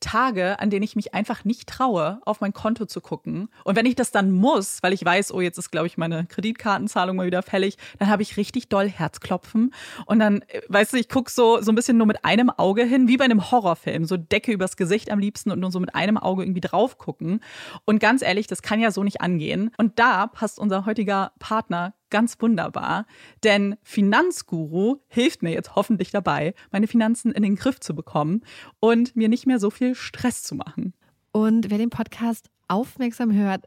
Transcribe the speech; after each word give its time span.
Tage, 0.00 0.60
an 0.60 0.70
denen 0.70 0.82
ich 0.82 0.96
mich 0.96 1.14
einfach 1.14 1.44
nicht 1.44 1.68
traue, 1.68 2.20
auf 2.24 2.40
mein 2.40 2.52
Konto 2.52 2.86
zu 2.86 3.00
gucken. 3.00 3.48
Und 3.64 3.76
wenn 3.76 3.86
ich 3.86 3.94
das 3.94 4.10
dann 4.10 4.30
muss, 4.30 4.82
weil 4.82 4.92
ich 4.92 5.04
weiß, 5.04 5.32
oh, 5.32 5.40
jetzt 5.40 5.58
ist, 5.58 5.70
glaube 5.70 5.86
ich, 5.86 5.96
meine 5.96 6.26
Kreditkartenzahlung 6.26 7.16
mal 7.16 7.26
wieder 7.26 7.42
fällig, 7.42 7.76
dann 7.98 8.08
habe 8.08 8.22
ich 8.22 8.36
richtig 8.36 8.68
doll 8.68 8.88
Herzklopfen. 8.88 9.72
Und 10.06 10.18
dann, 10.18 10.42
äh, 10.42 10.60
weißt 10.68 10.92
du, 10.92 10.98
ich 10.98 11.08
gucke 11.08 11.30
so, 11.30 11.60
so 11.60 11.72
ein 11.72 11.74
bisschen 11.74 11.96
nur 11.96 12.06
mit 12.06 12.24
einem 12.24 12.50
Auge 12.50 12.84
hin, 12.84 13.08
wie 13.08 13.16
bei 13.16 13.24
einem 13.24 13.50
Horrorfilm. 13.50 14.04
So 14.04 14.16
Decke 14.16 14.52
übers 14.52 14.76
Gesicht 14.76 15.10
am 15.10 15.18
liebsten 15.18 15.50
und 15.50 15.60
nur 15.60 15.70
so 15.70 15.80
mit 15.80 15.94
einem 15.94 16.18
Auge 16.18 16.44
irgendwie 16.44 16.60
drauf 16.60 16.98
gucken. 16.98 17.40
Und 17.84 17.98
ganz 17.98 18.22
ehrlich, 18.22 18.46
das 18.46 18.62
kann 18.62 18.80
ja 18.80 18.90
so 18.90 19.02
nicht 19.02 19.20
angehen. 19.20 19.70
Und 19.78 19.98
da 19.98 20.26
passt 20.26 20.58
unser 20.58 20.86
heutiger 20.86 21.32
Partner 21.38 21.94
ganz 22.10 22.36
wunderbar, 22.40 23.06
denn 23.42 23.76
Finanzguru 23.82 24.98
hilft 25.08 25.42
mir 25.42 25.52
jetzt 25.52 25.74
hoffentlich 25.74 26.10
dabei, 26.10 26.54
meine 26.70 26.86
Finanzen 26.86 27.32
in 27.32 27.42
den 27.42 27.56
Griff 27.56 27.80
zu 27.80 27.94
bekommen 27.94 28.42
und 28.80 29.16
mir 29.16 29.28
nicht 29.28 29.46
mehr 29.46 29.58
so 29.58 29.70
viel 29.70 29.94
Stress 29.96 30.42
zu 30.42 30.54
machen. 30.54 30.94
Und 31.32 31.70
wer 31.70 31.78
den 31.78 31.90
Podcast 31.90 32.48
aufmerksam 32.68 33.32
hört, 33.32 33.66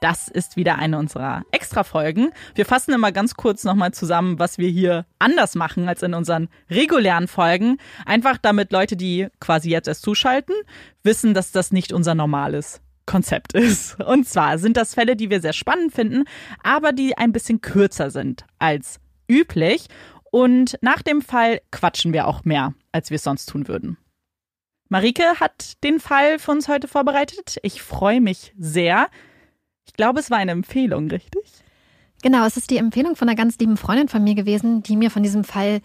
Das 0.00 0.28
ist 0.28 0.56
wieder 0.56 0.76
eine 0.76 0.98
unserer 0.98 1.42
Extra-Folgen. 1.52 2.30
Wir 2.54 2.66
fassen 2.66 2.92
immer 2.92 3.12
ganz 3.12 3.34
kurz 3.34 3.64
nochmal 3.64 3.92
zusammen, 3.92 4.38
was 4.38 4.58
wir 4.58 4.68
hier 4.68 5.06
anders 5.18 5.54
machen 5.54 5.88
als 5.88 6.02
in 6.02 6.14
unseren 6.14 6.48
regulären 6.70 7.28
Folgen. 7.28 7.78
Einfach 8.04 8.38
damit 8.38 8.72
Leute, 8.72 8.96
die 8.96 9.28
quasi 9.40 9.70
jetzt 9.70 9.88
erst 9.88 10.02
zuschalten, 10.02 10.54
wissen, 11.02 11.34
dass 11.34 11.52
das 11.52 11.72
nicht 11.72 11.92
unser 11.92 12.14
normales 12.14 12.80
Konzept 13.06 13.52
ist. 13.54 14.00
Und 14.00 14.28
zwar 14.28 14.58
sind 14.58 14.76
das 14.76 14.94
Fälle, 14.94 15.16
die 15.16 15.30
wir 15.30 15.40
sehr 15.40 15.52
spannend 15.52 15.92
finden, 15.92 16.24
aber 16.62 16.92
die 16.92 17.16
ein 17.16 17.32
bisschen 17.32 17.60
kürzer 17.60 18.10
sind 18.10 18.44
als 18.58 19.00
üblich. 19.28 19.86
Und 20.30 20.76
nach 20.82 21.02
dem 21.02 21.22
Fall 21.22 21.60
quatschen 21.70 22.12
wir 22.12 22.26
auch 22.26 22.44
mehr, 22.44 22.74
als 22.92 23.10
wir 23.10 23.16
es 23.16 23.22
sonst 23.22 23.46
tun 23.46 23.68
würden. 23.68 23.96
Marike 24.88 25.40
hat 25.40 25.82
den 25.82 25.98
Fall 25.98 26.38
für 26.38 26.52
uns 26.52 26.68
heute 26.68 26.86
vorbereitet. 26.86 27.56
Ich 27.62 27.82
freue 27.82 28.20
mich 28.20 28.54
sehr. 28.56 29.08
Ich 29.86 29.94
glaube, 29.94 30.20
es 30.20 30.30
war 30.30 30.38
eine 30.38 30.52
Empfehlung, 30.52 31.08
richtig? 31.08 31.42
Genau, 32.22 32.44
es 32.46 32.56
ist 32.56 32.70
die 32.70 32.78
Empfehlung 32.78 33.16
von 33.16 33.28
einer 33.28 33.36
ganz 33.36 33.58
lieben 33.58 33.76
Freundin 33.76 34.08
von 34.08 34.22
mir 34.24 34.34
gewesen, 34.34 34.82
die 34.82 34.96
mir 34.96 35.10
von 35.10 35.22
diesem 35.22 35.44
Fall 35.44 35.80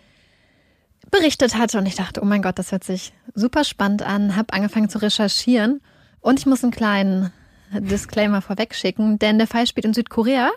berichtet 1.11 1.55
hatte. 1.55 1.77
Und 1.77 1.85
ich 1.85 1.95
dachte, 1.95 2.21
oh 2.21 2.25
mein 2.25 2.41
Gott, 2.41 2.57
das 2.57 2.71
hört 2.71 2.83
sich 2.83 3.13
super 3.35 3.63
spannend 3.63 4.01
an. 4.01 4.35
Habe 4.35 4.53
angefangen 4.53 4.89
zu 4.89 5.01
recherchieren. 5.01 5.81
Und 6.19 6.39
ich 6.39 6.45
muss 6.45 6.63
einen 6.63 6.71
kleinen 6.71 7.31
Disclaimer 7.73 8.41
vorwegschicken, 8.41 9.19
denn 9.19 9.37
der 9.37 9.47
Fall 9.47 9.67
spielt 9.67 9.85
in 9.85 9.93
Südkorea. 9.93 10.51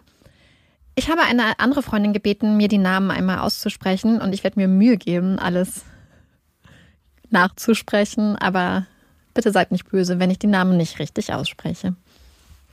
Ich 0.96 1.10
habe 1.10 1.22
eine 1.22 1.58
andere 1.58 1.82
Freundin 1.82 2.12
gebeten, 2.12 2.56
mir 2.56 2.68
die 2.68 2.78
Namen 2.78 3.10
einmal 3.10 3.40
auszusprechen. 3.40 4.20
Und 4.20 4.32
ich 4.32 4.44
werde 4.44 4.60
mir 4.60 4.68
Mühe 4.68 4.96
geben, 4.96 5.38
alles 5.38 5.84
nachzusprechen. 7.30 8.36
Aber 8.36 8.86
bitte 9.32 9.50
seid 9.50 9.72
nicht 9.72 9.90
böse, 9.90 10.20
wenn 10.20 10.30
ich 10.30 10.38
die 10.38 10.46
Namen 10.46 10.76
nicht 10.76 10.98
richtig 10.98 11.32
ausspreche. 11.32 11.96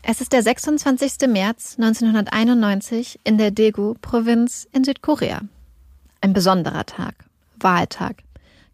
Es 0.03 0.19
ist 0.19 0.33
der 0.33 0.41
26. 0.41 1.27
März 1.27 1.75
1991 1.77 3.19
in 3.23 3.37
der 3.37 3.51
Daegu-Provinz 3.51 4.67
in 4.71 4.83
Südkorea. 4.83 5.41
Ein 6.21 6.33
besonderer 6.33 6.87
Tag, 6.87 7.13
Wahltag. 7.59 8.23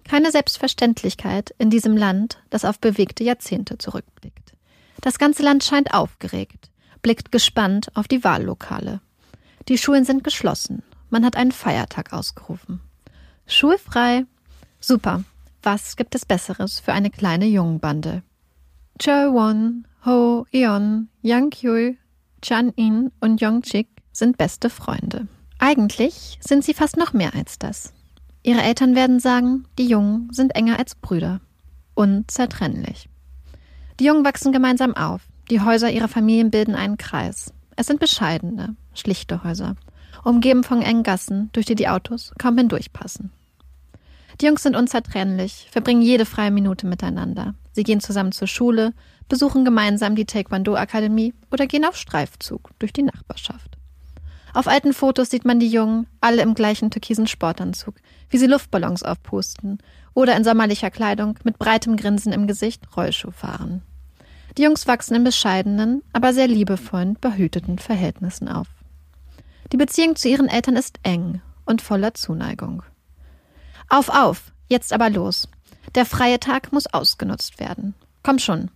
Keine 0.05 0.31
Selbstverständlichkeit 0.31 1.53
in 1.57 1.69
diesem 1.69 1.97
Land, 1.97 2.41
das 2.49 2.63
auf 2.63 2.79
bewegte 2.79 3.25
Jahrzehnte 3.25 3.77
zurückblickt. 3.77 4.53
Das 5.01 5.19
ganze 5.19 5.43
Land 5.43 5.65
scheint 5.65 5.93
aufgeregt, 5.93 6.69
blickt 7.01 7.33
gespannt 7.33 7.89
auf 7.93 8.07
die 8.07 8.23
Wahllokale. 8.23 9.01
Die 9.67 9.77
Schulen 9.77 10.05
sind 10.05 10.23
geschlossen. 10.23 10.81
Man 11.09 11.25
hat 11.25 11.35
einen 11.35 11.51
Feiertag 11.51 12.13
ausgerufen. 12.13 12.79
Schulfrei. 13.45 14.25
Super. 14.79 15.25
Was 15.61 15.97
gibt 15.97 16.15
es 16.15 16.25
Besseres 16.25 16.79
für 16.79 16.93
eine 16.93 17.09
kleine 17.09 17.47
Jungenbande? 17.47 18.23
Won, 18.99 19.86
Ho 20.05 20.45
Eon, 20.51 21.09
Yang 21.21 21.49
Kyul, 21.49 21.97
Chan 22.41 22.69
In 22.75 23.11
und 23.19 23.41
Yong 23.41 23.61
Chik 23.61 23.87
sind 24.11 24.37
beste 24.37 24.69
Freunde. 24.69 25.27
Eigentlich 25.59 26.37
sind 26.41 26.63
sie 26.63 26.73
fast 26.73 26.97
noch 26.97 27.13
mehr 27.13 27.33
als 27.33 27.59
das. 27.59 27.93
Ihre 28.43 28.61
Eltern 28.61 28.95
werden 28.95 29.19
sagen, 29.19 29.65
die 29.77 29.87
Jungen 29.87 30.31
sind 30.31 30.55
enger 30.55 30.79
als 30.79 30.95
Brüder. 30.95 31.41
Unzertrennlich. 31.95 33.09
Die 33.99 34.05
Jungen 34.05 34.23
wachsen 34.23 34.51
gemeinsam 34.51 34.95
auf. 34.95 35.21
Die 35.49 35.61
Häuser 35.61 35.91
ihrer 35.91 36.07
Familien 36.07 36.51
bilden 36.51 36.75
einen 36.75 36.97
Kreis. 36.97 37.51
Es 37.75 37.87
sind 37.87 37.99
bescheidene, 37.99 38.75
schlichte 38.93 39.43
Häuser, 39.43 39.75
umgeben 40.23 40.63
von 40.63 40.81
engen 40.81 41.03
Gassen, 41.03 41.49
durch 41.53 41.65
die 41.65 41.75
die 41.75 41.87
Autos 41.87 42.33
kaum 42.37 42.57
hindurchpassen. 42.57 43.31
Die 44.39 44.45
Jungs 44.45 44.61
sind 44.61 44.75
unzertrennlich, 44.75 45.67
verbringen 45.71 46.01
jede 46.01 46.25
freie 46.25 46.51
Minute 46.51 46.85
miteinander. 46.85 47.55
Sie 47.71 47.83
gehen 47.83 47.99
zusammen 47.99 48.31
zur 48.31 48.47
Schule, 48.47 48.93
besuchen 49.29 49.65
gemeinsam 49.65 50.15
die 50.15 50.25
Taekwondo-Akademie 50.25 51.33
oder 51.51 51.65
gehen 51.65 51.85
auf 51.85 51.95
Streifzug 51.95 52.69
durch 52.77 52.93
die 52.93 53.03
Nachbarschaft. 53.03 53.77
Auf 54.53 54.67
alten 54.67 54.93
Fotos 54.93 55.29
sieht 55.29 55.45
man 55.45 55.59
die 55.59 55.67
Jungen, 55.67 56.07
alle 56.21 56.41
im 56.41 56.53
gleichen 56.53 56.91
türkisen 56.91 57.27
Sportanzug, 57.27 57.95
wie 58.29 58.37
sie 58.37 58.47
Luftballons 58.47 59.03
aufpusten 59.03 59.79
oder 60.13 60.35
in 60.35 60.43
sommerlicher 60.43 60.91
Kleidung 60.91 61.37
mit 61.43 61.59
breitem 61.59 61.95
Grinsen 61.97 62.31
im 62.31 62.47
Gesicht 62.47 62.95
Rollschuh 62.95 63.31
fahren. 63.31 63.81
Die 64.57 64.63
Jungs 64.63 64.87
wachsen 64.87 65.15
in 65.15 65.23
bescheidenen, 65.23 66.01
aber 66.13 66.33
sehr 66.33 66.47
liebevollen, 66.47 67.17
behüteten 67.19 67.77
Verhältnissen 67.77 68.47
auf. 68.47 68.67
Die 69.71 69.77
Beziehung 69.77 70.15
zu 70.15 70.29
ihren 70.29 70.47
Eltern 70.47 70.75
ist 70.75 70.99
eng 71.03 71.41
und 71.65 71.81
voller 71.81 72.13
Zuneigung. 72.13 72.83
Auf, 73.89 74.09
auf, 74.09 74.51
jetzt 74.67 74.93
aber 74.93 75.09
los. 75.09 75.47
Der 75.95 76.05
freie 76.05 76.39
Tag 76.39 76.73
muss 76.73 76.87
ausgenutzt 76.87 77.59
werden. 77.59 77.93
Komm 78.23 78.39
schon. 78.39 78.69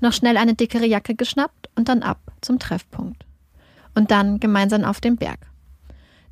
Noch 0.00 0.12
schnell 0.12 0.36
eine 0.36 0.54
dickere 0.54 0.86
Jacke 0.86 1.14
geschnappt 1.14 1.70
und 1.76 1.88
dann 1.88 2.02
ab 2.02 2.18
zum 2.40 2.58
Treffpunkt 2.58 3.24
und 3.94 4.10
dann 4.10 4.40
gemeinsam 4.40 4.84
auf 4.84 5.00
den 5.00 5.16
Berg. 5.16 5.40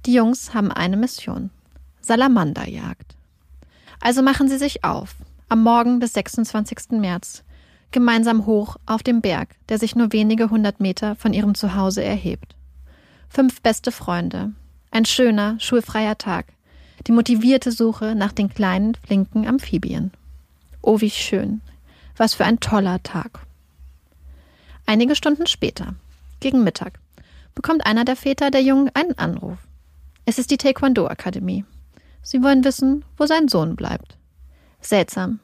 Die 0.06 0.15
Jungs 0.15 0.55
haben 0.55 0.73
eine 0.73 0.97
Mission. 0.97 1.50
Salamanderjagd. 2.00 3.17
Also 4.00 4.23
machen 4.23 4.49
sie 4.49 4.59
sich 4.59 4.83
auf, 4.85 5.15
am 5.49 5.62
Morgen 5.62 6.00
des 6.00 6.15
26. 6.15 6.93
März, 6.93 7.44
gemeinsam 7.91 8.47
hoch 8.47 8.76
auf 8.87 9.03
dem 9.03 9.21
Berg, 9.21 9.56
der 9.69 9.79
sich 9.79 9.94
nur 9.94 10.12
wenige 10.12 10.50
hundert 10.50 10.81
Meter 10.81 11.17
von 11.17 11.35
ihrem 11.35 11.55
Zuhause 11.55 12.03
erhebt. 12.03 12.56
Fünf 13.29 13.61
beste 13.61 13.93
Freunde. 13.93 14.53
Ein 14.91 15.05
schöner, 15.05 15.61
schulfreier 15.61 16.17
Tag. 16.17 16.47
Die 17.06 17.12
motivierte 17.12 17.73
Suche 17.73 18.14
nach 18.14 18.32
den 18.32 18.52
kleinen, 18.52 18.94
flinken 18.94 19.47
Amphibien. 19.47 20.12
Oh, 20.82 21.00
wie 21.00 21.11
schön. 21.11 21.61
Was 22.17 22.35
für 22.35 22.44
ein 22.44 22.61
toller 22.61 23.02
Tag. 23.02 23.41
Einige 24.87 25.14
Stunden 25.14 25.47
später, 25.47 25.94
gegen 26.41 26.64
Mittag, 26.64 26.99
bekommt 27.55 27.87
einer 27.87 28.05
der 28.05 28.17
Väter 28.17 28.50
der 28.50 28.62
Jungen 28.62 28.91
einen 28.94 29.17
Anruf. 29.19 29.58
Es 30.26 30.38
ist 30.38 30.50
die 30.50 30.56
Taekwondo-Akademie. 30.56 31.64
Sie 32.23 32.43
wollen 32.43 32.64
wissen, 32.64 33.05
wo 33.17 33.26
sein 33.26 33.49
Sohn 33.49 33.76
bleibt. 33.76 34.17
Seltsam. 34.81 35.41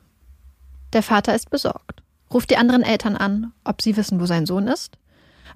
Der 0.92 1.02
Vater 1.02 1.34
ist 1.34 1.50
besorgt, 1.50 2.02
ruft 2.32 2.50
die 2.50 2.56
anderen 2.56 2.82
Eltern 2.82 3.16
an, 3.16 3.52
ob 3.64 3.82
sie 3.82 3.96
wissen, 3.96 4.20
wo 4.20 4.26
sein 4.26 4.46
Sohn 4.46 4.68
ist. 4.68 4.98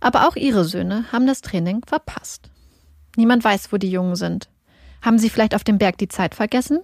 Aber 0.00 0.26
auch 0.26 0.36
ihre 0.36 0.64
Söhne 0.64 1.04
haben 1.12 1.26
das 1.26 1.42
Training 1.42 1.82
verpasst. 1.86 2.50
Niemand 3.16 3.44
weiß, 3.44 3.72
wo 3.72 3.76
die 3.76 3.90
Jungen 3.90 4.16
sind. 4.16 4.48
Haben 5.02 5.18
sie 5.18 5.30
vielleicht 5.30 5.54
auf 5.54 5.64
dem 5.64 5.78
Berg 5.78 5.98
die 5.98 6.08
Zeit 6.08 6.34
vergessen? 6.34 6.80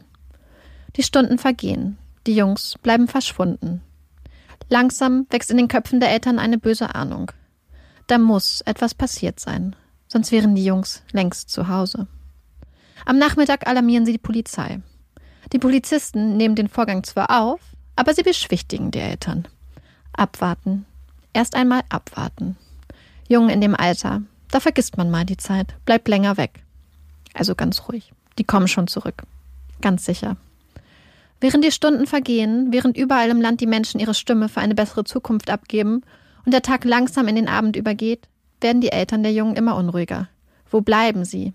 Die 0.96 1.02
Stunden 1.02 1.38
vergehen. 1.38 1.98
Die 2.26 2.34
Jungs 2.34 2.76
bleiben 2.82 3.08
verschwunden. 3.08 3.82
Langsam 4.68 5.26
wächst 5.30 5.50
in 5.50 5.58
den 5.58 5.68
Köpfen 5.68 6.00
der 6.00 6.10
Eltern 6.10 6.38
eine 6.38 6.58
böse 6.58 6.94
Ahnung. 6.94 7.30
Da 8.06 8.18
muss 8.18 8.62
etwas 8.62 8.94
passiert 8.94 9.38
sein, 9.38 9.76
sonst 10.08 10.32
wären 10.32 10.54
die 10.54 10.64
Jungs 10.64 11.02
längst 11.12 11.50
zu 11.50 11.68
Hause. 11.68 12.06
Am 13.04 13.18
Nachmittag 13.18 13.66
alarmieren 13.68 14.06
sie 14.06 14.12
die 14.12 14.18
Polizei. 14.18 14.80
Die 15.52 15.58
Polizisten 15.58 16.36
nehmen 16.36 16.56
den 16.56 16.68
Vorgang 16.68 17.04
zwar 17.04 17.42
auf, 17.42 17.60
aber 17.94 18.14
sie 18.14 18.22
beschwichtigen 18.22 18.90
die 18.90 18.98
Eltern. 18.98 19.46
Abwarten. 20.12 20.86
Erst 21.32 21.54
einmal 21.54 21.82
abwarten. 21.88 22.56
Jungen 23.28 23.50
in 23.50 23.60
dem 23.60 23.74
Alter, 23.74 24.22
da 24.50 24.60
vergisst 24.60 24.96
man 24.96 25.10
mal 25.10 25.24
die 25.24 25.36
Zeit, 25.36 25.74
bleibt 25.84 26.08
länger 26.08 26.36
weg. 26.36 26.65
Also 27.36 27.54
ganz 27.54 27.88
ruhig. 27.88 28.12
Die 28.38 28.44
kommen 28.44 28.66
schon 28.66 28.86
zurück. 28.86 29.22
Ganz 29.80 30.04
sicher. 30.04 30.36
Während 31.40 31.64
die 31.64 31.72
Stunden 31.72 32.06
vergehen, 32.06 32.68
während 32.70 32.96
überall 32.96 33.28
im 33.28 33.42
Land 33.42 33.60
die 33.60 33.66
Menschen 33.66 34.00
ihre 34.00 34.14
Stimme 34.14 34.48
für 34.48 34.60
eine 34.60 34.74
bessere 34.74 35.04
Zukunft 35.04 35.50
abgeben 35.50 36.02
und 36.46 36.52
der 36.52 36.62
Tag 36.62 36.84
langsam 36.84 37.28
in 37.28 37.36
den 37.36 37.48
Abend 37.48 37.76
übergeht, 37.76 38.26
werden 38.60 38.80
die 38.80 38.92
Eltern 38.92 39.22
der 39.22 39.32
Jungen 39.32 39.54
immer 39.54 39.76
unruhiger. 39.76 40.28
Wo 40.70 40.80
bleiben 40.80 41.26
sie? 41.26 41.52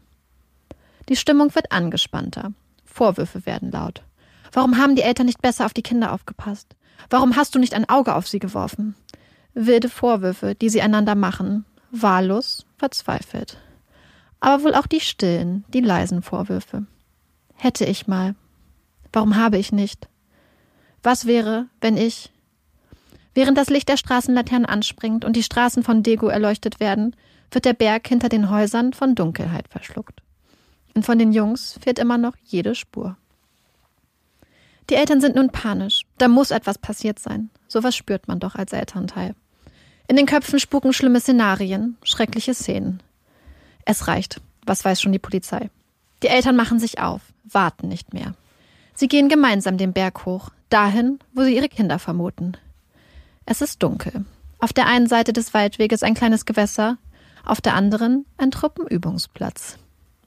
Die 1.09 1.15
Stimmung 1.15 1.53
wird 1.55 1.71
angespannter. 1.71 2.53
Vorwürfe 2.85 3.45
werden 3.47 3.71
laut. 3.71 4.03
Warum 4.51 4.77
haben 4.77 4.95
die 4.95 5.01
Eltern 5.01 5.25
nicht 5.25 5.41
besser 5.41 5.65
auf 5.65 5.73
die 5.73 5.81
Kinder 5.81 6.13
aufgepasst? 6.13 6.75
Warum 7.09 7.35
hast 7.35 7.55
du 7.55 7.59
nicht 7.59 7.73
ein 7.73 7.89
Auge 7.89 8.13
auf 8.13 8.27
sie 8.27 8.39
geworfen? 8.39 8.95
Wilde 9.55 9.89
Vorwürfe, 9.89 10.53
die 10.53 10.69
sie 10.69 10.81
einander 10.81 11.15
machen, 11.15 11.65
wahllos, 11.89 12.65
verzweifelt. 12.77 13.57
Aber 14.41 14.63
wohl 14.63 14.75
auch 14.75 14.87
die 14.87 14.99
stillen, 14.99 15.63
die 15.73 15.79
leisen 15.79 16.21
Vorwürfe. 16.21 16.85
Hätte 17.55 17.85
ich 17.85 18.07
mal. 18.07 18.35
Warum 19.13 19.37
habe 19.37 19.57
ich 19.57 19.71
nicht? 19.71 20.09
Was 21.03 21.25
wäre, 21.25 21.67
wenn 21.79 21.95
ich, 21.95 22.31
Während 23.33 23.57
das 23.57 23.69
Licht 23.69 23.87
der 23.87 23.97
Straßenlaternen 23.97 24.65
anspringt 24.65 25.23
und 25.23 25.35
die 25.35 25.43
Straßen 25.43 25.83
von 25.83 26.03
Dego 26.03 26.27
erleuchtet 26.27 26.79
werden, 26.79 27.15
wird 27.51 27.65
der 27.65 27.73
Berg 27.73 28.07
hinter 28.07 28.29
den 28.29 28.49
Häusern 28.49 28.93
von 28.93 29.15
Dunkelheit 29.15 29.67
verschluckt. 29.69 30.21
Und 30.93 31.05
von 31.05 31.17
den 31.17 31.31
Jungs 31.31 31.77
fehlt 31.81 31.99
immer 31.99 32.17
noch 32.17 32.35
jede 32.43 32.75
Spur. 32.75 33.15
Die 34.89 34.95
Eltern 34.95 35.21
sind 35.21 35.35
nun 35.35 35.49
panisch. 35.49 36.05
Da 36.17 36.27
muss 36.27 36.51
etwas 36.51 36.77
passiert 36.77 37.19
sein. 37.19 37.49
Sowas 37.69 37.95
spürt 37.95 38.27
man 38.27 38.41
doch 38.41 38.55
als 38.55 38.73
Elternteil. 38.73 39.35
In 40.09 40.17
den 40.17 40.25
Köpfen 40.25 40.59
spuken 40.59 40.91
schlimme 40.91 41.21
Szenarien, 41.21 41.97
schreckliche 42.03 42.53
Szenen. 42.53 43.01
Es 43.85 44.07
reicht. 44.07 44.41
Was 44.65 44.85
weiß 44.85 45.01
schon 45.01 45.11
die 45.11 45.19
Polizei? 45.19 45.69
Die 46.23 46.27
Eltern 46.27 46.55
machen 46.55 46.79
sich 46.79 46.99
auf, 46.99 47.21
warten 47.43 47.87
nicht 47.87 48.13
mehr. 48.13 48.35
Sie 48.93 49.07
gehen 49.07 49.29
gemeinsam 49.29 49.77
den 49.77 49.93
Berg 49.93 50.25
hoch, 50.25 50.49
dahin, 50.69 51.19
wo 51.33 51.43
sie 51.43 51.55
ihre 51.55 51.69
Kinder 51.69 51.97
vermuten, 51.97 52.57
es 53.45 53.61
ist 53.61 53.81
dunkel. 53.81 54.25
Auf 54.59 54.71
der 54.71 54.87
einen 54.87 55.07
Seite 55.07 55.33
des 55.33 55.53
Waldweges 55.53 56.03
ein 56.03 56.13
kleines 56.13 56.45
Gewässer, 56.45 56.97
auf 57.43 57.59
der 57.59 57.73
anderen 57.73 58.25
ein 58.37 58.51
Truppenübungsplatz. 58.51 59.77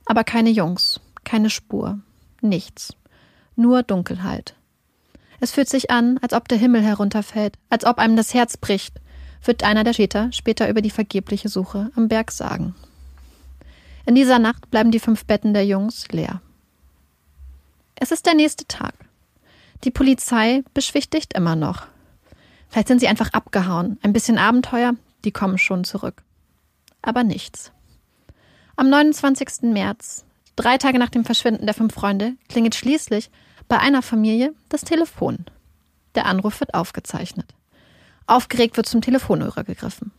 Aber 0.05 0.25
keine 0.25 0.50
Jungs, 0.50 1.00
keine 1.23 1.49
Spur, 1.49 2.00
nichts. 2.40 2.95
Nur 3.57 3.83
Dunkelheit. 3.83 4.57
Es 5.40 5.52
fühlt 5.52 5.69
sich 5.69 5.90
an, 5.90 6.19
als 6.19 6.33
ob 6.33 6.49
der 6.49 6.59
Himmel 6.59 6.83
herunterfällt, 6.83 7.57
als 7.71 7.85
ob 7.85 7.99
einem 7.99 8.17
das 8.17 8.35
Herz 8.35 8.57
bricht, 8.57 9.00
wird 9.45 9.62
einer 9.62 9.85
der 9.85 9.93
Täter 9.93 10.33
später 10.33 10.69
über 10.69 10.83
die 10.83 10.90
vergebliche 10.90 11.49
Suche 11.49 11.90
am 11.95 12.09
Berg 12.09 12.33
sagen. 12.33 12.75
In 14.07 14.15
dieser 14.15 14.39
Nacht 14.39 14.71
bleiben 14.71 14.91
die 14.91 15.01
fünf 15.01 15.25
Betten 15.25 15.55
der 15.55 15.67
Jungs 15.67 16.09
leer. 16.09 16.41
Es 17.95 18.11
ist 18.11 18.27
der 18.27 18.35
nächste 18.35 18.67
Tag. 18.67 18.95
Die 19.85 19.91
Polizei 19.91 20.63
beschwichtigt 20.75 21.35
immer 21.35 21.57
noch. 21.57 21.87
Vielleicht 22.69 22.89
sind 22.89 23.01
sie 23.01 23.09
einfach 23.09 23.33
abgehauen. 23.33 23.99
Ein 24.03 24.13
bisschen 24.13 24.37
Abenteuer, 24.37 24.95
die 25.25 25.33
kommen 25.33 25.59
schon 25.59 25.85
zurück. 25.85 26.23
Aber 27.03 27.25
nichts. 27.25 27.73
Am 28.77 28.91
29. 28.91 29.73
März, 29.73 30.25
drei 30.57 30.79
Tage 30.79 30.99
nach 30.99 31.11
dem 31.11 31.25
Verschwinden 31.25 31.67
der 31.67 31.75
fünf 31.75 31.95
Freunde, 31.95 32.35
klingelt 32.49 32.75
schließlich 32.75 33.31
bei 33.69 33.79
einer 33.79 34.03
Familie 34.03 34.55
das 34.69 34.83
Telefon. 34.83 35.47
Der 36.15 36.27
Anruf 36.27 36.61
wird 36.61 36.75
aufgezeichnet. 36.75 37.55
Aufgeregt 38.27 38.77
wird 38.77 38.87
zum 38.87 39.01
Telefonhörer 39.01 39.65
gegriffen. 39.65 40.13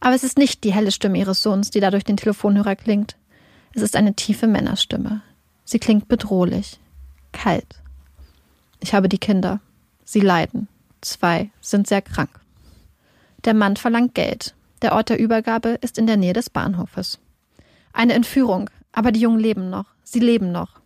Aber 0.00 0.14
es 0.14 0.24
ist 0.24 0.38
nicht 0.38 0.64
die 0.64 0.72
helle 0.72 0.92
Stimme 0.92 1.18
ihres 1.18 1.42
Sohns, 1.42 1.70
die 1.70 1.80
da 1.80 1.90
durch 1.90 2.04
den 2.04 2.16
Telefonhörer 2.16 2.76
klingt. 2.76 3.16
Es 3.74 3.82
ist 3.82 3.96
eine 3.96 4.14
tiefe 4.14 4.46
Männerstimme. 4.46 5.22
Sie 5.64 5.78
klingt 5.78 6.08
bedrohlich, 6.08 6.78
kalt. 7.32 7.82
Ich 8.80 8.94
habe 8.94 9.08
die 9.08 9.18
Kinder. 9.18 9.60
Sie 10.04 10.20
leiden. 10.20 10.68
Zwei 11.00 11.50
sind 11.60 11.86
sehr 11.86 12.02
krank. 12.02 12.30
Der 13.44 13.54
Mann 13.54 13.76
verlangt 13.76 14.14
Geld. 14.14 14.54
Der 14.82 14.92
Ort 14.92 15.08
der 15.08 15.18
Übergabe 15.18 15.78
ist 15.80 15.98
in 15.98 16.06
der 16.06 16.16
Nähe 16.16 16.32
des 16.32 16.50
Bahnhofes. 16.50 17.18
Eine 17.92 18.12
Entführung, 18.12 18.70
aber 18.92 19.12
die 19.12 19.20
Jungen 19.20 19.40
leben 19.40 19.70
noch. 19.70 19.86
Sie 20.04 20.20
leben 20.20 20.52
noch. 20.52 20.80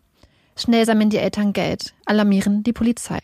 Schnell 0.56 0.84
sammeln 0.86 1.10
die 1.10 1.18
Eltern 1.18 1.52
Geld, 1.52 1.94
alarmieren 2.06 2.62
die 2.62 2.72
Polizei. 2.72 3.20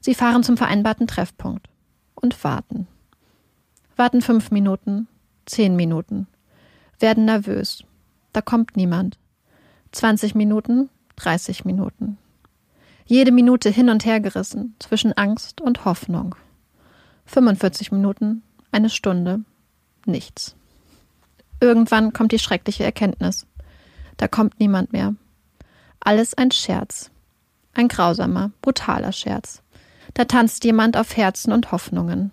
Sie 0.00 0.14
fahren 0.14 0.42
zum 0.42 0.56
vereinbarten 0.56 1.06
Treffpunkt 1.06 1.68
und 2.14 2.42
warten. 2.44 2.86
Warten 3.96 4.20
fünf 4.20 4.50
Minuten, 4.50 5.08
zehn 5.46 5.74
Minuten, 5.74 6.26
werden 7.00 7.24
nervös. 7.24 7.82
da 8.34 8.42
kommt 8.42 8.76
niemand. 8.76 9.18
20 9.92 10.34
Minuten, 10.34 10.90
30 11.16 11.64
Minuten. 11.64 12.18
Jede 13.06 13.32
Minute 13.32 13.70
hin 13.70 13.88
und 13.88 14.04
her 14.04 14.20
gerissen 14.20 14.74
zwischen 14.78 15.14
Angst 15.14 15.62
und 15.62 15.86
Hoffnung. 15.86 16.34
45 17.24 17.90
Minuten, 17.90 18.42
eine 18.70 18.90
Stunde, 18.90 19.40
nichts. 20.04 20.54
Irgendwann 21.60 22.12
kommt 22.12 22.32
die 22.32 22.38
schreckliche 22.38 22.84
Erkenntnis. 22.84 23.46
Da 24.18 24.28
kommt 24.28 24.60
niemand 24.60 24.92
mehr. 24.92 25.14
Alles 26.00 26.34
ein 26.34 26.50
Scherz. 26.50 27.10
Ein 27.72 27.88
grausamer, 27.88 28.50
brutaler 28.60 29.12
Scherz. 29.12 29.62
Da 30.12 30.26
tanzt 30.26 30.64
jemand 30.64 30.98
auf 30.98 31.16
Herzen 31.16 31.52
und 31.52 31.72
Hoffnungen. 31.72 32.32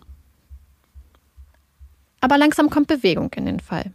Aber 2.24 2.38
langsam 2.38 2.70
kommt 2.70 2.88
Bewegung 2.88 3.34
in 3.34 3.46
den 3.46 3.60
Fall. 3.60 3.92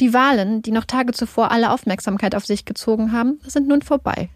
Die 0.00 0.12
Wahlen, 0.12 0.62
die 0.62 0.72
noch 0.72 0.84
Tage 0.84 1.12
zuvor 1.12 1.52
alle 1.52 1.70
Aufmerksamkeit 1.70 2.34
auf 2.34 2.44
sich 2.44 2.64
gezogen 2.64 3.12
haben, 3.12 3.38
sind 3.46 3.68
nun 3.68 3.82
vorbei. 3.82 4.30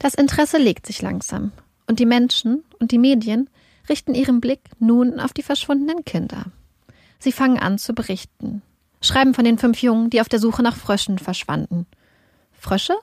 Das 0.00 0.14
Interesse 0.14 0.58
legt 0.58 0.84
sich 0.84 1.00
langsam. 1.00 1.52
Und 1.86 2.00
die 2.00 2.06
Menschen 2.06 2.64
und 2.80 2.90
die 2.90 2.98
Medien 2.98 3.48
richten 3.88 4.16
ihren 4.16 4.40
Blick 4.40 4.58
nun 4.80 5.20
auf 5.20 5.32
die 5.32 5.44
verschwundenen 5.44 6.04
Kinder. 6.04 6.46
Sie 7.20 7.30
fangen 7.30 7.60
an 7.60 7.78
zu 7.78 7.94
berichten. 7.94 8.62
Schreiben 9.00 9.32
von 9.32 9.44
den 9.44 9.58
fünf 9.58 9.80
Jungen, 9.80 10.10
die 10.10 10.20
auf 10.20 10.28
der 10.28 10.40
Suche 10.40 10.64
nach 10.64 10.74
Fröschen 10.74 11.20
verschwanden. 11.20 11.86
Frösche? 12.50 12.96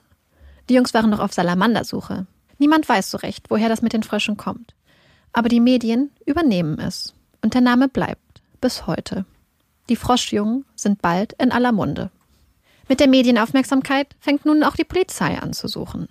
Die 0.69 0.73
Jungs 0.73 0.93
waren 0.93 1.09
noch 1.09 1.21
auf 1.21 1.31
Salamandersuche. 1.31 2.27
Niemand 2.57 2.89
weiß 2.89 3.09
so 3.09 3.17
recht, 3.17 3.49
woher 3.49 3.69
das 3.69 3.81
mit 3.81 3.93
den 3.93 4.03
Fröschen 4.03 4.35
kommt. 4.35 4.75
Aber 5.31 5.47
die 5.47 5.61
Medien 5.61 6.11
übernehmen 6.25 6.79
es. 6.79 7.13
Und 7.41 7.53
der 7.53 7.61
Name 7.61 7.87
bleibt. 7.87 8.41
Bis 8.59 8.87
heute. 8.87 9.25
Die 9.89 9.95
Froschjungen 9.95 10.65
sind 10.75 11.01
bald 11.01 11.33
in 11.33 11.51
aller 11.51 11.71
Munde. 11.71 12.09
Mit 12.87 12.99
der 12.99 13.07
Medienaufmerksamkeit 13.07 14.15
fängt 14.19 14.45
nun 14.45 14.63
auch 14.63 14.75
die 14.75 14.83
Polizei 14.83 15.37
an 15.37 15.53
zu 15.53 15.67
suchen. 15.67 16.07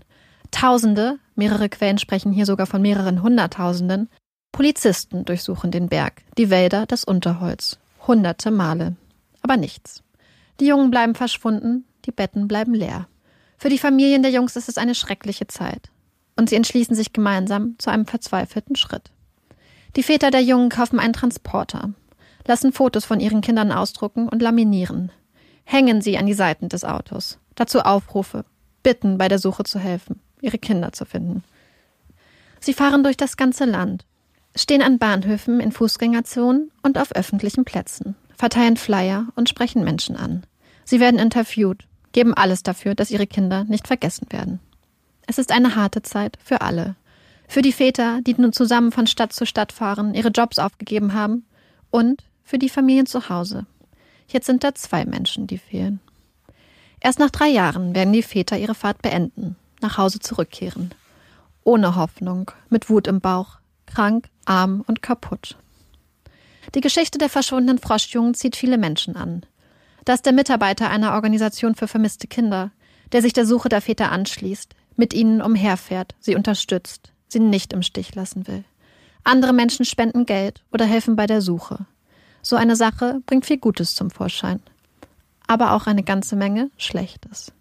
Tausende, 0.50 1.18
mehrere 1.34 1.68
Quellen 1.68 1.98
sprechen 1.98 2.32
hier 2.32 2.46
sogar 2.46 2.66
von 2.66 2.82
mehreren 2.82 3.22
Hunderttausenden, 3.22 4.08
Polizisten 4.52 5.24
durchsuchen 5.24 5.70
den 5.70 5.88
Berg, 5.88 6.22
die 6.36 6.50
Wälder, 6.50 6.84
das 6.84 7.04
Unterholz. 7.04 7.78
Hunderte 8.06 8.50
Male. 8.50 8.96
Aber 9.40 9.56
nichts. 9.56 10.02
Die 10.60 10.66
Jungen 10.66 10.90
bleiben 10.90 11.14
verschwunden, 11.14 11.86
die 12.04 12.12
Betten 12.12 12.48
bleiben 12.48 12.74
leer. 12.74 13.08
Für 13.56 13.70
die 13.70 13.78
Familien 13.78 14.22
der 14.22 14.32
Jungs 14.32 14.56
ist 14.56 14.68
es 14.68 14.76
eine 14.76 14.94
schreckliche 14.94 15.46
Zeit. 15.46 15.90
Und 16.36 16.50
sie 16.50 16.56
entschließen 16.56 16.94
sich 16.94 17.12
gemeinsam 17.12 17.76
zu 17.78 17.90
einem 17.90 18.06
verzweifelten 18.06 18.76
Schritt. 18.76 19.10
Die 19.96 20.02
Väter 20.02 20.30
der 20.30 20.42
Jungen 20.42 20.68
kaufen 20.68 20.98
einen 20.98 21.12
Transporter, 21.12 21.90
lassen 22.46 22.72
Fotos 22.72 23.04
von 23.04 23.20
ihren 23.20 23.40
Kindern 23.40 23.72
ausdrucken 23.72 24.28
und 24.28 24.42
laminieren, 24.42 25.10
hängen 25.64 26.02
sie 26.02 26.18
an 26.18 26.26
die 26.26 26.34
Seiten 26.34 26.68
des 26.68 26.84
Autos, 26.84 27.38
dazu 27.54 27.80
Aufrufe, 27.80 28.44
bitten, 28.82 29.18
bei 29.18 29.28
der 29.28 29.38
Suche 29.38 29.64
zu 29.64 29.78
helfen, 29.78 30.20
ihre 30.40 30.58
Kinder 30.58 30.92
zu 30.92 31.04
finden. 31.04 31.44
Sie 32.60 32.74
fahren 32.74 33.02
durch 33.02 33.16
das 33.16 33.36
ganze 33.36 33.64
Land, 33.64 34.04
stehen 34.56 34.82
an 34.82 34.98
Bahnhöfen, 34.98 35.60
in 35.60 35.72
Fußgängerzonen 35.72 36.70
und 36.82 36.98
auf 36.98 37.14
öffentlichen 37.14 37.64
Plätzen, 37.64 38.14
verteilen 38.36 38.76
Flyer 38.76 39.26
und 39.34 39.48
sprechen 39.48 39.84
Menschen 39.84 40.16
an. 40.16 40.44
Sie 40.84 41.00
werden 41.00 41.18
interviewt, 41.18 41.86
geben 42.12 42.34
alles 42.34 42.62
dafür, 42.62 42.94
dass 42.94 43.10
ihre 43.10 43.26
Kinder 43.26 43.64
nicht 43.64 43.86
vergessen 43.86 44.26
werden. 44.30 44.60
Es 45.26 45.38
ist 45.38 45.52
eine 45.52 45.76
harte 45.76 46.02
Zeit 46.02 46.38
für 46.42 46.60
alle. 46.60 46.96
Für 47.48 47.62
die 47.62 47.72
Väter, 47.72 48.20
die 48.22 48.34
nun 48.34 48.52
zusammen 48.52 48.92
von 48.92 49.06
Stadt 49.06 49.32
zu 49.32 49.46
Stadt 49.46 49.72
fahren, 49.72 50.14
ihre 50.14 50.28
Jobs 50.28 50.58
aufgegeben 50.58 51.14
haben 51.14 51.44
und 51.90 52.24
für 52.44 52.58
die 52.58 52.68
Familien 52.68 53.06
zu 53.06 53.28
Hause. 53.28 53.66
Jetzt 54.28 54.46
sind 54.46 54.64
da 54.64 54.74
zwei 54.74 55.04
Menschen, 55.04 55.46
die 55.46 55.58
fehlen. 55.58 56.00
Erst 57.00 57.18
nach 57.18 57.30
drei 57.30 57.48
Jahren 57.48 57.94
werden 57.94 58.12
die 58.12 58.22
Väter 58.22 58.56
ihre 58.56 58.74
Fahrt 58.74 59.02
beenden, 59.02 59.56
nach 59.80 59.98
Hause 59.98 60.20
zurückkehren. 60.20 60.94
Ohne 61.64 61.96
Hoffnung, 61.96 62.50
mit 62.70 62.88
Wut 62.88 63.06
im 63.06 63.20
Bauch, 63.20 63.58
krank, 63.86 64.28
arm 64.44 64.84
und 64.86 65.02
kaputt. 65.02 65.56
Die 66.74 66.80
Geschichte 66.80 67.18
der 67.18 67.28
verschwundenen 67.28 67.78
Froschjungen 67.78 68.34
zieht 68.34 68.56
viele 68.56 68.78
Menschen 68.78 69.16
an. 69.16 69.44
Da 70.04 70.14
ist 70.14 70.26
der 70.26 70.32
Mitarbeiter 70.32 70.90
einer 70.90 71.14
Organisation 71.14 71.74
für 71.74 71.88
vermisste 71.88 72.26
Kinder, 72.26 72.70
der 73.12 73.22
sich 73.22 73.32
der 73.32 73.46
Suche 73.46 73.68
der 73.68 73.80
Väter 73.80 74.10
anschließt, 74.10 74.74
mit 74.96 75.14
ihnen 75.14 75.42
umherfährt, 75.42 76.14
sie 76.20 76.34
unterstützt, 76.34 77.12
sie 77.28 77.40
nicht 77.40 77.72
im 77.72 77.82
Stich 77.82 78.14
lassen 78.14 78.46
will. 78.46 78.64
Andere 79.24 79.52
Menschen 79.52 79.84
spenden 79.84 80.26
Geld 80.26 80.62
oder 80.72 80.84
helfen 80.84 81.14
bei 81.16 81.26
der 81.26 81.40
Suche. 81.40 81.86
So 82.42 82.56
eine 82.56 82.76
Sache 82.76 83.22
bringt 83.24 83.46
viel 83.46 83.58
Gutes 83.58 83.94
zum 83.94 84.10
Vorschein. 84.10 84.60
Aber 85.46 85.72
auch 85.72 85.86
eine 85.86 86.02
ganze 86.02 86.36
Menge 86.36 86.70
Schlechtes. 86.76 87.52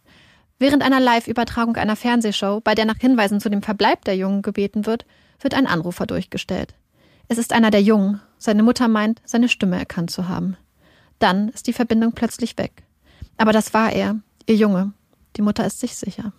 Während 0.58 0.84
einer 0.84 1.00
Live-Übertragung 1.00 1.76
einer 1.76 1.96
Fernsehshow, 1.96 2.62
bei 2.62 2.76
der 2.76 2.86
nach 2.86 2.98
Hinweisen 2.98 3.40
zu 3.40 3.50
dem 3.50 3.62
Verbleib 3.62 4.06
der 4.06 4.16
Jungen 4.16 4.42
gebeten 4.42 4.86
wird, 4.86 5.06
wird 5.40 5.54
ein 5.54 5.68
Anrufer 5.68 6.06
durchgestellt. 6.06 6.74
Es 7.28 7.38
ist 7.38 7.54
einer 7.54 7.72
der 7.72 7.82
Jungen. 7.82 8.22
Seine 8.38 8.64
Mutter 8.64 8.88
meint, 8.88 9.22
seine 9.24 9.50
Stimme 9.50 9.78
erkannt 9.78 10.12
zu 10.12 10.28
haben. 10.28 10.58
Dann 11.20 11.50
ist 11.50 11.68
die 11.68 11.74
Verbindung 11.74 12.14
plötzlich 12.14 12.58
weg. 12.58 12.84
Aber 13.38 13.54
das 13.54 13.74
war 13.74 13.92
er, 13.92 14.20
ihr 14.48 14.56
Junge. 14.56 14.94
Die 15.38 15.42
Mutter 15.42 15.66
ist 15.66 15.80
sich 15.80 15.96
sicher. 15.96 16.34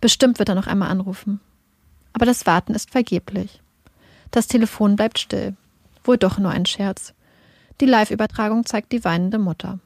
Bestimmt 0.00 0.38
wird 0.38 0.48
er 0.48 0.54
noch 0.54 0.66
einmal 0.66 0.90
anrufen. 0.90 1.40
Aber 2.12 2.26
das 2.26 2.46
Warten 2.46 2.74
ist 2.74 2.90
vergeblich. 2.90 3.62
Das 4.30 4.46
Telefon 4.46 4.96
bleibt 4.96 5.18
still. 5.18 5.56
Wohl 6.04 6.18
doch 6.18 6.38
nur 6.38 6.50
ein 6.50 6.66
Scherz. 6.66 7.14
Die 7.80 7.86
Live-Übertragung 7.86 8.66
zeigt 8.66 8.90
die 8.92 9.04
weinende 9.04 9.38
Mutter. 9.38 9.78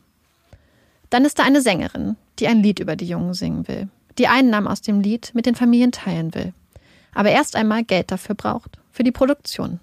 Dann 1.11 1.27
ist 1.27 1.39
da 1.39 1.43
eine 1.43 1.61
Sängerin, 1.61 2.17
die 2.39 2.47
ein 2.47 2.63
Lied 2.63 2.81
über 2.81 2.97
die 2.97 3.07
Jungen 3.07 3.35
singen 3.35 3.69
will, 3.69 3.89
die 4.17 4.29
Einnahmen 4.29 4.67
aus 4.67 4.81
dem 4.81 5.01
Lied 5.01 5.33
mit 5.35 5.45
den 5.45 5.55
Familien 5.55 5.93
teilen 5.93 6.35
will, 6.35 6.55
aber 7.15 7.31
erst 7.31 7.55
einmal 7.55 7.85
Geld 7.85 8.11
dafür 8.11 8.35
braucht, 8.35 8.79
für 8.91 9.05
die 9.05 9.13
Produktion. 9.13 9.79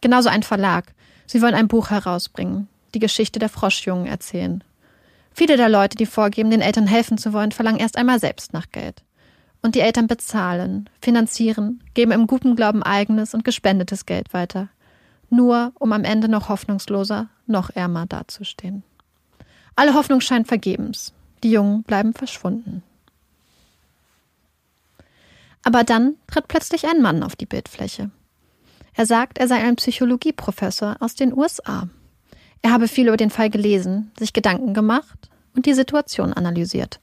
Genauso 0.00 0.30
ein 0.30 0.42
Verlag. 0.42 0.94
Sie 1.26 1.42
wollen 1.42 1.54
ein 1.54 1.68
Buch 1.68 1.90
herausbringen, 1.90 2.68
die 2.94 3.00
Geschichte 3.00 3.38
der 3.38 3.50
Froschjungen 3.50 4.06
erzählen. 4.06 4.64
Viele 5.34 5.58
der 5.58 5.68
Leute, 5.68 5.98
die 5.98 6.06
vorgeben, 6.06 6.50
den 6.50 6.62
Eltern 6.62 6.86
helfen 6.86 7.18
zu 7.18 7.34
wollen, 7.34 7.52
verlangen 7.52 7.80
erst 7.80 7.98
einmal 7.98 8.18
selbst 8.18 8.54
nach 8.54 8.70
Geld. 8.72 9.02
Und 9.60 9.74
die 9.74 9.80
Eltern 9.80 10.06
bezahlen, 10.06 10.88
finanzieren, 11.00 11.82
geben 11.92 12.12
im 12.12 12.26
guten 12.26 12.56
Glauben 12.56 12.82
eigenes 12.82 13.34
und 13.34 13.44
gespendetes 13.44 14.06
Geld 14.06 14.32
weiter 14.32 14.70
nur 15.32 15.72
um 15.78 15.92
am 15.92 16.04
Ende 16.04 16.28
noch 16.28 16.48
hoffnungsloser, 16.48 17.28
noch 17.46 17.70
ärmer 17.70 18.06
dazustehen. 18.06 18.82
Alle 19.74 19.94
Hoffnung 19.94 20.20
scheint 20.20 20.46
vergebens. 20.46 21.12
Die 21.42 21.50
Jungen 21.50 21.82
bleiben 21.82 22.12
verschwunden. 22.12 22.82
Aber 25.64 25.84
dann 25.84 26.16
tritt 26.26 26.48
plötzlich 26.48 26.86
ein 26.86 27.00
Mann 27.02 27.22
auf 27.22 27.36
die 27.36 27.46
Bildfläche. 27.46 28.10
Er 28.94 29.06
sagt, 29.06 29.38
er 29.38 29.48
sei 29.48 29.56
ein 29.56 29.76
Psychologieprofessor 29.76 30.96
aus 31.00 31.14
den 31.14 31.36
USA. 31.36 31.88
Er 32.60 32.72
habe 32.72 32.88
viel 32.88 33.08
über 33.08 33.16
den 33.16 33.30
Fall 33.30 33.48
gelesen, 33.48 34.12
sich 34.18 34.32
Gedanken 34.32 34.74
gemacht 34.74 35.30
und 35.54 35.66
die 35.66 35.74
Situation 35.74 36.32
analysiert. 36.32 37.00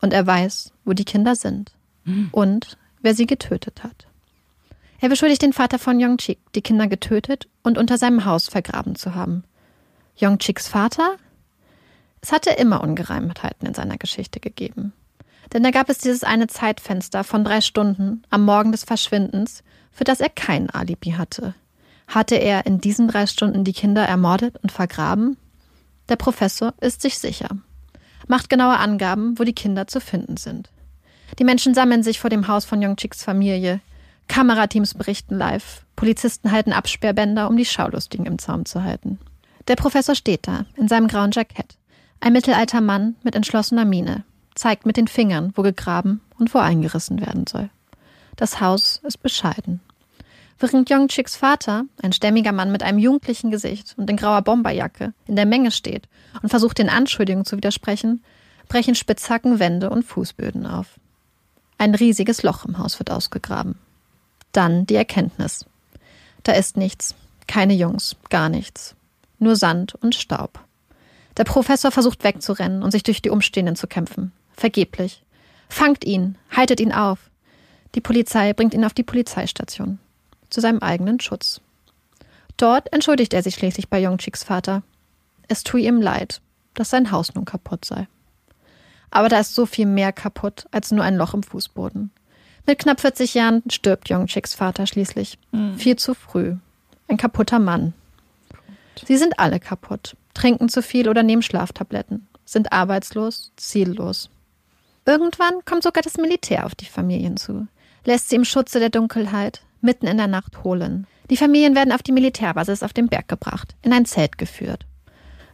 Und 0.00 0.12
er 0.12 0.26
weiß, 0.26 0.72
wo 0.84 0.92
die 0.94 1.04
Kinder 1.04 1.36
sind 1.36 1.72
mhm. 2.04 2.28
und 2.32 2.78
wer 3.02 3.14
sie 3.14 3.26
getötet 3.26 3.84
hat. 3.84 4.06
Er 5.02 5.08
beschuldigt 5.08 5.42
den 5.42 5.52
Vater 5.52 5.80
von 5.80 5.98
Yong 5.98 6.18
Chik, 6.18 6.38
die 6.54 6.62
Kinder 6.62 6.86
getötet 6.86 7.48
und 7.64 7.76
unter 7.76 7.98
seinem 7.98 8.24
Haus 8.24 8.46
vergraben 8.46 8.94
zu 8.94 9.16
haben. 9.16 9.42
Yong 10.14 10.38
Chiks 10.38 10.68
Vater? 10.68 11.16
Es 12.20 12.30
hatte 12.30 12.50
immer 12.50 12.84
Ungereimtheiten 12.84 13.66
in 13.66 13.74
seiner 13.74 13.98
Geschichte 13.98 14.38
gegeben. 14.38 14.92
Denn 15.52 15.64
da 15.64 15.72
gab 15.72 15.88
es 15.88 15.98
dieses 15.98 16.22
eine 16.22 16.46
Zeitfenster 16.46 17.24
von 17.24 17.42
drei 17.42 17.60
Stunden 17.60 18.22
am 18.30 18.44
Morgen 18.44 18.70
des 18.70 18.84
Verschwindens, 18.84 19.64
für 19.90 20.04
das 20.04 20.20
er 20.20 20.28
kein 20.28 20.70
Alibi 20.70 21.10
hatte. 21.18 21.56
Hatte 22.06 22.36
er 22.36 22.64
in 22.66 22.80
diesen 22.80 23.08
drei 23.08 23.26
Stunden 23.26 23.64
die 23.64 23.72
Kinder 23.72 24.04
ermordet 24.06 24.56
und 24.62 24.70
vergraben? 24.70 25.36
Der 26.10 26.16
Professor 26.16 26.74
ist 26.80 27.02
sich 27.02 27.18
sicher. 27.18 27.48
Macht 28.28 28.48
genaue 28.48 28.78
Angaben, 28.78 29.36
wo 29.36 29.42
die 29.42 29.52
Kinder 29.52 29.88
zu 29.88 30.00
finden 30.00 30.36
sind. 30.36 30.70
Die 31.40 31.44
Menschen 31.44 31.74
sammeln 31.74 32.04
sich 32.04 32.20
vor 32.20 32.30
dem 32.30 32.46
Haus 32.46 32.64
von 32.64 32.80
Yong 32.80 32.94
Chiks 32.94 33.24
Familie. 33.24 33.80
Kamerateams 34.32 34.94
berichten 34.94 35.36
live. 35.36 35.84
Polizisten 35.94 36.52
halten 36.52 36.72
Absperrbänder, 36.72 37.50
um 37.50 37.56
die 37.58 37.66
Schaulustigen 37.66 38.24
im 38.24 38.38
Zaum 38.38 38.64
zu 38.64 38.82
halten. 38.82 39.18
Der 39.68 39.76
Professor 39.76 40.14
steht 40.14 40.48
da, 40.48 40.64
in 40.74 40.88
seinem 40.88 41.06
grauen 41.06 41.32
Jackett. 41.32 41.76
Ein 42.18 42.32
mittelalter 42.32 42.80
Mann 42.80 43.14
mit 43.22 43.34
entschlossener 43.34 43.84
Miene, 43.84 44.24
zeigt 44.54 44.86
mit 44.86 44.96
den 44.96 45.06
Fingern, 45.06 45.52
wo 45.54 45.60
gegraben 45.60 46.22
und 46.38 46.54
wo 46.54 46.60
eingerissen 46.60 47.20
werden 47.20 47.46
soll. 47.46 47.68
Das 48.36 48.62
Haus 48.62 49.02
ist 49.04 49.22
bescheiden. 49.22 49.80
Während 50.58 50.88
Yong 50.88 51.08
Chiks 51.08 51.36
Vater, 51.36 51.84
ein 52.02 52.14
stämmiger 52.14 52.52
Mann 52.52 52.72
mit 52.72 52.82
einem 52.82 52.98
jugendlichen 52.98 53.50
Gesicht 53.50 53.94
und 53.98 54.08
in 54.08 54.16
grauer 54.16 54.40
Bomberjacke, 54.40 55.12
in 55.26 55.36
der 55.36 55.44
Menge 55.44 55.70
steht 55.70 56.08
und 56.40 56.48
versucht, 56.48 56.78
den 56.78 56.88
Anschuldigungen 56.88 57.44
zu 57.44 57.58
widersprechen, 57.58 58.24
brechen 58.66 58.94
Spitzhacken 58.94 59.58
Wände 59.58 59.90
und 59.90 60.04
Fußböden 60.04 60.64
auf. 60.64 60.98
Ein 61.76 61.94
riesiges 61.94 62.42
Loch 62.42 62.64
im 62.64 62.78
Haus 62.78 62.98
wird 62.98 63.10
ausgegraben. 63.10 63.76
Dann 64.52 64.86
die 64.86 64.96
Erkenntnis. 64.96 65.64
Da 66.42 66.52
ist 66.52 66.76
nichts, 66.76 67.14
keine 67.46 67.74
Jungs, 67.74 68.16
gar 68.30 68.48
nichts. 68.48 68.94
Nur 69.38 69.56
Sand 69.56 69.94
und 69.96 70.14
Staub. 70.14 70.60
Der 71.36 71.44
Professor 71.44 71.90
versucht 71.90 72.24
wegzurennen 72.24 72.82
und 72.82 72.90
sich 72.90 73.02
durch 73.02 73.22
die 73.22 73.30
Umstehenden 73.30 73.76
zu 73.76 73.86
kämpfen. 73.86 74.32
Vergeblich. 74.54 75.22
Fangt 75.68 76.04
ihn, 76.04 76.36
haltet 76.50 76.80
ihn 76.80 76.92
auf. 76.92 77.18
Die 77.94 78.00
Polizei 78.00 78.52
bringt 78.52 78.74
ihn 78.74 78.84
auf 78.84 78.94
die 78.94 79.02
Polizeistation. 79.02 79.98
Zu 80.50 80.60
seinem 80.60 80.80
eigenen 80.80 81.20
Schutz. 81.20 81.60
Dort 82.56 82.92
entschuldigt 82.92 83.32
er 83.32 83.42
sich 83.42 83.54
schließlich 83.54 83.88
bei 83.88 84.00
Yongchiks 84.00 84.44
Vater. 84.44 84.82
Es 85.48 85.64
tue 85.64 85.80
ihm 85.80 86.00
leid, 86.00 86.40
dass 86.74 86.90
sein 86.90 87.10
Haus 87.10 87.34
nun 87.34 87.44
kaputt 87.44 87.84
sei. 87.84 88.06
Aber 89.10 89.28
da 89.28 89.40
ist 89.40 89.54
so 89.54 89.66
viel 89.66 89.86
mehr 89.86 90.12
kaputt 90.12 90.66
als 90.70 90.90
nur 90.90 91.04
ein 91.04 91.16
Loch 91.16 91.34
im 91.34 91.42
Fußboden. 91.42 92.10
Mit 92.66 92.78
knapp 92.78 93.00
40 93.00 93.34
Jahren 93.34 93.62
stirbt 93.70 94.08
Yongchiks 94.08 94.54
Vater 94.54 94.86
schließlich. 94.86 95.38
Mhm. 95.50 95.76
Viel 95.76 95.96
zu 95.96 96.14
früh. 96.14 96.56
Ein 97.08 97.16
kaputter 97.16 97.58
Mann. 97.58 97.92
Sie 99.06 99.16
sind 99.16 99.38
alle 99.38 99.58
kaputt, 99.58 100.16
trinken 100.34 100.68
zu 100.68 100.82
viel 100.82 101.08
oder 101.08 101.22
nehmen 101.22 101.42
Schlaftabletten, 101.42 102.26
sind 102.44 102.72
arbeitslos, 102.72 103.52
ziellos. 103.56 104.30
Irgendwann 105.04 105.64
kommt 105.64 105.82
sogar 105.82 106.02
das 106.02 106.18
Militär 106.18 106.66
auf 106.66 106.74
die 106.74 106.86
Familien 106.86 107.36
zu, 107.36 107.66
lässt 108.04 108.28
sie 108.28 108.36
im 108.36 108.44
Schutze 108.44 108.78
der 108.78 108.90
Dunkelheit 108.90 109.62
mitten 109.80 110.06
in 110.06 110.16
der 110.16 110.28
Nacht 110.28 110.62
holen. 110.62 111.06
Die 111.30 111.36
Familien 111.36 111.74
werden 111.74 111.92
auf 111.92 112.02
die 112.02 112.12
Militärbasis 112.12 112.82
auf 112.82 112.92
den 112.92 113.08
Berg 113.08 113.28
gebracht, 113.28 113.74
in 113.82 113.92
ein 113.92 114.06
Zelt 114.06 114.38
geführt. 114.38 114.86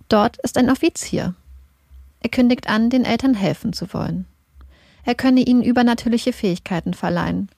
Dort 0.09 0.37
ist 0.39 0.59
ein 0.59 0.71
Offizier. 0.71 1.35
Er 2.21 2.31
kündigt 2.31 2.69
an, 2.69 2.91
den 2.91 3.05
Eltern 3.05 3.35
helfen 3.35 3.73
zu 3.73 3.93
wollen. 3.95 4.27
Er 5.09 5.15
könne 5.15 5.41
ihnen 5.41 5.63
übernatürliche 5.63 6.35
Fähigkeiten 6.35 6.93
verleihen. 6.93 7.49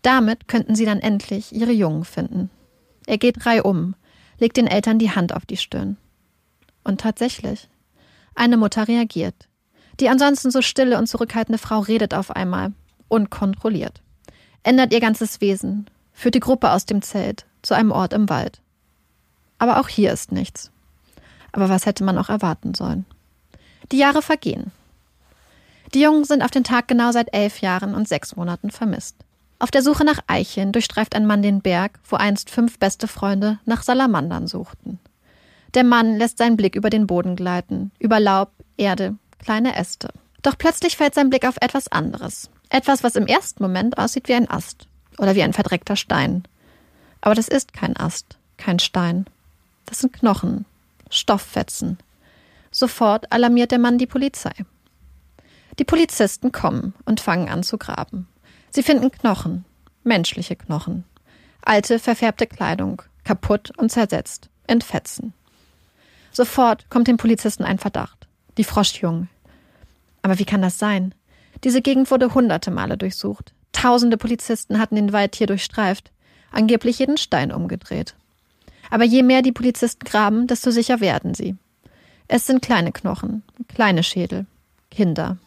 Damit 0.00 0.46
könnten 0.46 0.76
sie 0.76 0.84
dann 0.84 1.00
endlich 1.00 1.52
ihre 1.52 1.72
Jungen 1.72 2.04
finden. 2.04 2.50
Er 3.04 3.18
geht 3.18 3.44
reihum, 3.46 3.96
legt 4.38 4.56
den 4.56 4.68
Eltern 4.68 5.00
die 5.00 5.10
Hand 5.10 5.34
auf 5.34 5.44
die 5.44 5.56
Stirn. 5.56 5.96
Und 6.84 7.00
tatsächlich, 7.00 7.68
eine 8.36 8.56
Mutter 8.56 8.86
reagiert. 8.86 9.34
Die 9.98 10.08
ansonsten 10.08 10.52
so 10.52 10.62
stille 10.62 10.98
und 10.98 11.08
zurückhaltende 11.08 11.58
Frau 11.58 11.80
redet 11.80 12.14
auf 12.14 12.30
einmal, 12.30 12.70
unkontrolliert, 13.08 14.02
ändert 14.62 14.92
ihr 14.92 15.00
ganzes 15.00 15.40
Wesen, 15.40 15.86
führt 16.12 16.36
die 16.36 16.40
Gruppe 16.40 16.70
aus 16.70 16.86
dem 16.86 17.02
Zelt 17.02 17.44
zu 17.62 17.74
einem 17.74 17.90
Ort 17.90 18.12
im 18.12 18.28
Wald. 18.28 18.62
Aber 19.58 19.80
auch 19.80 19.88
hier 19.88 20.12
ist 20.12 20.30
nichts. 20.30 20.70
Aber 21.50 21.68
was 21.68 21.86
hätte 21.86 22.04
man 22.04 22.18
auch 22.18 22.28
erwarten 22.28 22.72
sollen? 22.72 23.04
Die 23.90 23.98
Jahre 23.98 24.22
vergehen. 24.22 24.70
Die 25.94 26.00
Jungen 26.00 26.24
sind 26.24 26.42
auf 26.42 26.50
den 26.50 26.64
Tag 26.64 26.86
genau 26.86 27.10
seit 27.10 27.34
elf 27.34 27.60
Jahren 27.60 27.94
und 27.94 28.06
sechs 28.06 28.36
Monaten 28.36 28.70
vermisst. 28.70 29.16
Auf 29.58 29.70
der 29.70 29.82
Suche 29.82 30.04
nach 30.04 30.20
Eicheln 30.26 30.72
durchstreift 30.72 31.14
ein 31.14 31.26
Mann 31.26 31.42
den 31.42 31.60
Berg, 31.60 31.98
wo 32.08 32.16
einst 32.16 32.48
fünf 32.48 32.78
beste 32.78 33.08
Freunde 33.08 33.58
nach 33.66 33.82
Salamandern 33.82 34.46
suchten. 34.46 35.00
Der 35.74 35.84
Mann 35.84 36.16
lässt 36.16 36.38
seinen 36.38 36.56
Blick 36.56 36.76
über 36.76 36.90
den 36.90 37.06
Boden 37.06 37.36
gleiten, 37.36 37.90
über 37.98 38.20
Laub, 38.20 38.50
Erde, 38.76 39.16
kleine 39.38 39.76
Äste. 39.76 40.08
Doch 40.42 40.56
plötzlich 40.56 40.96
fällt 40.96 41.14
sein 41.14 41.28
Blick 41.28 41.46
auf 41.46 41.56
etwas 41.60 41.88
anderes. 41.88 42.50
Etwas, 42.70 43.02
was 43.02 43.16
im 43.16 43.26
ersten 43.26 43.62
Moment 43.62 43.98
aussieht 43.98 44.28
wie 44.28 44.34
ein 44.34 44.48
Ast 44.48 44.86
oder 45.18 45.34
wie 45.34 45.42
ein 45.42 45.52
verdreckter 45.52 45.96
Stein. 45.96 46.44
Aber 47.20 47.34
das 47.34 47.48
ist 47.48 47.72
kein 47.72 47.96
Ast, 47.96 48.38
kein 48.56 48.78
Stein. 48.78 49.26
Das 49.86 49.98
sind 50.00 50.12
Knochen, 50.12 50.64
Stofffetzen. 51.10 51.98
Sofort 52.70 53.30
alarmiert 53.32 53.72
der 53.72 53.80
Mann 53.80 53.98
die 53.98 54.06
Polizei. 54.06 54.52
Die 55.78 55.84
Polizisten 55.84 56.52
kommen 56.52 56.94
und 57.04 57.20
fangen 57.20 57.48
an 57.48 57.62
zu 57.62 57.78
graben. 57.78 58.28
Sie 58.70 58.82
finden 58.82 59.10
Knochen, 59.10 59.64
menschliche 60.04 60.56
Knochen, 60.56 61.04
alte, 61.62 61.98
verfärbte 61.98 62.46
Kleidung, 62.46 63.02
kaputt 63.24 63.72
und 63.76 63.90
zersetzt, 63.90 64.48
in 64.66 64.80
Fetzen. 64.80 65.32
Sofort 66.32 66.88
kommt 66.90 67.08
dem 67.08 67.16
Polizisten 67.16 67.64
ein 67.64 67.78
Verdacht. 67.78 68.28
Die 68.56 68.64
Froschjungen. 68.64 69.28
Aber 70.22 70.38
wie 70.38 70.44
kann 70.44 70.62
das 70.62 70.78
sein? 70.78 71.14
Diese 71.64 71.82
Gegend 71.82 72.10
wurde 72.10 72.34
hunderte 72.34 72.70
Male 72.70 72.96
durchsucht. 72.96 73.52
Tausende 73.72 74.16
Polizisten 74.16 74.78
hatten 74.78 74.96
den 74.96 75.12
Wald 75.12 75.36
hier 75.36 75.46
durchstreift, 75.46 76.10
angeblich 76.50 76.98
jeden 76.98 77.16
Stein 77.16 77.52
umgedreht. 77.52 78.14
Aber 78.90 79.04
je 79.04 79.22
mehr 79.22 79.42
die 79.42 79.52
Polizisten 79.52 80.04
graben, 80.04 80.46
desto 80.46 80.70
sicher 80.70 81.00
werden 81.00 81.34
sie. 81.34 81.56
Es 82.28 82.46
sind 82.46 82.62
kleine 82.62 82.92
Knochen, 82.92 83.42
kleine 83.68 84.02
Schädel, 84.02 84.46
Kinder. 84.90 85.38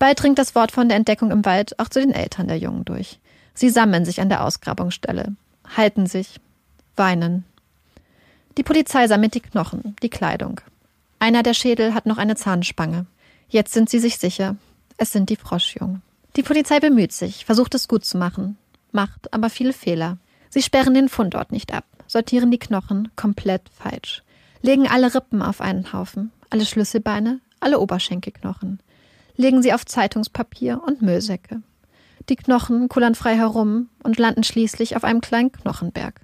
Bald 0.00 0.22
dringt 0.22 0.38
das 0.38 0.54
Wort 0.54 0.72
von 0.72 0.88
der 0.88 0.96
Entdeckung 0.96 1.30
im 1.30 1.44
Wald 1.44 1.78
auch 1.78 1.90
zu 1.90 2.00
den 2.00 2.12
Eltern 2.12 2.48
der 2.48 2.56
Jungen 2.56 2.86
durch. 2.86 3.20
Sie 3.52 3.68
sammeln 3.68 4.06
sich 4.06 4.18
an 4.22 4.30
der 4.30 4.42
Ausgrabungsstelle, 4.46 5.36
halten 5.76 6.06
sich, 6.06 6.40
weinen. 6.96 7.44
Die 8.56 8.62
Polizei 8.62 9.06
sammelt 9.06 9.34
die 9.34 9.42
Knochen, 9.42 9.94
die 10.02 10.08
Kleidung. 10.08 10.62
Einer 11.18 11.42
der 11.42 11.52
Schädel 11.52 11.92
hat 11.92 12.06
noch 12.06 12.16
eine 12.16 12.34
Zahnspange. 12.34 13.04
Jetzt 13.50 13.74
sind 13.74 13.90
sie 13.90 13.98
sich 13.98 14.16
sicher, 14.16 14.56
es 14.96 15.12
sind 15.12 15.28
die 15.28 15.36
Froschjungen. 15.36 16.00
Die 16.34 16.42
Polizei 16.42 16.80
bemüht 16.80 17.12
sich, 17.12 17.44
versucht 17.44 17.74
es 17.74 17.86
gut 17.86 18.06
zu 18.06 18.16
machen, 18.16 18.56
macht 18.92 19.34
aber 19.34 19.50
viele 19.50 19.74
Fehler. 19.74 20.16
Sie 20.48 20.62
sperren 20.62 20.94
den 20.94 21.10
Fundort 21.10 21.52
nicht 21.52 21.74
ab, 21.74 21.84
sortieren 22.06 22.50
die 22.50 22.58
Knochen 22.58 23.10
komplett 23.16 23.68
falsch, 23.68 24.22
legen 24.62 24.88
alle 24.88 25.14
Rippen 25.14 25.42
auf 25.42 25.60
einen 25.60 25.92
Haufen, 25.92 26.32
alle 26.48 26.64
Schlüsselbeine, 26.64 27.40
alle 27.60 27.80
Oberschenkelknochen 27.80 28.80
legen 29.40 29.62
sie 29.62 29.72
auf 29.72 29.86
Zeitungspapier 29.86 30.82
und 30.84 31.02
Müllsäcke. 31.02 31.62
Die 32.28 32.36
Knochen 32.36 32.88
kullern 32.88 33.14
frei 33.14 33.34
herum 33.34 33.88
und 34.02 34.18
landen 34.18 34.44
schließlich 34.44 34.96
auf 34.96 35.04
einem 35.04 35.20
kleinen 35.20 35.50
Knochenberg. 35.50 36.20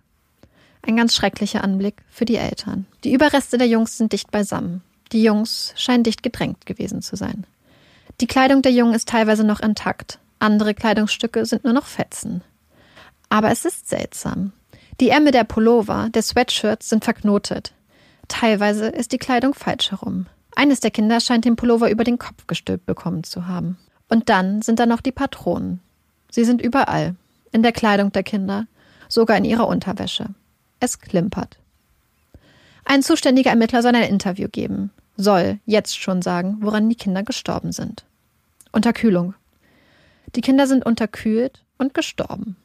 Ein 0.82 0.96
ganz 0.96 1.16
schrecklicher 1.16 1.64
Anblick 1.64 2.02
für 2.10 2.24
die 2.24 2.36
Eltern. 2.36 2.86
Die 3.02 3.12
Überreste 3.12 3.58
der 3.58 3.66
Jungs 3.66 3.96
sind 3.98 4.12
dicht 4.12 4.30
beisammen. 4.30 4.82
Die 5.12 5.22
Jungs 5.22 5.72
scheinen 5.76 6.04
dicht 6.04 6.22
gedrängt 6.22 6.66
gewesen 6.66 7.02
zu 7.02 7.16
sein. 7.16 7.44
Die 8.20 8.26
Kleidung 8.26 8.62
der 8.62 8.72
Jungen 8.72 8.94
ist 8.94 9.08
teilweise 9.08 9.44
noch 9.44 9.60
intakt, 9.60 10.18
andere 10.38 10.74
Kleidungsstücke 10.74 11.44
sind 11.46 11.64
nur 11.64 11.72
noch 11.72 11.86
Fetzen. 11.86 12.42
Aber 13.28 13.50
es 13.50 13.64
ist 13.64 13.88
seltsam. 13.88 14.52
Die 15.00 15.10
Ärmel 15.10 15.32
der 15.32 15.44
Pullover, 15.44 16.08
der 16.10 16.22
Sweatshirts 16.22 16.88
sind 16.88 17.04
verknotet. 17.04 17.72
Teilweise 18.28 18.86
ist 18.86 19.12
die 19.12 19.18
Kleidung 19.18 19.54
falsch 19.54 19.90
herum. 19.90 20.26
Eines 20.56 20.80
der 20.80 20.90
Kinder 20.90 21.20
scheint 21.20 21.44
den 21.44 21.54
Pullover 21.54 21.90
über 21.90 22.02
den 22.02 22.18
Kopf 22.18 22.46
gestülpt 22.46 22.86
bekommen 22.86 23.22
zu 23.22 23.46
haben. 23.46 23.76
Und 24.08 24.30
dann 24.30 24.62
sind 24.62 24.80
da 24.80 24.86
noch 24.86 25.02
die 25.02 25.12
Patronen. 25.12 25.80
Sie 26.30 26.44
sind 26.44 26.62
überall. 26.62 27.14
In 27.52 27.62
der 27.62 27.72
Kleidung 27.72 28.10
der 28.10 28.22
Kinder, 28.22 28.66
sogar 29.08 29.36
in 29.36 29.44
ihrer 29.44 29.68
Unterwäsche. 29.68 30.30
Es 30.80 30.98
klimpert. 30.98 31.58
Ein 32.86 33.02
zuständiger 33.02 33.50
Ermittler 33.50 33.82
soll 33.82 33.94
ein 33.94 34.08
Interview 34.08 34.48
geben, 34.48 34.90
soll 35.16 35.58
jetzt 35.66 35.98
schon 35.98 36.22
sagen, 36.22 36.58
woran 36.60 36.88
die 36.88 36.96
Kinder 36.96 37.22
gestorben 37.22 37.72
sind. 37.72 38.06
Unterkühlung. 38.72 39.34
Die 40.34 40.40
Kinder 40.40 40.66
sind 40.66 40.86
unterkühlt 40.86 41.64
und 41.76 41.92
gestorben. 41.92 42.56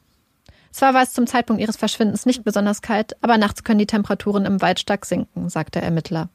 Zwar 0.70 0.94
war 0.94 1.02
es 1.02 1.12
zum 1.12 1.26
Zeitpunkt 1.26 1.60
ihres 1.60 1.76
Verschwindens 1.76 2.24
nicht 2.24 2.42
besonders 2.42 2.80
kalt, 2.80 3.22
aber 3.22 3.36
nachts 3.36 3.64
können 3.64 3.78
die 3.78 3.86
Temperaturen 3.86 4.46
im 4.46 4.62
Wald 4.62 4.80
stark 4.80 5.04
sinken, 5.04 5.50
sagt 5.50 5.74
der 5.74 5.82
Ermittler. 5.82 6.30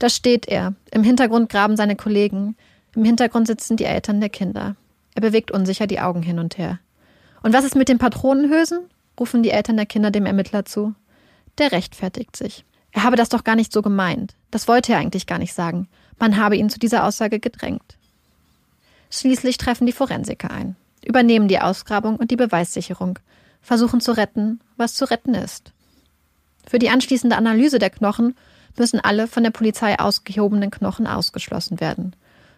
Da 0.00 0.08
steht 0.08 0.48
er. 0.48 0.74
Im 0.90 1.04
Hintergrund 1.04 1.50
graben 1.50 1.76
seine 1.76 1.94
Kollegen. 1.94 2.56
Im 2.96 3.04
Hintergrund 3.04 3.46
sitzen 3.46 3.76
die 3.76 3.84
Eltern 3.84 4.18
der 4.18 4.30
Kinder. 4.30 4.74
Er 5.14 5.20
bewegt 5.20 5.50
unsicher 5.50 5.86
die 5.86 6.00
Augen 6.00 6.22
hin 6.22 6.38
und 6.38 6.58
her. 6.58 6.80
Und 7.42 7.52
was 7.52 7.64
ist 7.64 7.76
mit 7.76 7.88
den 7.88 7.98
Patronenhülsen? 7.98 8.80
rufen 9.18 9.42
die 9.42 9.50
Eltern 9.50 9.76
der 9.76 9.86
Kinder 9.86 10.10
dem 10.10 10.24
Ermittler 10.24 10.64
zu. 10.64 10.94
Der 11.58 11.70
rechtfertigt 11.70 12.34
sich. 12.34 12.64
Er 12.92 13.02
habe 13.02 13.16
das 13.16 13.28
doch 13.28 13.44
gar 13.44 13.56
nicht 13.56 13.72
so 13.72 13.82
gemeint. 13.82 14.34
Das 14.50 14.68
wollte 14.68 14.92
er 14.94 14.98
eigentlich 14.98 15.26
gar 15.26 15.38
nicht 15.38 15.52
sagen. 15.52 15.86
Man 16.18 16.38
habe 16.38 16.56
ihn 16.56 16.70
zu 16.70 16.78
dieser 16.78 17.04
Aussage 17.04 17.38
gedrängt. 17.38 17.98
Schließlich 19.10 19.58
treffen 19.58 19.86
die 19.86 19.92
Forensiker 19.92 20.50
ein, 20.50 20.76
übernehmen 21.04 21.48
die 21.48 21.60
Ausgrabung 21.60 22.16
und 22.16 22.30
die 22.30 22.36
Beweissicherung, 22.36 23.18
versuchen 23.60 24.00
zu 24.00 24.12
retten, 24.12 24.60
was 24.76 24.94
zu 24.94 25.04
retten 25.10 25.34
ist. 25.34 25.72
Für 26.66 26.78
die 26.78 26.88
anschließende 26.88 27.36
Analyse 27.36 27.78
der 27.78 27.90
Knochen 27.90 28.34
müssen 28.76 29.00
alle 29.00 29.26
von 29.26 29.42
der 29.42 29.50
Polizei 29.50 29.98
ausgehobenen 29.98 30.70
Knochen 30.70 31.06
ausgeschlossen 31.06 31.80
werden. 31.80 32.14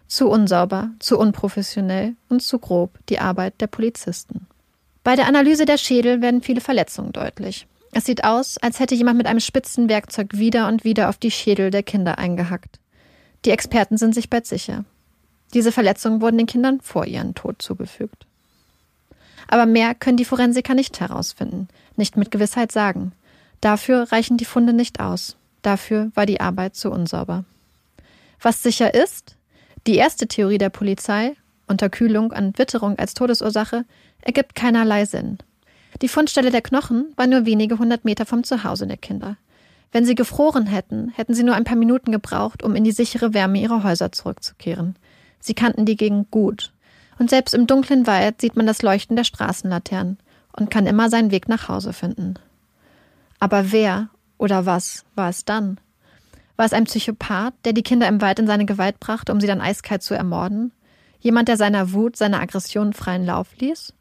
Zu 0.07 0.29
unsauber, 0.29 0.91
zu 0.99 1.17
unprofessionell 1.17 2.15
und 2.29 2.41
zu 2.41 2.59
grob 2.59 2.97
die 3.09 3.19
Arbeit 3.19 3.59
der 3.61 3.67
Polizisten. 3.67 4.47
Bei 5.03 5.15
der 5.15 5.27
Analyse 5.27 5.65
der 5.65 5.77
Schädel 5.77 6.21
werden 6.21 6.41
viele 6.41 6.61
Verletzungen 6.61 7.11
deutlich. 7.11 7.67
Es 7.91 8.05
sieht 8.05 8.23
aus, 8.23 8.57
als 8.57 8.79
hätte 8.79 8.95
jemand 8.95 9.17
mit 9.17 9.27
einem 9.27 9.39
spitzen 9.39 9.89
Werkzeug 9.89 10.29
wieder 10.33 10.67
und 10.67 10.83
wieder 10.83 11.09
auf 11.09 11.17
die 11.17 11.31
Schädel 11.31 11.69
der 11.69 11.83
Kinder 11.83 12.17
eingehackt. 12.17 12.79
Die 13.45 13.51
Experten 13.51 13.97
sind 13.97 14.15
sich 14.15 14.29
bald 14.29 14.47
sicher. 14.47 14.85
Diese 15.53 15.71
Verletzungen 15.71 16.21
wurden 16.21 16.37
den 16.37 16.47
Kindern 16.47 16.81
vor 16.81 17.05
ihrem 17.05 17.35
Tod 17.35 17.61
zugefügt. 17.61 18.25
Aber 19.47 19.65
mehr 19.65 19.93
können 19.93 20.17
die 20.17 20.25
Forensiker 20.25 20.73
nicht 20.73 20.99
herausfinden, 20.99 21.67
nicht 21.95 22.17
mit 22.17 22.31
Gewissheit 22.31 22.71
sagen. 22.71 23.11
Dafür 23.61 24.11
reichen 24.11 24.37
die 24.37 24.45
Funde 24.45 24.73
nicht 24.73 24.99
aus. 24.99 25.35
Dafür 25.63 26.11
war 26.13 26.27
die 26.27 26.39
Arbeit 26.39 26.75
zu 26.75 26.91
unsauber. 26.91 27.45
Was 28.39 28.61
sicher 28.61 28.93
ist, 28.93 29.35
die 29.87 29.95
erste 29.95 30.27
Theorie 30.27 30.59
der 30.59 30.69
Polizei, 30.69 31.35
Unterkühlung 31.67 32.31
an 32.33 32.57
Witterung 32.57 32.99
als 32.99 33.13
Todesursache, 33.15 33.85
ergibt 34.21 34.53
keinerlei 34.55 35.05
Sinn. 35.05 35.39
Die 36.01 36.07
Fundstelle 36.07 36.51
der 36.51 36.61
Knochen 36.61 37.13
war 37.15 37.27
nur 37.27 37.45
wenige 37.45 37.79
hundert 37.79 38.05
Meter 38.05 38.25
vom 38.25 38.43
Zuhause 38.43 38.87
der 38.87 38.97
Kinder. 38.97 39.37
Wenn 39.91 40.05
sie 40.05 40.15
gefroren 40.15 40.65
hätten, 40.65 41.11
hätten 41.15 41.33
sie 41.33 41.43
nur 41.43 41.55
ein 41.55 41.65
paar 41.65 41.77
Minuten 41.77 42.11
gebraucht, 42.11 42.63
um 42.63 42.75
in 42.75 42.83
die 42.83 42.91
sichere 42.91 43.33
Wärme 43.33 43.61
ihrer 43.61 43.83
Häuser 43.83 44.11
zurückzukehren. 44.11 44.95
Sie 45.39 45.53
kannten 45.53 45.85
die 45.85 45.97
Gegend 45.97 46.31
gut. 46.31 46.71
Und 47.19 47.29
selbst 47.29 47.53
im 47.53 47.67
dunklen 47.67 48.07
Wald 48.07 48.41
sieht 48.41 48.55
man 48.55 48.65
das 48.65 48.81
Leuchten 48.81 49.15
der 49.15 49.23
Straßenlaternen 49.23 50.17
und 50.51 50.71
kann 50.71 50.87
immer 50.87 51.09
seinen 51.09 51.31
Weg 51.31 51.47
nach 51.47 51.69
Hause 51.69 51.93
finden. 51.93 52.33
Aber 53.39 53.71
wer 53.71 54.09
oder 54.37 54.65
was 54.65 55.05
war 55.15 55.29
es 55.29 55.45
dann? 55.45 55.79
War 56.55 56.65
es 56.65 56.73
ein 56.73 56.85
Psychopath, 56.85 57.53
der 57.65 57.73
die 57.73 57.83
Kinder 57.83 58.07
im 58.07 58.21
Wald 58.21 58.39
in 58.39 58.47
seine 58.47 58.65
Gewalt 58.65 58.99
brachte, 58.99 59.31
um 59.31 59.41
sie 59.41 59.47
dann 59.47 59.61
eiskalt 59.61 60.03
zu 60.03 60.13
ermorden? 60.13 60.71
Jemand, 61.19 61.47
der 61.47 61.57
seiner 61.57 61.93
Wut, 61.93 62.15
seiner 62.15 62.41
Aggression 62.41 62.93
freien 62.93 63.25
Lauf 63.25 63.55
ließ? 63.57 63.93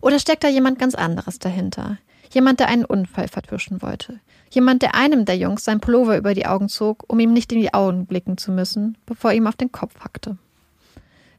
Oder 0.00 0.18
steckt 0.18 0.44
da 0.44 0.48
jemand 0.48 0.78
ganz 0.78 0.94
anderes 0.94 1.38
dahinter? 1.38 1.98
Jemand, 2.32 2.60
der 2.60 2.68
einen 2.68 2.84
Unfall 2.84 3.28
vertuschen 3.28 3.82
wollte. 3.82 4.20
Jemand, 4.50 4.82
der 4.82 4.94
einem 4.94 5.24
der 5.24 5.36
Jungs 5.36 5.64
sein 5.64 5.80
Pullover 5.80 6.16
über 6.16 6.34
die 6.34 6.46
Augen 6.46 6.68
zog, 6.68 7.04
um 7.06 7.20
ihm 7.20 7.32
nicht 7.32 7.52
in 7.52 7.60
die 7.60 7.74
Augen 7.74 8.06
blicken 8.06 8.38
zu 8.38 8.50
müssen, 8.50 8.96
bevor 9.06 9.30
er 9.30 9.36
ihm 9.36 9.46
auf 9.46 9.56
den 9.56 9.72
Kopf 9.72 10.00
hackte. 10.00 10.36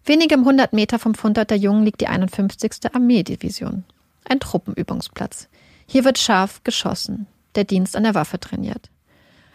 Wenige 0.05 0.37
hundert 0.37 0.73
Meter 0.73 0.99
vom 0.99 1.15
Fundort 1.15 1.49
der 1.51 1.57
Jungen 1.57 1.83
liegt 1.83 2.01
die 2.01 2.07
51. 2.07 2.93
Armeedivision. 2.93 3.83
Ein 4.27 4.39
Truppenübungsplatz. 4.39 5.49
Hier 5.85 6.05
wird 6.05 6.17
scharf 6.17 6.63
geschossen, 6.63 7.27
der 7.59 7.65
Dienst 7.65 7.97
an 7.97 8.03
der 8.03 8.15
Waffe 8.15 8.39
trainiert. 8.39 8.89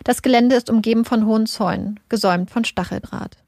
Das 0.05 0.21
Gelände 0.21 0.57
ist 0.57 0.69
umgeben 0.69 1.07
von 1.07 1.25
hohen 1.25 1.47
Zäunen, 1.47 1.99
gesäumt 2.11 2.51
von 2.51 2.67
Stacheldraht. 2.67 3.39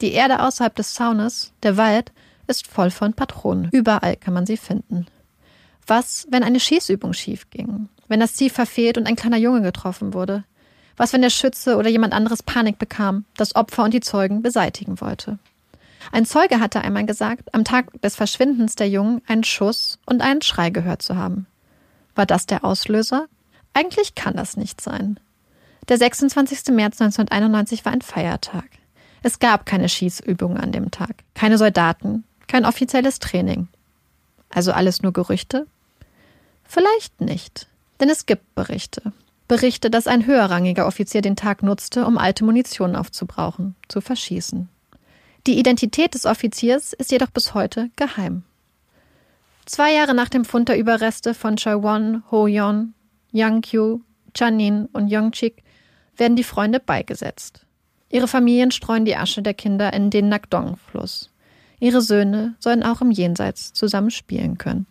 Die 0.00 0.12
Erde 0.12 0.40
außerhalb 0.40 0.76
des 0.76 0.94
Zaunes, 0.94 1.52
der 1.64 1.76
Wald, 1.76 2.12
ist 2.46 2.68
voll 2.68 2.92
von 2.92 3.12
Patronen. 3.12 3.68
Überall 3.72 4.14
kann 4.14 4.34
man 4.34 4.46
sie 4.46 4.56
finden. 4.56 5.06
Was, 5.84 6.28
wenn 6.30 6.44
eine 6.44 6.60
Schießübung 6.60 7.12
schief 7.12 7.50
ging? 7.50 7.88
Wenn 8.06 8.20
das 8.20 8.34
Ziel 8.34 8.50
verfehlt 8.50 8.98
und 8.98 9.08
ein 9.08 9.16
kleiner 9.16 9.36
Junge 9.36 9.62
getroffen 9.62 10.14
wurde? 10.14 10.44
Was, 10.96 11.12
wenn 11.12 11.22
der 11.22 11.30
Schütze 11.30 11.76
oder 11.76 11.88
jemand 11.88 12.12
anderes 12.14 12.44
Panik 12.44 12.78
bekam, 12.78 13.24
das 13.36 13.56
Opfer 13.56 13.82
und 13.82 13.94
die 13.94 14.00
Zeugen 14.00 14.42
beseitigen 14.42 15.00
wollte? 15.00 15.40
Ein 16.12 16.24
Zeuge 16.24 16.60
hatte 16.60 16.82
einmal 16.82 17.04
gesagt, 17.04 17.52
am 17.52 17.64
Tag 17.64 18.00
des 18.00 18.14
Verschwindens 18.14 18.76
der 18.76 18.88
Jungen 18.88 19.22
einen 19.26 19.42
Schuss 19.42 19.98
und 20.06 20.22
einen 20.22 20.42
Schrei 20.42 20.70
gehört 20.70 21.02
zu 21.02 21.16
haben. 21.16 21.46
War 22.14 22.26
das 22.26 22.46
der 22.46 22.64
Auslöser? 22.64 23.26
Eigentlich 23.76 24.14
kann 24.14 24.34
das 24.34 24.56
nicht 24.56 24.80
sein. 24.80 25.20
Der 25.88 25.98
26. 25.98 26.68
März 26.74 26.98
1991 26.98 27.84
war 27.84 27.92
ein 27.92 28.00
Feiertag. 28.00 28.64
Es 29.22 29.38
gab 29.38 29.66
keine 29.66 29.90
Schießübungen 29.90 30.56
an 30.56 30.72
dem 30.72 30.90
Tag, 30.90 31.10
keine 31.34 31.58
Soldaten, 31.58 32.24
kein 32.46 32.64
offizielles 32.64 33.18
Training. 33.18 33.68
Also 34.48 34.72
alles 34.72 35.02
nur 35.02 35.12
Gerüchte? 35.12 35.66
Vielleicht 36.64 37.20
nicht, 37.20 37.66
denn 38.00 38.08
es 38.08 38.24
gibt 38.24 38.54
Berichte. 38.54 39.12
Berichte, 39.46 39.90
dass 39.90 40.06
ein 40.06 40.24
höherrangiger 40.24 40.86
Offizier 40.86 41.20
den 41.20 41.36
Tag 41.36 41.62
nutzte, 41.62 42.06
um 42.06 42.16
alte 42.16 42.46
Munition 42.46 42.96
aufzubrauchen, 42.96 43.76
zu 43.88 44.00
verschießen. 44.00 44.70
Die 45.46 45.58
Identität 45.58 46.14
des 46.14 46.24
Offiziers 46.24 46.94
ist 46.94 47.12
jedoch 47.12 47.30
bis 47.30 47.52
heute 47.52 47.90
geheim. 47.96 48.42
Zwei 49.66 49.92
Jahre 49.92 50.14
nach 50.14 50.30
dem 50.30 50.46
Fund 50.46 50.70
der 50.70 50.78
Überreste 50.78 51.34
von 51.34 51.56
Choi-won, 51.56 52.22
Ho-yeon, 52.30 52.94
Yang-kyu, 53.36 54.00
Chanin 54.34 54.86
und 54.92 55.08
Yong-chik 55.08 55.62
werden 56.16 56.36
die 56.36 56.44
Freunde 56.44 56.80
beigesetzt. 56.80 57.66
Ihre 58.10 58.28
Familien 58.28 58.70
streuen 58.70 59.04
die 59.04 59.16
Asche 59.16 59.42
der 59.42 59.54
Kinder 59.54 59.92
in 59.92 60.10
den 60.10 60.28
Nakdong-Fluss. 60.28 61.30
Ihre 61.78 62.00
Söhne 62.00 62.54
sollen 62.58 62.82
auch 62.82 63.00
im 63.00 63.10
Jenseits 63.10 63.72
zusammen 63.72 64.10
spielen 64.10 64.58
können. 64.58 64.86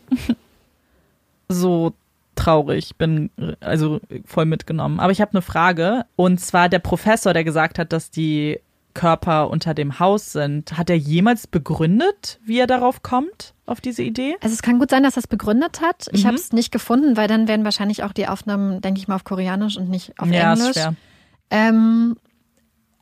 So 1.49 1.93
traurig, 2.37 2.97
bin 2.97 3.31
also 3.61 4.01
voll 4.25 4.47
mitgenommen. 4.47 4.99
Aber 4.99 5.13
ich 5.13 5.21
habe 5.21 5.33
eine 5.33 5.43
Frage. 5.43 6.05
Und 6.17 6.41
zwar 6.41 6.69
der 6.69 6.79
Professor, 6.79 7.33
der 7.33 7.45
gesagt 7.45 7.79
hat, 7.79 7.93
dass 7.93 8.11
die 8.11 8.61
Körper 8.95 9.51
unter 9.51 9.75
dem 9.75 9.99
Haus 9.99 10.33
sind. 10.33 10.79
Hat 10.79 10.89
er 10.89 10.97
jemals 10.97 11.47
begründet, 11.47 12.41
wie 12.45 12.59
er 12.59 12.67
darauf 12.67 13.03
kommt, 13.03 13.55
auf 13.67 13.81
diese 13.81 14.03
Idee? 14.03 14.37
Also 14.41 14.55
es 14.55 14.63
kann 14.63 14.79
gut 14.79 14.91
sein, 14.91 15.03
dass 15.03 15.17
er 15.17 15.19
es 15.19 15.27
begründet 15.27 15.81
hat. 15.81 16.09
Ich 16.13 16.23
mhm. 16.23 16.29
habe 16.29 16.37
es 16.37 16.53
nicht 16.53 16.71
gefunden, 16.71 17.17
weil 17.17 17.29
dann 17.29 17.49
werden 17.49 17.65
wahrscheinlich 17.65 18.05
auch 18.05 18.13
die 18.13 18.29
Aufnahmen, 18.29 18.81
denke 18.81 19.01
ich 19.01 19.09
mal, 19.09 19.17
auf 19.17 19.25
Koreanisch 19.25 19.77
und 19.77 19.91
nicht 19.91 20.19
auf 20.19 20.29
ja, 20.29 20.53
Englisch. 20.53 20.71
Ist 20.71 20.75
schwer. 20.75 20.95
Ähm, 21.51 22.17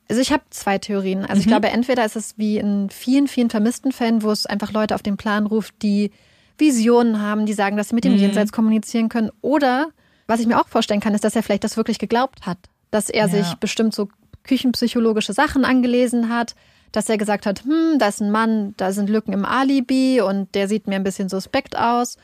also 0.09 0.20
ich 0.20 0.33
habe 0.33 0.42
zwei 0.50 0.78
Theorien. 0.78 1.20
Also 1.20 1.35
mhm. 1.35 1.40
ich 1.40 1.46
glaube, 1.46 1.68
entweder 1.68 2.05
ist 2.05 2.16
es 2.16 2.37
wie 2.38 2.59
in 2.59 2.90
vielen, 2.90 3.28
vielen 3.28 3.50
vermissten 3.50 3.92
Fällen, 3.92 4.22
wo 4.22 4.31
es 4.31 4.46
einfach 4.46 4.72
Leute 4.72 4.94
auf 4.94 5.02
den 5.02 5.16
Plan 5.16 5.46
ruft, 5.46 5.74
die 5.83 6.11
Visionen 6.59 7.20
haben, 7.20 7.46
die 7.46 7.52
sagen, 7.52 7.76
dass 7.76 7.90
sie 7.90 7.94
mit 7.94 8.05
dem 8.05 8.12
mhm. 8.12 8.18
Jenseits 8.18 8.52
kommunizieren 8.52 9.09
können. 9.09 9.31
Oder, 9.40 9.88
was 10.26 10.40
ich 10.40 10.46
mir 10.46 10.61
auch 10.61 10.68
vorstellen 10.68 11.00
kann, 11.00 11.14
ist, 11.14 11.24
dass 11.24 11.37
er 11.37 11.42
vielleicht 11.42 11.64
das 11.64 11.76
wirklich 11.76 11.98
geglaubt 11.98 12.46
hat. 12.46 12.59
Dass 12.90 13.09
er 13.09 13.26
ja. 13.26 13.28
sich 13.28 13.55
bestimmt 13.55 13.94
so 13.94 14.09
küchenpsychologische 14.44 15.33
Sachen 15.33 15.64
angelesen 15.64 16.28
hat, 16.28 16.55
dass 16.92 17.09
er 17.09 17.18
gesagt 17.18 17.46
hat, 17.46 17.64
hm, 17.64 17.98
da 17.98 18.09
ist 18.09 18.20
ein 18.20 18.31
Mann, 18.31 18.74
da 18.76 18.92
sind 18.92 19.09
Lücken 19.09 19.33
im 19.33 19.44
Alibi 19.44 20.20
und 20.20 20.55
der 20.55 20.68
sieht 20.68 20.87
mir 20.87 20.96
ein 20.96 21.05
bisschen 21.05 21.28
suspekt 21.28 21.76
aus. 21.76 22.18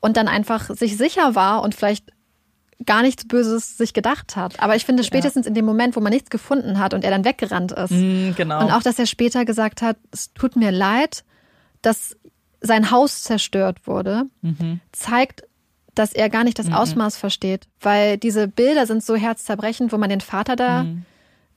Und 0.00 0.16
dann 0.16 0.28
einfach 0.28 0.70
sich 0.70 0.96
sicher 0.96 1.34
war 1.34 1.62
und 1.62 1.74
vielleicht 1.74 2.12
gar 2.86 3.02
nichts 3.02 3.26
Böses 3.26 3.76
sich 3.76 3.92
gedacht 3.92 4.36
hat. 4.36 4.60
Aber 4.60 4.76
ich 4.76 4.84
finde 4.84 5.02
spätestens 5.02 5.46
ja. 5.46 5.48
in 5.48 5.54
dem 5.54 5.64
Moment, 5.64 5.96
wo 5.96 6.00
man 6.00 6.12
nichts 6.12 6.30
gefunden 6.30 6.78
hat 6.78 6.94
und 6.94 7.04
er 7.04 7.10
dann 7.10 7.24
weggerannt 7.24 7.72
ist. 7.72 7.90
Mm, 7.90 8.30
genau. 8.36 8.60
Und 8.60 8.70
auch, 8.70 8.82
dass 8.82 8.98
er 8.98 9.06
später 9.06 9.44
gesagt 9.44 9.82
hat, 9.82 9.96
es 10.12 10.32
tut 10.32 10.54
mir 10.54 10.70
leid, 10.70 11.24
dass 11.82 12.16
sein 12.60 12.90
Haus 12.90 13.22
zerstört 13.22 13.86
wurde, 13.86 14.24
mhm. 14.42 14.80
zeigt, 14.92 15.42
dass 15.94 16.12
er 16.12 16.30
gar 16.30 16.44
nicht 16.44 16.58
das 16.58 16.66
mhm. 16.66 16.74
Ausmaß 16.74 17.16
versteht. 17.16 17.66
Weil 17.80 18.18
diese 18.18 18.46
Bilder 18.46 18.86
sind 18.86 19.02
so 19.02 19.16
herzzerbrechend, 19.16 19.92
wo 19.92 19.98
man 19.98 20.10
den 20.10 20.20
Vater 20.20 20.54
da 20.54 20.84
mhm. 20.84 21.04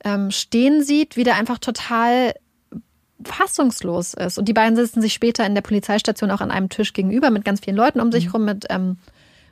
Ähm, 0.03 0.31
stehen 0.31 0.83
sieht, 0.83 1.17
wie 1.17 1.23
der 1.23 1.35
einfach 1.35 1.59
total 1.59 2.33
fassungslos 3.23 4.13
ist. 4.13 4.37
Und 4.37 4.47
die 4.47 4.53
beiden 4.53 4.75
sitzen 4.75 5.01
sich 5.01 5.13
später 5.13 5.45
in 5.45 5.53
der 5.53 5.61
Polizeistation 5.61 6.31
auch 6.31 6.41
an 6.41 6.51
einem 6.51 6.69
Tisch 6.69 6.93
gegenüber 6.93 7.29
mit 7.29 7.45
ganz 7.45 7.59
vielen 7.59 7.75
Leuten 7.75 7.99
um 7.99 8.11
sich 8.11 8.25
mhm. 8.25 8.31
rum 8.31 8.45
mit 8.45 8.65
ähm, 8.69 8.97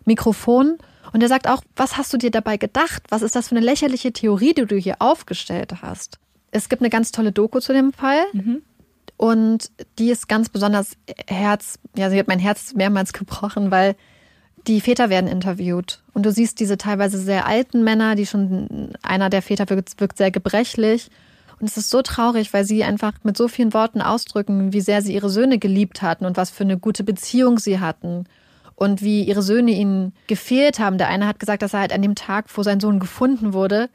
Mikrofon. 0.05 0.77
Und 1.13 1.21
er 1.21 1.29
sagt 1.29 1.47
auch, 1.47 1.62
was 1.75 1.97
hast 1.97 2.13
du 2.13 2.17
dir 2.17 2.31
dabei 2.31 2.57
gedacht? 2.57 3.03
Was 3.09 3.21
ist 3.21 3.35
das 3.35 3.49
für 3.49 3.55
eine 3.55 3.65
lächerliche 3.65 4.12
Theorie, 4.12 4.53
die 4.53 4.65
du 4.65 4.75
hier 4.75 4.97
aufgestellt 4.99 5.81
hast? 5.81 6.19
Es 6.51 6.69
gibt 6.69 6.81
eine 6.81 6.89
ganz 6.89 7.12
tolle 7.12 7.31
Doku 7.31 7.59
zu 7.59 7.73
dem 7.73 7.93
Fall. 7.93 8.21
Mhm. 8.33 8.62
Und 9.17 9.71
die 9.97 10.09
ist 10.09 10.29
ganz 10.29 10.49
besonders 10.49 10.93
Herz, 11.27 11.77
ja, 11.95 12.09
sie 12.09 12.17
hat 12.19 12.27
mein 12.27 12.39
Herz 12.39 12.73
mehrmals 12.73 13.12
gebrochen, 13.13 13.69
weil 13.69 13.95
die 14.67 14.82
Väter 14.82 15.10
werden 15.10 15.28
interviewt. 15.28 16.02
Und 16.13 16.26
du 16.26 16.32
siehst 16.32 16.60
diese 16.60 16.78
teilweise 16.78 17.17
sehr 17.17 17.45
alten 17.45 17.84
Männer, 17.84 18.15
die 18.15 18.26
schon, 18.26 18.93
einer 19.02 19.30
der 19.30 19.41
Väter 19.41 19.69
wirkt, 19.69 20.00
wirkt 20.00 20.17
sehr 20.17 20.32
gebrechlich. 20.32 21.10
Und 21.60 21.67
es 21.67 21.78
ist 21.78 21.89
so 21.89 22.02
traurig, 22.02 22.54
weil 22.54 22.63
sie 22.63 22.84
einfach 22.84 23.13
mit 23.24 23.36
so 23.36 23.48
vielen 23.48 23.74
Worten 23.74 24.02
ausdrücken, 24.02 24.72
wie 24.72 24.82
sehr 24.82 25.02
sie 25.02 25.13
ihre 25.13 25.30
Söhne 25.30 25.60
geliebt 25.60 26.02
hatten 26.02 26.26
und 26.26 26.38
was 26.38 26.50
für 26.50 26.63
eine 26.63 26.78
gute 26.78 27.04
Beziehung 27.04 27.60
sie 27.60 27.80
hatten. 27.80 28.26
Und 28.76 29.02
wie 29.02 29.24
ihre 29.24 29.41
Söhne 29.41 29.72
ihnen 29.72 30.13
gefehlt 30.28 30.80
haben. 30.80 30.98
Der 30.98 31.10
eine 31.10 31.28
hat 31.28 31.39
gesagt, 31.39 31.62
dass 31.62 31.74
er 31.74 31.82
halt 31.82 31.93
an 31.93 32.02
dem 32.02 32.15
Tag, 32.15 32.45
wo 32.56 32.63
sein 32.63 32.80
Sohn 32.80 33.00
gefunden 33.00 33.52
wurde, 33.52 33.89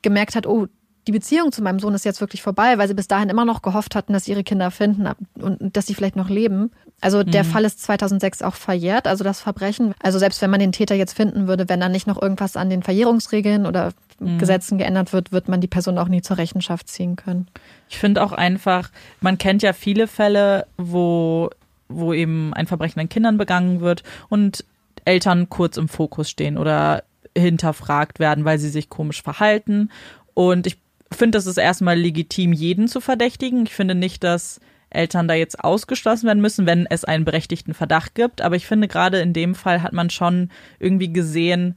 gemerkt 0.00 0.36
hat, 0.36 0.46
oh, 0.46 0.68
die 1.08 1.12
Beziehung 1.12 1.50
zu 1.50 1.62
meinem 1.62 1.80
Sohn 1.80 1.94
ist 1.94 2.04
jetzt 2.04 2.20
wirklich 2.20 2.42
vorbei, 2.42 2.78
weil 2.78 2.86
sie 2.86 2.94
bis 2.94 3.08
dahin 3.08 3.30
immer 3.30 3.44
noch 3.44 3.62
gehofft 3.62 3.96
hatten, 3.96 4.12
dass 4.12 4.26
sie 4.26 4.32
ihre 4.32 4.44
Kinder 4.44 4.70
finden 4.70 5.08
und 5.40 5.76
dass 5.76 5.86
sie 5.86 5.94
vielleicht 5.94 6.16
noch 6.16 6.28
leben. 6.28 6.70
Also 7.00 7.22
der 7.22 7.44
mhm. 7.44 7.48
Fall 7.48 7.64
ist 7.64 7.80
2006 7.82 8.42
auch 8.42 8.54
verjährt, 8.54 9.06
also 9.06 9.22
das 9.22 9.40
Verbrechen. 9.40 9.94
Also 10.02 10.18
selbst 10.18 10.42
wenn 10.42 10.50
man 10.50 10.60
den 10.60 10.72
Täter 10.72 10.96
jetzt 10.96 11.14
finden 11.14 11.46
würde, 11.46 11.68
wenn 11.68 11.80
dann 11.80 11.92
nicht 11.92 12.06
noch 12.08 12.20
irgendwas 12.20 12.56
an 12.56 12.70
den 12.70 12.82
Verjährungsregeln 12.82 13.66
oder 13.66 13.92
mhm. 14.18 14.38
Gesetzen 14.38 14.78
geändert 14.78 15.12
wird, 15.12 15.30
wird 15.30 15.48
man 15.48 15.60
die 15.60 15.68
Person 15.68 15.96
auch 15.98 16.08
nie 16.08 16.22
zur 16.22 16.38
Rechenschaft 16.38 16.88
ziehen 16.88 17.14
können. 17.14 17.46
Ich 17.88 17.98
finde 17.98 18.22
auch 18.22 18.32
einfach, 18.32 18.90
man 19.20 19.38
kennt 19.38 19.62
ja 19.62 19.72
viele 19.72 20.08
Fälle, 20.08 20.66
wo 20.76 21.50
wo 21.88 22.12
eben 22.12 22.52
ein 22.52 22.66
Verbrechen 22.66 23.00
an 23.00 23.08
Kindern 23.08 23.38
begangen 23.38 23.80
wird 23.80 24.02
und 24.28 24.64
Eltern 25.06 25.48
kurz 25.48 25.78
im 25.78 25.88
Fokus 25.88 26.28
stehen 26.28 26.58
oder 26.58 27.02
hinterfragt 27.36 28.18
werden, 28.18 28.44
weil 28.44 28.58
sie 28.58 28.68
sich 28.68 28.90
komisch 28.90 29.22
verhalten. 29.22 29.90
Und 30.34 30.66
ich 30.66 30.78
finde, 31.10 31.38
das 31.38 31.46
ist 31.46 31.56
erstmal 31.56 31.98
legitim, 31.98 32.52
jeden 32.52 32.88
zu 32.88 33.00
verdächtigen. 33.00 33.64
Ich 33.64 33.72
finde 33.72 33.94
nicht, 33.94 34.22
dass 34.22 34.60
Eltern 34.90 35.28
da 35.28 35.34
jetzt 35.34 35.62
ausgeschlossen 35.62 36.26
werden 36.26 36.40
müssen, 36.40 36.66
wenn 36.66 36.86
es 36.86 37.04
einen 37.04 37.24
berechtigten 37.24 37.74
Verdacht 37.74 38.14
gibt. 38.14 38.40
Aber 38.40 38.56
ich 38.56 38.66
finde, 38.66 38.88
gerade 38.88 39.20
in 39.20 39.32
dem 39.32 39.54
Fall 39.54 39.82
hat 39.82 39.92
man 39.92 40.10
schon 40.10 40.50
irgendwie 40.78 41.12
gesehen, 41.12 41.76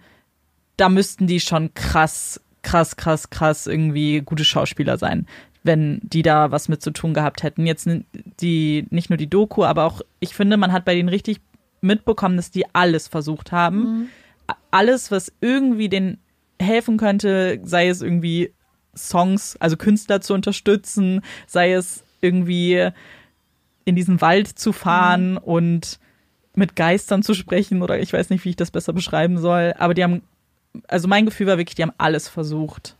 da 0.77 0.89
müssten 0.89 1.27
die 1.27 1.39
schon 1.39 1.73
krass, 1.73 2.41
krass, 2.61 2.95
krass, 2.95 3.29
krass 3.29 3.67
irgendwie 3.67 4.21
gute 4.21 4.45
Schauspieler 4.45 4.97
sein, 4.97 5.27
wenn 5.63 5.99
die 6.03 6.21
da 6.21 6.51
was 6.51 6.69
mit 6.69 6.81
zu 6.81 6.91
tun 6.91 7.13
gehabt 7.13 7.43
hätten. 7.43 7.65
Jetzt 7.65 7.87
die, 8.39 8.87
nicht 8.89 9.09
nur 9.09 9.17
die 9.17 9.29
Doku, 9.29 9.63
aber 9.63 9.85
auch, 9.85 10.01
ich 10.19 10.33
finde, 10.33 10.57
man 10.57 10.71
hat 10.71 10.85
bei 10.85 10.95
denen 10.95 11.09
richtig 11.09 11.39
mitbekommen, 11.81 12.37
dass 12.37 12.51
die 12.51 12.65
alles 12.73 13.07
versucht 13.07 13.51
haben. 13.51 13.79
Mhm. 13.79 14.09
Alles, 14.71 15.11
was 15.11 15.31
irgendwie 15.41 15.89
den 15.89 16.17
helfen 16.59 16.97
könnte, 16.97 17.59
sei 17.63 17.89
es 17.89 18.01
irgendwie 18.01 18.53
Songs, 18.95 19.57
also 19.59 19.77
Künstler 19.77 20.21
zu 20.21 20.33
unterstützen, 20.33 21.21
sei 21.47 21.73
es 21.73 22.03
irgendwie 22.21 22.89
in 23.85 23.95
diesen 23.95 24.21
Wald 24.21 24.47
zu 24.47 24.73
fahren 24.73 25.33
mhm. 25.33 25.37
und 25.39 25.99
mit 26.53 26.75
Geistern 26.75 27.23
zu 27.23 27.33
sprechen 27.33 27.81
oder 27.81 27.99
ich 27.99 28.13
weiß 28.13 28.29
nicht, 28.29 28.45
wie 28.45 28.49
ich 28.49 28.55
das 28.55 28.71
besser 28.71 28.93
beschreiben 28.93 29.37
soll. 29.37 29.73
Aber 29.77 29.93
die 29.93 30.03
haben, 30.03 30.21
also 30.87 31.07
mein 31.07 31.25
Gefühl 31.25 31.47
war 31.47 31.57
wirklich, 31.57 31.75
die 31.75 31.83
haben 31.83 31.93
alles 31.97 32.27
versucht. 32.27 32.95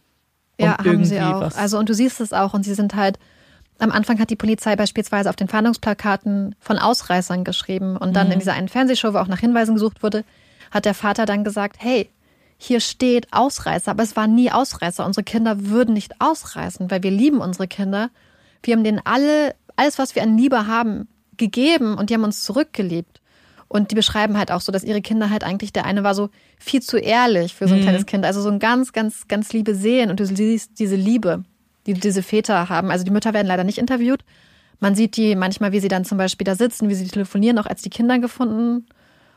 Ja, 0.60 0.78
haben 0.78 1.06
sie 1.06 1.20
auch. 1.20 1.42
Was. 1.42 1.58
Also 1.58 1.78
und 1.78 1.90
du 1.90 1.94
siehst 1.94 2.22
es 2.22 2.34
auch 2.34 2.54
und 2.54 2.64
sie 2.64 2.74
sind 2.74 2.96
halt 2.96 3.20
am 3.82 3.92
Anfang 3.92 4.20
hat 4.20 4.30
die 4.30 4.36
Polizei 4.36 4.76
beispielsweise 4.76 5.30
auf 5.30 5.36
den 5.36 5.48
Fahndungsplakaten 5.48 6.56
von 6.60 6.78
Ausreißern 6.78 7.44
geschrieben 7.44 7.98
und 7.98 8.16
dann 8.16 8.28
mhm. 8.28 8.34
in 8.34 8.40
dieser 8.40 8.54
einen 8.54 8.70
Fernsehshow, 8.70 9.14
wo 9.14 9.18
auch 9.18 9.28
nach 9.28 9.40
Hinweisen 9.40 9.74
gesucht 9.74 10.04
wurde, 10.04 10.24
hat 10.70 10.86
der 10.86 10.94
Vater 10.94 11.26
dann 11.26 11.44
gesagt, 11.44 11.78
hey, 11.80 12.10
hier 12.58 12.80
steht 12.80 13.28
Ausreißer, 13.32 13.90
aber 13.90 14.04
es 14.04 14.16
war 14.16 14.28
nie 14.28 14.52
Ausreißer. 14.52 15.04
Unsere 15.04 15.24
Kinder 15.24 15.66
würden 15.66 15.96
nicht 15.96 16.22
ausreißen, 16.22 16.92
weil 16.92 17.02
wir 17.02 17.10
lieben 17.10 17.40
unsere 17.40 17.68
Kinder. 17.68 18.12
Wir 18.63 18.76
haben 18.76 18.84
denen 18.84 19.02
alle, 19.04 19.56
alles, 19.76 19.97
was 20.00 20.15
wir 20.15 20.24
an 20.24 20.38
Liebe 20.38 20.67
haben, 20.67 21.08
gegeben 21.38 21.97
und 21.97 22.10
die 22.10 22.13
haben 22.13 22.24
uns 22.24 22.43
zurückgeliebt. 22.43 23.21
Und 23.67 23.91
die 23.91 23.95
beschreiben 23.95 24.38
halt 24.38 24.52
auch 24.52 24.62
so, 24.62 24.71
dass 24.71 24.84
ihre 24.84 25.02
Kinder 25.02 25.30
halt 25.30 25.43
eigentlich, 25.43 25.71
der 25.71 25.86
eine 25.86 26.04
war 26.04 26.13
so 26.13 26.30
viel 26.60 26.82
zu 26.82 26.97
ehrlich 26.97 27.56
für 27.56 27.67
so 27.67 27.74
ein 27.74 27.80
mhm. 27.80 27.84
kleines 27.84 28.06
Kind. 28.06 28.26
Also 28.26 28.41
so 28.41 28.50
ein 28.50 28.60
ganz, 28.60 28.91
ganz, 28.91 29.28
ganz 29.30 29.54
liebe 29.54 29.76
Sehen 29.76 30.10
und 30.10 30.19
du 30.19 30.26
siehst 30.26 30.78
diese 30.78 30.97
Liebe 30.97 31.45
die 31.86 31.93
diese 31.93 32.24
Väter 32.24 32.69
haben. 32.69 32.91
Also 32.91 33.04
die 33.04 33.12
Mütter 33.12 33.34
werden 33.34 33.47
leider 33.47 33.63
nicht 33.63 33.78
interviewt. 33.78 34.24
Man 34.80 34.95
sieht 34.95 35.15
die 35.17 35.36
manchmal, 35.36 35.71
wie 35.71 35.80
sie 35.80 35.88
dann 35.88 36.06
zum 36.06 36.17
Beispiel 36.17 36.45
da 36.45 36.56
sitzen, 36.56 36.89
wie 36.89 36.95
sie 36.95 37.08
telefonieren, 37.08 37.60
auch 37.60 37.65
als 37.65 37.82
die 37.82 37.89
Kinder 37.89 38.19
gefunden 38.19 38.86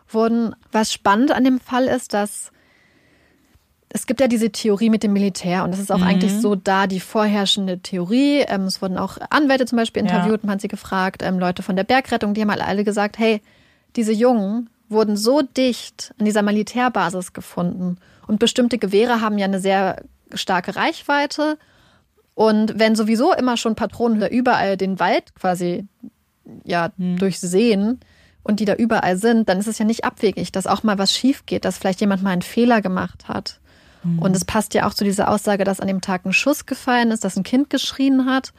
wurden. 0.08 0.54
Was 0.72 0.92
spannend 0.92 1.32
an 1.32 1.44
dem 1.44 1.60
Fall 1.60 1.84
ist, 1.84 2.14
dass 2.14 2.50
es 3.94 4.06
gibt 4.06 4.20
ja 4.20 4.26
diese 4.26 4.50
Theorie 4.50 4.90
mit 4.90 5.04
dem 5.04 5.12
Militär 5.12 5.62
und 5.62 5.70
das 5.70 5.78
ist 5.78 5.92
auch 5.92 5.98
mhm. 5.98 6.02
eigentlich 6.08 6.32
so 6.40 6.56
da 6.56 6.88
die 6.88 6.98
vorherrschende 6.98 7.78
Theorie. 7.78 8.40
Ähm, 8.40 8.64
es 8.64 8.82
wurden 8.82 8.98
auch 8.98 9.18
Anwälte 9.30 9.66
zum 9.66 9.78
Beispiel 9.78 10.02
interviewt, 10.02 10.42
ja. 10.42 10.46
man 10.46 10.54
hat 10.54 10.60
sie 10.60 10.68
gefragt, 10.68 11.22
ähm, 11.22 11.38
Leute 11.38 11.62
von 11.62 11.76
der 11.76 11.84
Bergrettung, 11.84 12.34
die 12.34 12.40
haben 12.40 12.50
alle 12.50 12.82
gesagt, 12.82 13.20
hey, 13.20 13.40
diese 13.94 14.12
Jungen 14.12 14.68
wurden 14.88 15.16
so 15.16 15.42
dicht 15.42 16.12
an 16.18 16.24
dieser 16.24 16.42
Militärbasis 16.42 17.32
gefunden 17.32 17.98
und 18.26 18.40
bestimmte 18.40 18.78
Gewehre 18.78 19.20
haben 19.20 19.38
ja 19.38 19.44
eine 19.44 19.60
sehr 19.60 20.02
starke 20.34 20.74
Reichweite 20.74 21.56
und 22.34 22.76
wenn 22.76 22.96
sowieso 22.96 23.32
immer 23.32 23.56
schon 23.56 23.76
Patronen 23.76 24.18
da 24.18 24.26
überall 24.26 24.76
den 24.76 24.98
Wald 24.98 25.36
quasi 25.36 25.86
ja 26.64 26.90
hm. 26.98 27.16
durchsehen 27.16 28.00
und 28.42 28.58
die 28.58 28.64
da 28.64 28.74
überall 28.74 29.16
sind, 29.18 29.48
dann 29.48 29.60
ist 29.60 29.68
es 29.68 29.78
ja 29.78 29.84
nicht 29.84 30.04
abwegig, 30.04 30.50
dass 30.50 30.66
auch 30.66 30.82
mal 30.82 30.98
was 30.98 31.12
schief 31.12 31.46
geht, 31.46 31.64
dass 31.64 31.78
vielleicht 31.78 32.00
jemand 32.00 32.24
mal 32.24 32.30
einen 32.30 32.42
Fehler 32.42 32.82
gemacht 32.82 33.28
hat. 33.28 33.60
Hm. 34.04 34.20
Und 34.20 34.36
es 34.36 34.44
passt 34.44 34.74
ja 34.74 34.86
auch 34.86 34.94
zu 34.94 35.04
dieser 35.04 35.28
Aussage, 35.28 35.64
dass 35.64 35.80
an 35.80 35.88
dem 35.88 36.00
Tag 36.00 36.24
ein 36.24 36.32
Schuss 36.32 36.66
gefallen 36.66 37.10
ist, 37.10 37.24
dass 37.24 37.36
ein 37.36 37.42
Kind 37.42 37.70
geschrien 37.70 38.26
hat. 38.26 38.52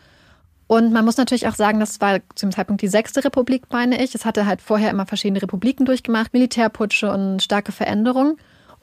Und 0.68 0.92
man 0.92 1.06
muss 1.06 1.18
natürlich 1.18 1.48
auch 1.48 1.56
sagen, 1.56 1.80
das 1.80 2.02
war 2.02 2.20
zum 2.34 2.52
Zeitpunkt 2.52 2.82
die 2.82 2.88
sechste 2.88 3.24
Republik, 3.24 3.64
meine 3.72 4.04
ich. 4.04 4.16
Es 4.16 4.26
hatte 4.26 4.46
halt 4.46 4.62
vorher 4.62 4.90
immer 4.90 5.06
verschiedene 5.06 5.42
Republiken 5.42 5.86
durchgemacht, 5.86 6.34
Militärputsche 6.34 7.12
und 7.12 7.42
starke 7.42 7.72
Veränderungen. 7.72 8.38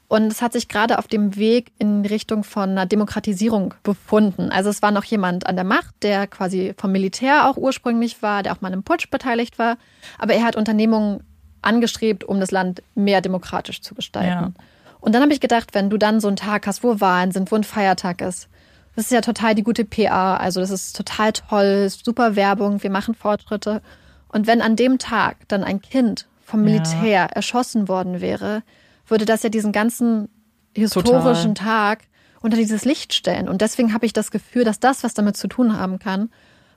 Und 0.06 0.30
es 0.30 0.42
hat 0.42 0.52
sich 0.52 0.68
gerade 0.68 0.98
auf 0.98 1.08
dem 1.08 1.36
Weg 1.36 1.72
in 1.78 2.04
Richtung 2.04 2.44
von 2.44 2.70
einer 2.70 2.86
Demokratisierung 2.86 3.74
befunden. 3.82 4.50
Also 4.50 4.68
es 4.68 4.82
war 4.82 4.90
noch 4.90 5.04
jemand 5.04 5.46
an 5.46 5.56
der 5.56 5.64
Macht, 5.64 5.94
der 6.02 6.26
quasi 6.26 6.74
vom 6.76 6.92
Militär 6.92 7.48
auch 7.48 7.56
ursprünglich 7.56 8.20
war, 8.22 8.42
der 8.42 8.52
auch 8.52 8.60
mal 8.60 8.68
an 8.68 8.74
einem 8.74 8.82
Putsch 8.82 9.10
beteiligt 9.10 9.58
war. 9.58 9.78
Aber 10.18 10.34
er 10.34 10.44
hat 10.44 10.54
Unternehmungen 10.54 11.24
angestrebt, 11.62 12.24
um 12.24 12.40
das 12.40 12.50
Land 12.50 12.82
mehr 12.94 13.22
demokratisch 13.22 13.80
zu 13.80 13.94
gestalten. 13.94 14.54
Ja. 14.58 14.64
Und 15.02 15.12
dann 15.12 15.22
habe 15.22 15.32
ich 15.32 15.40
gedacht, 15.40 15.74
wenn 15.74 15.90
du 15.90 15.98
dann 15.98 16.20
so 16.20 16.28
einen 16.28 16.36
Tag 16.36 16.68
hast, 16.68 16.84
wo 16.84 17.00
Wahlen 17.00 17.32
sind, 17.32 17.50
wo 17.50 17.56
ein 17.56 17.64
Feiertag 17.64 18.20
ist, 18.20 18.48
das 18.94 19.06
ist 19.06 19.10
ja 19.10 19.20
total 19.20 19.56
die 19.56 19.64
gute 19.64 19.84
PA. 19.84 20.36
Also 20.36 20.60
das 20.60 20.70
ist 20.70 20.96
total 20.96 21.32
toll, 21.32 21.88
super 21.90 22.36
Werbung, 22.36 22.84
wir 22.84 22.90
machen 22.90 23.14
Fortschritte. 23.14 23.82
Und 24.28 24.46
wenn 24.46 24.62
an 24.62 24.76
dem 24.76 24.98
Tag 24.98 25.48
dann 25.48 25.64
ein 25.64 25.82
Kind 25.82 26.28
vom 26.44 26.62
Militär 26.62 27.10
ja. 27.10 27.26
erschossen 27.26 27.88
worden 27.88 28.20
wäre, 28.20 28.62
würde 29.08 29.24
das 29.24 29.42
ja 29.42 29.48
diesen 29.48 29.72
ganzen 29.72 30.28
historischen 30.72 31.56
Total. 31.56 31.96
Tag 31.96 32.04
unter 32.40 32.56
dieses 32.56 32.84
Licht 32.84 33.12
stellen. 33.12 33.48
Und 33.48 33.60
deswegen 33.60 33.92
habe 33.92 34.06
ich 34.06 34.12
das 34.12 34.30
Gefühl, 34.30 34.62
dass 34.62 34.78
das 34.78 35.02
was 35.02 35.14
damit 35.14 35.36
zu 35.36 35.48
tun 35.48 35.76
haben 35.76 35.98
kann, 35.98 36.30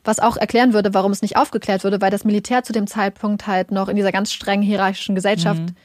was 0.04 0.20
auch 0.20 0.36
erklären 0.36 0.74
würde, 0.74 0.96
warum 0.96 1.12
es 1.12 1.22
nicht 1.22 1.38
aufgeklärt 1.38 1.84
wurde, 1.84 2.02
weil 2.02 2.12
das 2.12 2.26
Militär 2.26 2.64
zu 2.64 2.74
dem 2.74 2.88
Zeitpunkt 2.88 3.46
halt 3.46 3.70
noch 3.70 3.88
in 3.88 3.96
dieser 3.96 4.12
ganz 4.12 4.34
strengen 4.34 4.64
hierarchischen 4.64 5.14
Gesellschaft 5.14 5.62
mhm. 5.62 5.76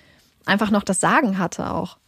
einfach 0.46 0.70
noch 0.70 0.84
das 0.84 1.00
Sagen 1.00 1.38
hatte 1.38 1.70
auch. 1.70 1.99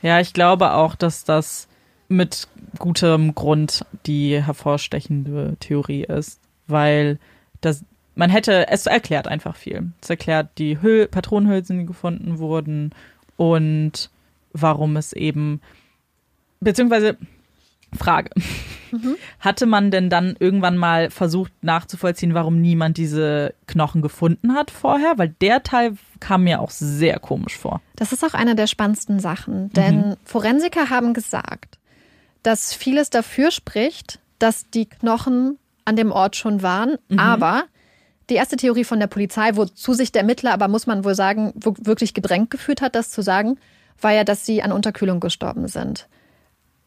Ja, 0.00 0.20
ich 0.20 0.32
glaube 0.32 0.72
auch, 0.72 0.94
dass 0.94 1.24
das 1.24 1.68
mit 2.08 2.48
gutem 2.78 3.34
Grund 3.34 3.84
die 4.06 4.42
hervorstechende 4.42 5.56
Theorie 5.60 6.04
ist, 6.04 6.40
weil 6.66 7.18
das 7.60 7.84
man 8.14 8.30
hätte 8.30 8.68
es 8.68 8.86
erklärt 8.86 9.26
einfach 9.26 9.56
viel. 9.56 9.92
Es 10.02 10.10
erklärt 10.10 10.58
die 10.58 10.80
Hüll 10.82 11.08
Patronenhülsen, 11.08 11.78
die 11.78 11.86
gefunden 11.86 12.38
wurden 12.38 12.90
und 13.36 14.10
warum 14.52 14.96
es 14.96 15.12
eben, 15.12 15.60
beziehungsweise 16.60 17.16
Frage. 17.96 18.30
Mhm. 18.90 19.16
Hatte 19.40 19.66
man 19.66 19.90
denn 19.90 20.10
dann 20.10 20.36
irgendwann 20.38 20.76
mal 20.76 21.10
versucht 21.10 21.52
nachzuvollziehen, 21.62 22.34
warum 22.34 22.60
niemand 22.60 22.96
diese 22.98 23.54
Knochen 23.66 24.02
gefunden 24.02 24.54
hat 24.54 24.70
vorher? 24.70 25.14
Weil 25.16 25.30
der 25.40 25.62
Teil 25.62 25.96
kam 26.20 26.44
mir 26.44 26.60
auch 26.60 26.70
sehr 26.70 27.18
komisch 27.18 27.56
vor. 27.56 27.80
Das 27.96 28.12
ist 28.12 28.24
auch 28.24 28.34
eine 28.34 28.54
der 28.54 28.66
spannendsten 28.66 29.18
Sachen, 29.18 29.70
denn 29.70 30.10
mhm. 30.10 30.16
Forensiker 30.24 30.90
haben 30.90 31.14
gesagt, 31.14 31.78
dass 32.42 32.74
vieles 32.74 33.10
dafür 33.10 33.50
spricht, 33.50 34.20
dass 34.38 34.68
die 34.70 34.86
Knochen 34.86 35.58
an 35.84 35.96
dem 35.96 36.12
Ort 36.12 36.36
schon 36.36 36.62
waren, 36.62 36.96
mhm. 37.08 37.18
aber 37.18 37.64
die 38.30 38.34
erste 38.34 38.56
Theorie 38.56 38.84
von 38.84 39.00
der 39.00 39.08
Polizei, 39.08 39.56
wozu 39.56 39.94
sich 39.94 40.12
der 40.12 40.22
Ermittler 40.22 40.52
aber, 40.52 40.68
muss 40.68 40.86
man 40.86 41.04
wohl 41.04 41.14
sagen, 41.14 41.52
wirklich 41.54 42.14
gedrängt 42.14 42.50
gefühlt 42.50 42.80
hat, 42.80 42.94
das 42.94 43.10
zu 43.10 43.22
sagen, 43.22 43.58
war 44.00 44.12
ja, 44.12 44.24
dass 44.24 44.46
sie 44.46 44.62
an 44.62 44.72
Unterkühlung 44.72 45.20
gestorben 45.20 45.68
sind. 45.68 46.08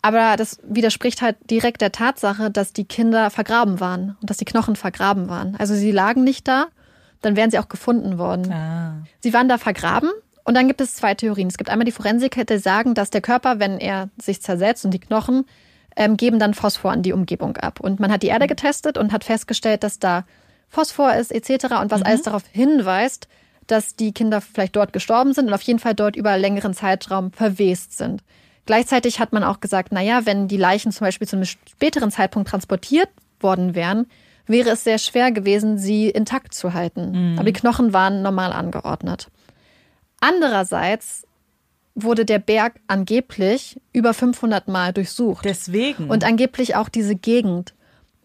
Aber 0.06 0.36
das 0.38 0.60
widerspricht 0.62 1.24
halt 1.24 1.36
direkt 1.50 1.82
der 1.82 1.92
Tatsache, 1.92 2.52
dass 2.52 2.74
die 2.74 2.86
Kinder 2.86 3.32
vergraben 3.32 3.80
waren 3.80 4.16
und 4.22 4.30
dass 4.30 4.38
die 4.38 4.46
Knochen 4.46 4.76
vergraben 4.76 5.30
waren. 5.30 5.56
Also 5.56 5.74
sie 5.74 5.90
lagen 5.90 6.24
nicht 6.24 6.48
da, 6.48 6.68
dann 7.24 7.36
wären 7.36 7.50
sie 7.50 7.58
auch 7.58 7.70
gefunden 7.70 8.20
worden. 8.20 8.54
Ah. 8.54 9.02
Sie 9.22 9.34
waren 9.34 9.50
da 9.50 9.58
vergraben 9.58 10.12
und 10.44 10.54
dann 10.54 10.68
gibt 10.68 10.80
es 10.80 10.94
zwei 10.94 11.16
Theorien. 11.16 11.48
Es 11.48 11.58
gibt 11.58 11.72
einmal 11.72 11.86
die 11.86 11.92
Forensiker, 11.92 12.46
die 12.46 12.60
sagen, 12.60 12.94
dass 12.94 13.10
der 13.10 13.22
Körper, 13.22 13.58
wenn 13.58 13.80
er 13.80 14.10
sich 14.22 14.44
zersetzt 14.44 14.86
und 14.86 14.92
die 14.92 15.00
Knochen, 15.00 15.46
ähm, 15.96 16.18
geben 16.18 16.38
dann 16.38 16.54
Phosphor 16.54 16.92
an 16.92 17.02
die 17.02 17.12
Umgebung 17.12 17.58
ab. 17.58 17.80
Und 17.80 18.00
man 18.00 18.12
hat 18.12 18.22
die 18.22 18.28
Erde 18.28 18.46
getestet 18.46 19.00
und 19.00 19.12
hat 19.12 19.24
festgestellt, 19.24 19.84
dass 19.84 19.98
da 19.98 20.24
Phosphor 20.70 21.16
ist 21.16 21.32
etc. 21.32 21.82
und 21.82 21.90
was 21.90 22.02
mhm. 22.02 22.06
alles 22.06 22.22
darauf 22.22 22.44
hinweist, 22.52 23.28
dass 23.66 23.96
die 23.96 24.14
Kinder 24.14 24.40
vielleicht 24.40 24.76
dort 24.76 24.94
gestorben 24.94 25.34
sind 25.34 25.48
und 25.48 25.54
auf 25.56 25.64
jeden 25.64 25.80
Fall 25.80 25.96
dort 25.96 26.16
über 26.16 26.30
einen 26.30 26.42
längeren 26.42 26.76
Zeitraum 26.76 27.32
verwest 27.32 27.98
sind. 27.98 28.22
Gleichzeitig 28.66 29.20
hat 29.20 29.32
man 29.32 29.44
auch 29.44 29.60
gesagt, 29.60 29.92
naja, 29.92 30.26
wenn 30.26 30.48
die 30.48 30.58
Leichen 30.58 30.92
zum 30.92 31.06
Beispiel 31.06 31.28
zu 31.28 31.36
einem 31.36 31.46
späteren 31.46 32.12
Zeitpunkt 32.12 32.50
transportiert 32.50 33.10
worden 33.40 33.76
wären, 33.76 34.08
wäre 34.48 34.72
es 34.72 34.84
sehr 34.84 34.98
schwer 34.98 35.32
gewesen, 35.32 35.78
sie 35.78 36.10
intakt 36.10 36.54
zu 36.54 36.74
halten. 36.74 37.34
Mhm. 37.34 37.40
Aber 37.40 37.46
die 37.46 37.54
Knochen 37.54 37.94
waren 37.94 38.22
normal 38.22 38.52
angeordnet. 38.54 39.30
Andererseits 40.20 41.28
wurde 41.94 42.26
der 42.26 42.40
Berg 42.40 42.80
angeblich 42.88 43.80
über 43.94 44.14
500 44.14 44.68
Mal 44.68 44.94
durchsucht. 44.94 45.46
Deswegen. 45.46 46.10
Und 46.10 46.24
angeblich 46.24 46.76
auch 46.76 46.90
diese 46.90 47.16
Gegend. 47.16 47.74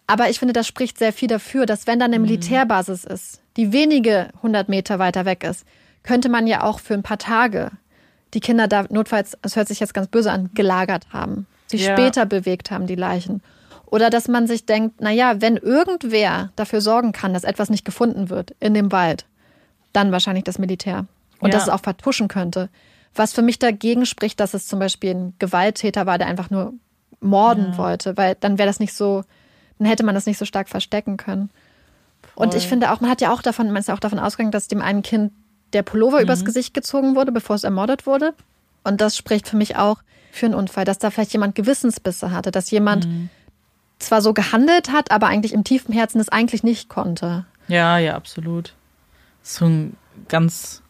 Aber 0.07 0.29
ich 0.29 0.41
finde, 0.41 0.53
das 0.53 0.67
spricht 0.67 0.99
sehr 0.99 1.13
viel 1.13 1.29
dafür, 1.29 1.67
dass 1.67 1.87
wenn 1.87 2.01
da 2.01 2.07
eine 2.07 2.19
mhm. 2.19 2.25
Militärbasis 2.25 3.05
ist, 3.05 3.41
die 3.57 3.73
wenige 3.73 4.29
hundert 4.43 4.69
Meter 4.69 4.99
weiter 4.99 5.25
weg 5.25 5.45
ist, 5.45 5.65
könnte 6.03 6.29
man 6.29 6.47
ja 6.47 6.65
auch 6.65 6.81
für 6.81 6.95
ein 6.95 7.03
paar 7.03 7.19
Tage 7.19 7.71
die 8.35 8.41
Kinder 8.41 8.69
da 8.69 8.87
notfalls, 8.89 9.37
das 9.43 9.57
hört 9.57 9.69
sich 9.69 9.81
jetzt 9.81 9.95
ganz 9.95 10.09
böse 10.09 10.31
an, 10.31 10.51
gelagert 10.55 11.07
haben, 11.13 11.47
sich 11.67 11.85
ja. 11.85 11.93
später 11.93 12.27
bewegt 12.27 12.71
haben, 12.71 12.87
die 12.87 12.95
Leichen. 12.95 13.43
Oder 13.87 14.09
dass 14.11 14.29
man 14.29 14.47
sich 14.47 14.67
denkt, 14.67 14.97
na 15.01 15.11
ja, 15.11 15.41
wenn 15.41 15.57
irgendwer 15.57 16.51
dafür 16.57 16.81
sorgen 16.81 17.13
kann, 17.13 17.35
dass 17.35 17.45
etwas 17.45 17.71
nicht 17.71 17.85
gefunden 17.85 18.31
wird 18.31 18.55
in 18.61 18.75
dem 18.75 18.93
Wald, 18.93 19.27
dann 19.93 20.13
wahrscheinlich 20.13 20.45
das 20.45 20.59
Militär. 20.59 21.07
Und 21.41 21.49
ja. 21.49 21.55
dass 21.55 21.65
es 21.65 21.69
auch 21.69 21.81
vertuschen 21.81 22.29
könnte. 22.29 22.69
Was 23.15 23.33
für 23.33 23.43
mich 23.43 23.59
dagegen 23.59 24.07
spricht, 24.07 24.39
dass 24.39 24.55
es 24.55 24.69
zum 24.69 24.79
Beispiel 24.79 25.15
ein 25.15 25.35
Gewalttäter 25.39 26.07
war, 26.07 26.19
der 26.19 26.29
einfach 26.29 26.51
nur 26.51 26.75
morden 27.21 27.73
ja. 27.73 27.79
wollte, 27.79 28.17
weil 28.17 28.37
dann 28.39 28.59
wäre 28.59 28.69
das 28.69 28.79
nicht 28.79 28.95
so 28.95 29.25
dann 29.81 29.89
hätte 29.89 30.05
man 30.05 30.15
das 30.15 30.27
nicht 30.27 30.39
so 30.39 30.45
stark 30.45 30.69
verstecken 30.69 31.17
können. 31.17 31.51
Voll. 32.35 32.47
Und 32.47 32.55
ich 32.55 32.69
finde 32.69 32.93
auch, 32.93 33.01
man 33.01 33.11
hat 33.11 33.23
ja 33.23 33.33
auch 33.33 33.41
davon, 33.41 33.69
man 33.69 33.79
ist 33.79 33.89
ja 33.89 33.95
auch 33.95 34.01
davon 34.01 34.19
ausgegangen, 34.19 34.53
dass 34.53 34.69
dem 34.69 34.83
einen 34.83 35.03
Kind 35.03 35.33
der 35.73 35.83
Pullover 35.83 36.19
mhm. 36.19 36.25
übers 36.25 36.45
Gesicht 36.45 36.75
gezogen 36.75 37.17
wurde, 37.17 37.33
bevor 37.33 37.57
es 37.57 37.65
ermordet 37.65 38.07
wurde. 38.07 38.35
Und 38.85 39.01
das 39.01 39.17
spricht 39.17 39.49
für 39.49 39.57
mich 39.57 39.77
auch 39.77 39.99
für 40.33 40.47
einen 40.47 40.55
Unfall, 40.55 40.85
dass 40.85 40.99
da 40.99 41.11
vielleicht 41.11 41.33
jemand 41.33 41.55
Gewissensbisse 41.55 42.31
hatte, 42.31 42.51
dass 42.51 42.71
jemand 42.71 43.07
mhm. 43.07 43.29
zwar 43.99 44.23
so 44.23 44.33
gehandelt 44.33 44.93
hat, 44.93 45.11
aber 45.11 45.27
eigentlich 45.27 45.53
im 45.53 45.65
tiefen 45.65 45.93
Herzen 45.93 46.21
es 46.21 46.29
eigentlich 46.29 46.63
nicht 46.63 46.89
konnte. 46.89 47.45
Ja, 47.69 47.99
ja, 47.99 48.15
absolut. 48.15 48.75
So 49.43 49.71
ganz 50.29 50.83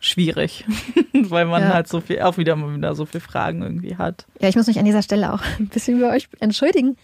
schwierig, 0.00 0.64
weil 1.12 1.46
man 1.46 1.62
ja. 1.62 1.74
halt 1.74 1.88
so 1.88 2.00
viel, 2.00 2.20
auch 2.22 2.36
wieder 2.36 2.56
mal 2.56 2.74
wieder 2.74 2.94
so 2.94 3.06
viele 3.06 3.20
Fragen 3.20 3.62
irgendwie 3.62 3.96
hat. 3.96 4.26
Ja, 4.40 4.48
ich 4.48 4.56
muss 4.56 4.66
mich 4.66 4.78
an 4.78 4.84
dieser 4.84 5.02
Stelle 5.02 5.32
auch 5.32 5.42
ein 5.58 5.68
bisschen 5.68 5.98
über 5.98 6.10
euch 6.10 6.28
entschuldigen 6.40 6.96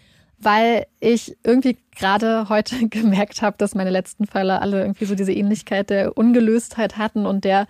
weil 0.43 0.87
ich 1.01 1.37
irgendwie 1.45 1.79
gerade 1.97 2.49
heute 2.49 2.89
gemerkt 2.89 3.43
habe, 3.43 3.57
dass 3.59 3.75
meine 3.75 3.91
letzten 3.91 4.27
Fälle 4.27 4.61
alle 4.61 4.81
irgendwie 4.81 5.05
so 5.05 5.15
diese 5.15 5.33
Ähnlichkeit 5.33 5.91
der 5.91 6.17
Ungelöstheit 6.17 6.99
hatten 6.99 7.27
und 7.27 7.45
der 7.45 7.67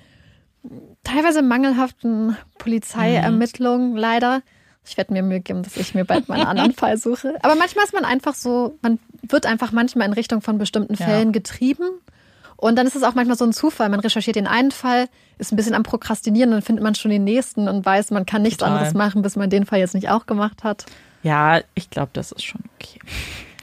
teilweise 1.05 1.43
mangelhaften 1.43 2.37
Polizeiermittlung 2.59 3.91
mhm. 3.91 3.97
leider. 3.97 4.43
Ich 4.85 4.97
werde 4.97 5.13
mir 5.13 5.23
Mühe 5.23 5.41
geben, 5.41 5.63
dass 5.63 5.77
ich 5.77 5.95
mir 5.95 6.05
bald 6.05 6.29
mal 6.29 6.37
einen 6.37 6.47
anderen 6.47 6.73
Fall 6.75 6.97
suche. 6.97 7.37
Aber 7.43 7.55
manchmal 7.55 7.85
ist 7.85 7.93
man 7.93 8.05
einfach 8.05 8.35
so, 8.35 8.79
man 8.83 8.99
wird 9.23 9.47
einfach 9.47 9.73
manchmal 9.73 10.07
in 10.07 10.13
Richtung 10.13 10.41
von 10.41 10.59
bestimmten 10.59 10.95
Ja. 10.95 11.07
Fällen 11.07 11.33
getrieben. 11.33 12.01
Und 12.57 12.77
dann 12.77 12.87
ist 12.87 12.95
es 12.95 13.03
auch 13.03 13.15
manchmal 13.15 13.37
so 13.37 13.45
ein 13.45 13.53
Zufall. 13.53 13.89
Man 13.89 14.01
recherchiert 14.01 14.37
den 14.37 14.47
einen 14.47 14.71
Fall, 14.71 15.09
ist 15.39 15.53
ein 15.53 15.57
bisschen 15.57 15.75
am 15.75 15.83
Prokrastinieren, 15.83 16.53
dann 16.53 16.63
findet 16.63 16.85
man 16.85 16.95
schon 16.95 17.11
den 17.11 17.25
nächsten 17.25 17.69
und 17.69 17.85
weiß, 17.85 18.13
man 18.13 18.25
kann 18.25 18.43
nichts 18.43 18.59
Total. 18.59 18.75
anderes 18.75 18.95
machen, 18.95 19.23
bis 19.23 19.35
man 19.35 19.51
den 19.51 19.67
Fall 19.67 19.81
jetzt 19.81 19.95
nicht 19.95 20.11
auch 20.11 20.27
gemacht 20.27 20.63
hat. 20.63 20.87
Ja, 21.23 21.61
ich 21.75 21.91
glaube, 21.91 22.11
das 22.13 22.33
ist 22.33 22.45
schon 22.45 22.63
okay. 22.77 22.99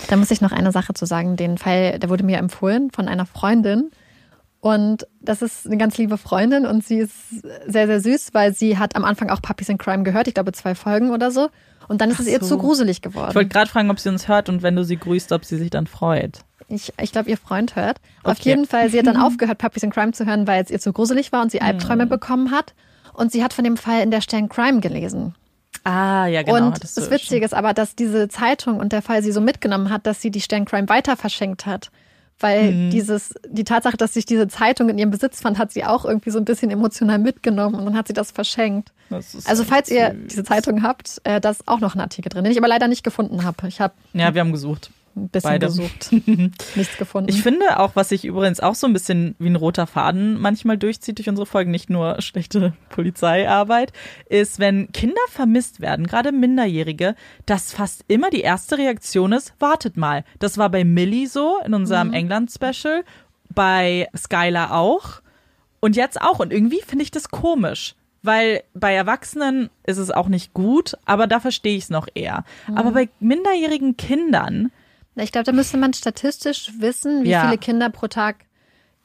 Da 0.08 0.16
muss 0.16 0.32
ich 0.32 0.42
noch 0.42 0.52
eine 0.52 0.72
Sache 0.72 0.94
zu 0.94 1.06
sagen. 1.06 1.36
Den 1.36 1.58
Fall, 1.58 2.00
der 2.00 2.10
wurde 2.10 2.24
mir 2.24 2.38
empfohlen 2.38 2.90
von 2.92 3.08
einer 3.08 3.26
Freundin. 3.26 3.92
Und 4.62 5.08
das 5.22 5.42
ist 5.42 5.66
eine 5.66 5.78
ganz 5.78 5.98
liebe 5.98 6.18
Freundin 6.18 6.66
und 6.66 6.84
sie 6.86 6.98
ist 7.00 7.14
sehr, 7.68 7.88
sehr 7.88 8.02
süß, 8.02 8.30
weil 8.34 8.54
sie 8.54 8.78
hat 8.78 8.96
am 8.98 9.06
Anfang 9.06 9.30
auch 9.30 9.42
Puppies 9.42 9.70
in 9.70 9.78
Crime 9.78 10.04
gehört. 10.04 10.28
Ich 10.28 10.34
glaube, 10.34 10.52
zwei 10.52 10.76
Folgen 10.76 11.12
oder 11.12 11.32
so. 11.32 11.50
Und 11.88 12.02
dann 12.02 12.10
ist 12.10 12.18
Ach 12.18 12.22
es 12.22 12.28
ihr 12.28 12.40
so. 12.42 12.46
zu 12.48 12.58
gruselig 12.58 12.98
Ich 13.00 13.06
wollte 13.16 13.30
geworden. 13.30 13.50
gerade 13.50 13.70
fragen, 13.72 13.90
ob 13.90 14.00
sie 14.00 14.10
uns 14.10 14.28
hört 14.28 14.50
und 14.50 14.62
wenn 14.62 14.76
du 14.76 14.84
sie 14.84 14.98
grüßt, 14.98 15.32
ob 15.32 15.46
sie 15.46 15.58
sich 15.58 15.70
dann 15.70 15.88
freut. 15.88 16.40
Ich, 16.68 16.94
ich 17.02 17.12
glaube, 17.14 17.30
ihr 17.30 17.38
Freund 17.38 17.76
hört. 17.78 18.00
Auf 18.24 18.38
Okay. 18.40 18.50
jeden 18.50 18.66
Fall, 18.66 18.90
sie 18.90 19.00
hat 19.00 19.08
dann 19.08 19.18
aufgehört, 19.22 19.58
Puppies 19.60 19.84
in 19.84 19.92
Crime 19.92 20.12
zu 20.12 20.26
hören, 20.26 20.46
weil 20.46 20.62
es 20.62 20.70
ihr 20.70 20.80
zu 20.80 20.92
gruselig 20.92 21.32
war 21.32 21.42
und 21.42 21.52
sie 21.52 21.62
Albträume 21.62 22.04
Hm. 22.04 22.10
bekommen 22.10 22.52
hat. 22.52 22.74
Und 23.14 23.32
sie 23.32 23.44
hat 23.44 23.54
von 23.54 23.64
dem 23.64 23.78
Fall 23.78 24.02
in 24.02 24.12
der 24.12 24.22
Stern 24.22 24.50
Crime 24.50 24.82
gelesen. 24.82 25.36
Ah, 25.90 26.28
ja, 26.28 26.44
genau. 26.44 26.68
und 26.68 26.76
du 26.84 26.88
das 26.96 27.10
Witzige 27.12 27.44
ist 27.46 27.54
aber, 27.54 27.74
dass 27.74 27.96
diese 27.96 28.28
Zeitung 28.30 28.78
und 28.80 28.92
der 28.94 29.02
Fall 29.02 29.24
sie 29.24 29.32
so 29.32 29.42
mitgenommen 29.42 29.90
hat, 29.90 30.06
dass 30.06 30.22
sie 30.22 30.32
die 30.32 30.42
Sterncrime 30.42 30.88
weiter 30.90 31.18
verschenkt 31.18 31.66
hat. 31.66 31.90
Weil 32.42 32.72
Mhm. 32.72 32.90
dieses, 32.92 33.34
die 33.50 33.66
Tatsache, 33.66 33.98
dass 33.98 34.14
sich 34.14 34.26
diese 34.26 34.48
Zeitung 34.48 34.88
in 34.88 34.98
ihrem 34.98 35.12
Besitz 35.12 35.42
fand, 35.42 35.58
hat 35.58 35.74
sie 35.74 35.84
auch 35.84 36.06
irgendwie 36.06 36.30
so 36.30 36.38
ein 36.38 36.46
bisschen 36.46 36.72
emotional 36.72 37.20
mitgenommen 37.20 37.76
und 37.76 37.84
dann 37.86 37.98
hat 37.98 38.08
sie 38.08 38.14
das 38.14 38.32
verschenkt. 38.32 38.94
Das 39.10 39.46
Also 39.46 39.66
falls 39.66 39.90
ihr 39.90 40.12
süß. 40.12 40.28
diese 40.30 40.44
Zeitung 40.46 40.84
habt, 40.84 41.20
äh, 41.26 41.42
da 41.42 41.50
ist 41.50 41.68
auch 41.68 41.80
noch 41.82 41.96
ein 41.96 42.00
Artikel 42.02 42.30
drin, 42.30 42.44
den 42.46 42.52
ich 42.54 42.58
aber 42.58 42.70
leider 42.70 42.88
nicht 42.88 43.04
gefunden 43.04 43.44
habe. 43.44 43.68
Ich 43.68 43.82
habe 43.82 43.94
Ja, 44.14 44.34
wir 44.34 44.40
haben 44.40 44.54
gesucht. 44.54 44.90
Ein 45.20 45.30
bisschen 45.30 45.50
Beide. 45.50 45.68
gesucht, 45.68 46.12
nichts 46.76 46.98
gefunden. 46.98 47.30
Ich 47.30 47.42
finde 47.42 47.80
auch, 47.80 47.96
was 47.96 48.10
sich 48.10 48.26
übrigens 48.26 48.60
auch 48.60 48.76
so 48.76 48.88
ein 48.88 48.94
bisschen 48.94 49.36
wie 49.40 49.50
ein 49.50 49.56
roter 49.56 49.88
Faden 49.88 50.40
manchmal 50.40 50.78
durchzieht 50.78 51.18
durch 51.18 51.30
unsere 51.30 51.46
Folgen, 51.46 51.72
nicht 51.72 51.90
nur 51.90 52.22
schlechte 52.22 52.74
Polizeiarbeit, 52.90 53.94
ist, 54.30 54.60
wenn 54.60 54.92
Kinder 54.92 55.22
vermisst 55.30 55.82
werden, 55.82 56.08
gerade 56.08 56.32
Minderjährige, 56.32 57.16
dass 57.46 57.72
fast 57.74 58.04
immer 58.08 58.30
die 58.30 58.42
erste 58.42 58.78
Reaktion 58.78 59.32
ist, 59.32 59.54
wartet 59.60 59.98
mal. 59.98 60.24
Das 60.40 60.58
war 60.58 60.70
bei 60.70 60.84
Millie 60.84 61.28
so 61.28 61.60
in 61.66 61.74
unserem 61.74 62.14
England-Special, 62.14 63.04
bei 63.54 64.08
Skylar 64.16 64.74
auch 64.76 65.22
und 65.80 65.96
jetzt 65.96 66.22
auch. 66.22 66.40
Und 66.40 66.54
irgendwie 66.54 66.82
finde 66.86 67.04
ich 67.04 67.12
das 67.12 67.30
komisch. 67.30 67.96
Weil 68.22 68.64
bei 68.74 68.94
Erwachsenen 68.94 69.70
ist 69.86 69.98
es 69.98 70.12
auch 70.12 70.28
nicht 70.28 70.54
gut, 70.54 70.98
aber 71.06 71.26
da 71.26 71.40
verstehe 71.40 71.78
ich 71.78 71.84
es 71.84 71.90
noch 71.90 72.08
eher. 72.14 72.44
Aber 72.76 72.92
bei 72.92 73.08
minderjährigen 73.22 73.96
Kindern, 73.96 74.72
ich 75.24 75.32
glaube, 75.32 75.46
da 75.46 75.52
müsste 75.52 75.78
man 75.78 75.94
statistisch 75.94 76.72
wissen, 76.80 77.24
wie 77.24 77.30
Ja. 77.30 77.42
viele 77.46 77.58
Kinder 77.58 77.90
pro 77.90 78.08
Tag 78.08 78.38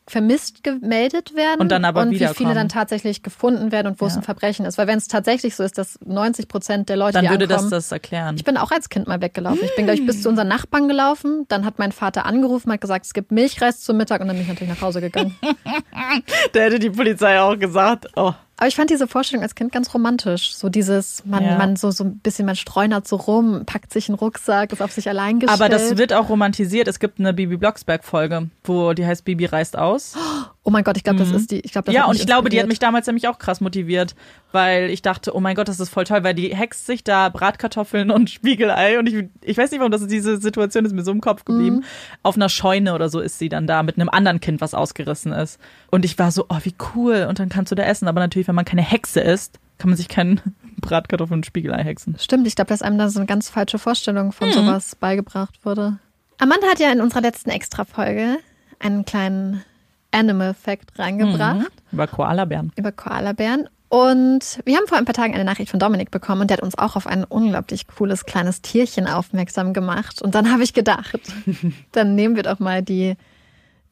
vermisst 0.06 0.62
gemeldet 0.62 1.34
werden 1.34 1.62
Und 1.62 1.70
dann 1.70 1.82
aber 1.86 2.02
und 2.02 2.10
wie 2.10 2.26
viele 2.34 2.52
dann 2.52 2.68
tatsächlich 2.68 3.22
gefunden 3.22 3.72
werden 3.72 3.86
und 3.86 4.00
wo 4.02 4.06
es 4.06 4.12
Ja. 4.12 4.20
ein 4.20 4.22
Verbrechen 4.22 4.66
ist. 4.66 4.76
Weil 4.76 4.86
wenn 4.86 4.98
es 4.98 5.08
tatsächlich 5.08 5.56
so 5.56 5.62
ist, 5.62 5.78
dass 5.78 5.98
90 6.04 6.46
Prozent 6.46 6.90
der 6.90 6.96
Leute, 6.98 7.14
dann 7.14 7.24
die 7.24 7.30
würde 7.30 7.46
das 7.46 7.56
ankommen, 7.62 7.70
das 7.70 7.90
erklären. 7.90 8.36
Ich 8.36 8.44
bin 8.44 8.58
auch 8.58 8.70
als 8.70 8.90
Kind 8.90 9.06
mal 9.08 9.22
weggelaufen. 9.22 9.64
Ich 9.64 9.74
bin, 9.76 9.86
glaube 9.86 9.98
ich, 10.00 10.04
bis 10.06 10.20
zu 10.20 10.28
unseren 10.28 10.48
Nachbarn 10.48 10.88
gelaufen. 10.88 11.46
Dann 11.48 11.64
hat 11.64 11.78
mein 11.78 11.90
Vater 11.90 12.26
angerufen, 12.26 12.70
hat 12.70 12.82
gesagt, 12.82 13.06
es 13.06 13.14
gibt 13.14 13.32
Milchreis 13.32 13.80
zum 13.80 13.96
Mittag 13.96 14.20
und 14.20 14.26
dann 14.28 14.36
bin 14.36 14.42
ich 14.42 14.48
natürlich 14.48 14.74
nach 14.74 14.82
Hause 14.82 15.00
gegangen. 15.00 15.34
Da 16.52 16.60
hätte 16.60 16.78
die 16.78 16.90
Polizei 16.90 17.40
auch 17.40 17.58
gesagt, 17.58 18.06
oh, 18.16 18.32
Aber 18.56 18.68
ich 18.68 18.76
fand 18.76 18.88
diese 18.90 19.08
Vorstellung 19.08 19.42
als 19.42 19.54
Kind 19.54 19.72
ganz 19.72 19.92
romantisch. 19.94 20.54
So 20.54 20.68
dieses, 20.68 21.24
man, 21.26 21.42
Ja. 21.44 21.58
man 21.58 21.76
so, 21.76 21.90
so 21.90 22.04
ein 22.04 22.18
bisschen, 22.18 22.46
man 22.46 22.54
streunert 22.56 23.06
so 23.08 23.16
rum, 23.16 23.64
packt 23.66 23.92
sich 23.92 24.08
einen 24.08 24.16
Rucksack, 24.16 24.72
ist 24.72 24.80
auf 24.82 24.92
sich 24.92 25.08
allein 25.08 25.40
gestellt. 25.40 25.60
aber 25.60 25.68
das 25.68 25.96
wird 25.96 26.12
auch 26.12 26.28
romantisiert. 26.28 26.86
Es 26.86 27.00
gibt 27.00 27.18
eine 27.18 27.32
Bibi 27.34 27.56
Blocksberg-Folge, 27.56 28.50
wo 28.62 28.92
die 28.92 29.04
heißt 29.06 29.24
Bibi 29.24 29.46
reist 29.46 29.76
aus. 29.76 30.14
Oh 30.64 30.70
mein 30.70 30.82
Gott, 30.82 30.96
ich 30.96 31.04
glaube, 31.04 31.18
das 31.18 31.30
ist 31.30 31.50
die, 31.50 31.60
ich 31.60 31.72
glaube, 31.72 31.86
das 31.86 31.94
ja, 31.94 32.06
und 32.06 32.16
ich 32.16 32.26
glaube, 32.26 32.48
die 32.48 32.58
hat 32.58 32.66
mich 32.66 32.78
damals 32.78 33.06
nämlich 33.06 33.28
auch 33.28 33.38
krass 33.38 33.60
motiviert, 33.60 34.14
weil 34.50 34.88
ich 34.90 35.02
dachte, 35.02 35.36
oh 35.36 35.40
mein 35.40 35.54
Gott, 35.54 35.68
das 35.68 35.78
ist 35.78 35.90
voll 35.90 36.04
toll, 36.04 36.24
weil 36.24 36.32
die 36.34 36.54
hext 36.54 36.86
sich 36.86 37.04
da 37.04 37.28
Bratkartoffeln 37.28 38.10
und 38.10 38.30
Spiegelei 38.30 38.98
und 38.98 39.06
ich, 39.06 39.26
ich 39.42 39.58
weiß 39.58 39.70
nicht, 39.70 39.80
warum 39.80 39.92
das 39.92 40.00
ist, 40.00 40.10
diese 40.10 40.38
Situation 40.38 40.84
ist 40.86 40.94
mir 40.94 41.04
so 41.04 41.12
im 41.12 41.20
Kopf 41.20 41.44
geblieben. 41.44 41.76
Mhm. 41.76 41.84
Auf 42.22 42.36
einer 42.36 42.48
Scheune 42.48 42.94
oder 42.94 43.08
so 43.10 43.20
ist 43.20 43.38
sie 43.38 43.48
dann 43.50 43.66
da 43.66 43.82
mit 43.82 43.96
einem 43.98 44.08
anderen 44.08 44.40
Kind, 44.40 44.60
was 44.62 44.72
ausgerissen 44.74 45.32
ist. 45.32 45.60
Und 45.90 46.04
ich 46.04 46.18
war 46.18 46.30
so, 46.30 46.46
oh, 46.48 46.58
wie 46.62 46.74
cool. 46.94 47.26
Und 47.28 47.38
dann 47.38 47.50
kannst 47.50 47.70
du 47.70 47.76
da 47.76 47.82
essen. 47.82 48.08
Aber 48.08 48.20
natürlich, 48.20 48.48
wenn 48.48 48.54
man 48.54 48.64
keine 48.64 48.82
Hexe 48.82 49.20
ist, 49.20 49.58
kann 49.78 49.90
man 49.90 49.96
sich 49.98 50.08
keinen 50.08 50.40
Bratkartoffeln 50.80 51.40
und 51.40 51.46
Spiegelei 51.46 51.82
hexen. 51.84 52.16
Stimmt, 52.18 52.46
ich 52.46 52.54
glaube, 52.56 52.68
dass 52.68 52.80
einem 52.82 52.96
da 52.98 53.08
so 53.10 53.18
eine 53.18 53.26
ganz 53.26 53.50
falsche 53.50 53.78
Vorstellung 53.78 54.28
Mhm. 54.28 54.32
von 54.32 54.52
sowas 54.52 54.96
beigebracht 54.96 55.64
wurde. 55.64 55.98
Amanda 56.38 56.66
hat 56.68 56.78
ja 56.80 56.90
in 56.90 57.00
unserer 57.02 57.20
letzten 57.20 57.50
Extra-Folge 57.50 58.38
einen 58.80 59.04
kleinen 59.04 59.62
Animal-Fact 60.14 60.98
reingebracht. 60.98 61.70
Über 61.92 62.06
Koalabären. 62.06 62.72
über 62.76 62.92
Koalabären. 62.92 63.68
Und 63.88 64.60
wir 64.64 64.76
haben 64.76 64.88
vor 64.88 64.98
ein 64.98 65.04
paar 65.04 65.14
Tagen 65.14 65.34
eine 65.34 65.44
Nachricht 65.44 65.70
von 65.70 65.78
Dominik 65.78 66.10
bekommen 66.10 66.40
und 66.42 66.50
der 66.50 66.56
hat 66.56 66.64
uns 66.64 66.76
auch 66.76 66.96
auf 66.96 67.06
ein 67.06 67.22
unglaublich 67.22 67.86
cooles 67.86 68.24
kleines 68.24 68.60
Tierchen 68.60 69.06
aufmerksam 69.06 69.72
gemacht. 69.72 70.20
Und 70.20 70.34
dann 70.34 70.50
habe 70.50 70.64
ich 70.64 70.72
gedacht, 70.72 71.20
dann 71.92 72.14
nehmen 72.14 72.34
wir 72.34 72.42
doch 72.42 72.58
mal 72.58 72.82
die, 72.82 73.14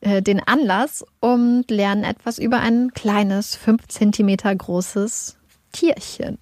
äh, 0.01 0.21
den 0.23 0.41
Anlass 0.41 1.05
und 1.21 1.71
lernen 1.71 2.03
etwas 2.03 2.39
über 2.39 2.59
ein 2.59 2.91
kleines, 2.95 3.55
fünf 3.55 3.87
Zentimeter 3.89 4.53
großes 4.55 5.37
Tierchen. 5.71 6.39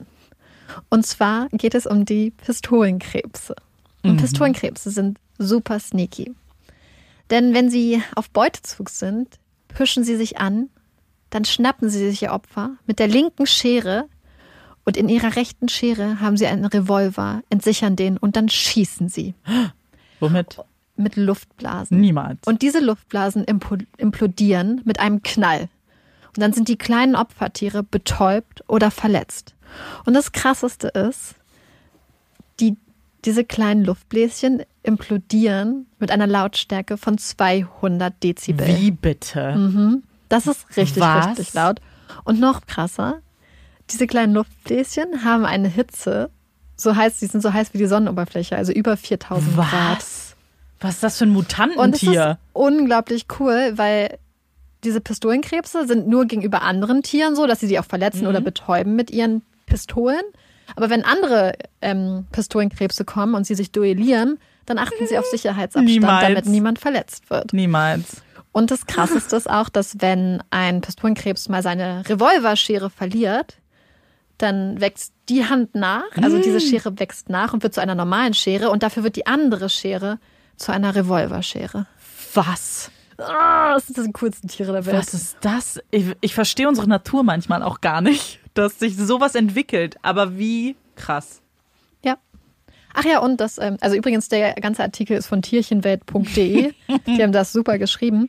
Und 0.88 1.04
zwar 1.04 1.48
geht 1.52 1.74
es 1.74 1.86
um 1.86 2.04
die 2.04 2.30
Pistolenkrebse. 2.30 3.56
Und 4.02 4.16
Pistolenkrebse 4.16 4.90
sind 4.90 5.18
super 5.36 5.78
sneaky. 5.78 6.32
Denn 7.28 7.52
wenn 7.52 7.68
sie 7.68 8.02
auf 8.14 8.30
Beutezug 8.30 8.88
sind, 8.88 9.38
pischen 9.80 10.04
sie 10.04 10.16
sich 10.16 10.38
an, 10.38 10.68
dann 11.30 11.46
schnappen 11.46 11.88
sie 11.88 12.10
sich 12.10 12.20
ihr 12.20 12.32
Opfer 12.32 12.72
mit 12.86 12.98
der 12.98 13.08
linken 13.08 13.46
Schere 13.46 14.10
und 14.84 14.98
in 14.98 15.08
ihrer 15.08 15.36
rechten 15.36 15.70
Schere 15.70 16.20
haben 16.20 16.36
sie 16.36 16.46
einen 16.46 16.66
Revolver, 16.66 17.42
entsichern 17.48 17.96
den 17.96 18.18
und 18.18 18.36
dann 18.36 18.50
schießen 18.50 19.08
sie 19.08 19.34
Womit? 20.20 20.58
mit 20.96 21.16
Luftblasen. 21.16 21.98
Niemals. 21.98 22.40
Und 22.44 22.60
diese 22.60 22.80
Luftblasen 22.80 23.46
implodieren 23.96 24.82
mit 24.84 25.00
einem 25.00 25.22
Knall. 25.22 25.70
Und 26.36 26.40
dann 26.42 26.52
sind 26.52 26.68
die 26.68 26.76
kleinen 26.76 27.16
Opfertiere 27.16 27.82
betäubt 27.82 28.62
oder 28.68 28.90
verletzt. 28.90 29.54
Und 30.04 30.12
das 30.12 30.32
Krasseste 30.32 30.88
ist, 30.88 31.36
die, 32.60 32.76
diese 33.24 33.46
kleinen 33.46 33.82
Luftbläschen 33.82 34.62
implodieren 34.82 35.86
mit 35.98 36.10
einer 36.10 36.26
Lautstärke 36.26 36.96
von 36.96 37.18
200 37.18 38.22
Dezibel. 38.22 38.66
Wie 38.66 38.90
bitte? 38.90 40.00
Das 40.28 40.46
ist 40.46 40.66
richtig, 40.76 41.02
Was? 41.02 41.26
richtig 41.28 41.54
laut. 41.54 41.80
Und 42.24 42.40
noch 42.40 42.66
krasser, 42.66 43.20
diese 43.90 44.06
kleinen 44.06 44.34
Luftbläschen 44.34 45.24
haben 45.24 45.44
eine 45.44 45.68
Hitze, 45.68 46.30
so 46.76 46.96
heiß, 46.96 47.18
die 47.18 47.26
sind 47.26 47.40
so 47.42 47.52
heiß 47.52 47.74
wie 47.74 47.78
die 47.78 47.86
Sonnenoberfläche, 47.86 48.56
also 48.56 48.72
über 48.72 48.96
4000 48.96 49.54
Grad. 49.54 49.98
Was? 49.98 50.36
Was 50.80 50.94
ist 50.94 51.02
das 51.02 51.18
für 51.18 51.24
ein 51.24 51.36
Und 51.36 51.44
es 51.44 51.52
ist 51.54 51.62
Mutantentier? 51.74 52.38
unglaublich 52.54 53.26
cool, 53.38 53.72
weil 53.76 54.18
diese 54.82 55.02
Pistolenkrebse 55.02 55.86
sind 55.86 56.08
nur 56.08 56.24
gegenüber 56.24 56.62
anderen 56.62 57.02
Tieren 57.02 57.36
so, 57.36 57.46
dass 57.46 57.60
sie 57.60 57.66
sie 57.66 57.78
auch 57.78 57.84
verletzen 57.84 58.22
Mhm. 58.22 58.28
oder 58.28 58.40
betäuben 58.40 58.96
mit 58.96 59.10
ihren 59.10 59.42
Pistolen. 59.66 60.22
Aber 60.76 60.88
wenn 60.88 61.04
andere 61.04 61.52
ähm, 61.82 62.26
Pistolenkrebse 62.32 63.04
kommen 63.04 63.34
und 63.34 63.46
sie 63.46 63.54
sich 63.56 63.72
duellieren, 63.72 64.38
dann 64.70 64.78
achten 64.78 65.06
sie 65.06 65.18
auf 65.18 65.26
Sicherheitsabstand, 65.26 65.86
Niemals. 65.86 66.22
damit 66.22 66.46
niemand 66.46 66.78
verletzt 66.78 67.28
wird. 67.28 67.52
Niemals. 67.52 68.22
Und 68.52 68.70
das 68.70 68.86
Krasseste 68.86 69.36
ist 69.36 69.48
auch, 69.50 69.68
dass 69.68 70.00
wenn 70.00 70.42
ein 70.50 70.80
Pistolenkrebs 70.80 71.48
mal 71.48 71.62
seine 71.62 72.08
Revolverschere 72.08 72.88
verliert, 72.90 73.58
dann 74.38 74.80
wächst 74.80 75.12
die 75.28 75.44
Hand 75.44 75.74
nach, 75.74 76.04
also 76.22 76.38
Mm. 76.38 76.42
diese 76.42 76.60
Schere 76.60 76.98
wächst 76.98 77.28
nach 77.28 77.52
und 77.52 77.62
wird 77.62 77.74
zu 77.74 77.80
einer 77.80 77.94
normalen 77.94 78.32
Schere 78.34 78.70
und 78.70 78.82
dafür 78.82 79.04
wird 79.04 79.16
die 79.16 79.26
andere 79.26 79.68
Schere 79.68 80.18
zu 80.56 80.72
einer 80.72 80.94
Revolverschere. 80.94 81.86
Was? 82.34 82.90
Ah, 83.18 83.74
das 83.74 83.86
sind 83.88 84.06
die 84.06 84.12
coolsten 84.12 84.48
Tiere 84.48 84.72
der 84.72 84.86
Welt. 84.86 84.96
Was 84.96 85.12
ist 85.14 85.36
das? 85.42 85.78
Ich, 85.90 86.06
ich 86.22 86.34
verstehe 86.34 86.68
unsere 86.68 86.88
Natur 86.88 87.22
manchmal 87.22 87.62
auch 87.62 87.80
gar 87.82 88.00
nicht, 88.00 88.40
dass 88.54 88.78
sich 88.78 88.96
sowas 88.96 89.34
entwickelt. 89.34 89.96
Aber 90.02 90.38
wie 90.38 90.74
krass. 90.96 91.39
Ach 92.94 93.04
ja, 93.04 93.20
und 93.20 93.40
das, 93.40 93.58
ähm, 93.58 93.76
also 93.80 93.96
übrigens, 93.96 94.28
der 94.28 94.54
ganze 94.54 94.82
Artikel 94.82 95.16
ist 95.16 95.26
von 95.26 95.42
tierchenwelt.de. 95.42 96.72
die 97.06 97.22
haben 97.22 97.32
das 97.32 97.52
super 97.52 97.78
geschrieben. 97.78 98.28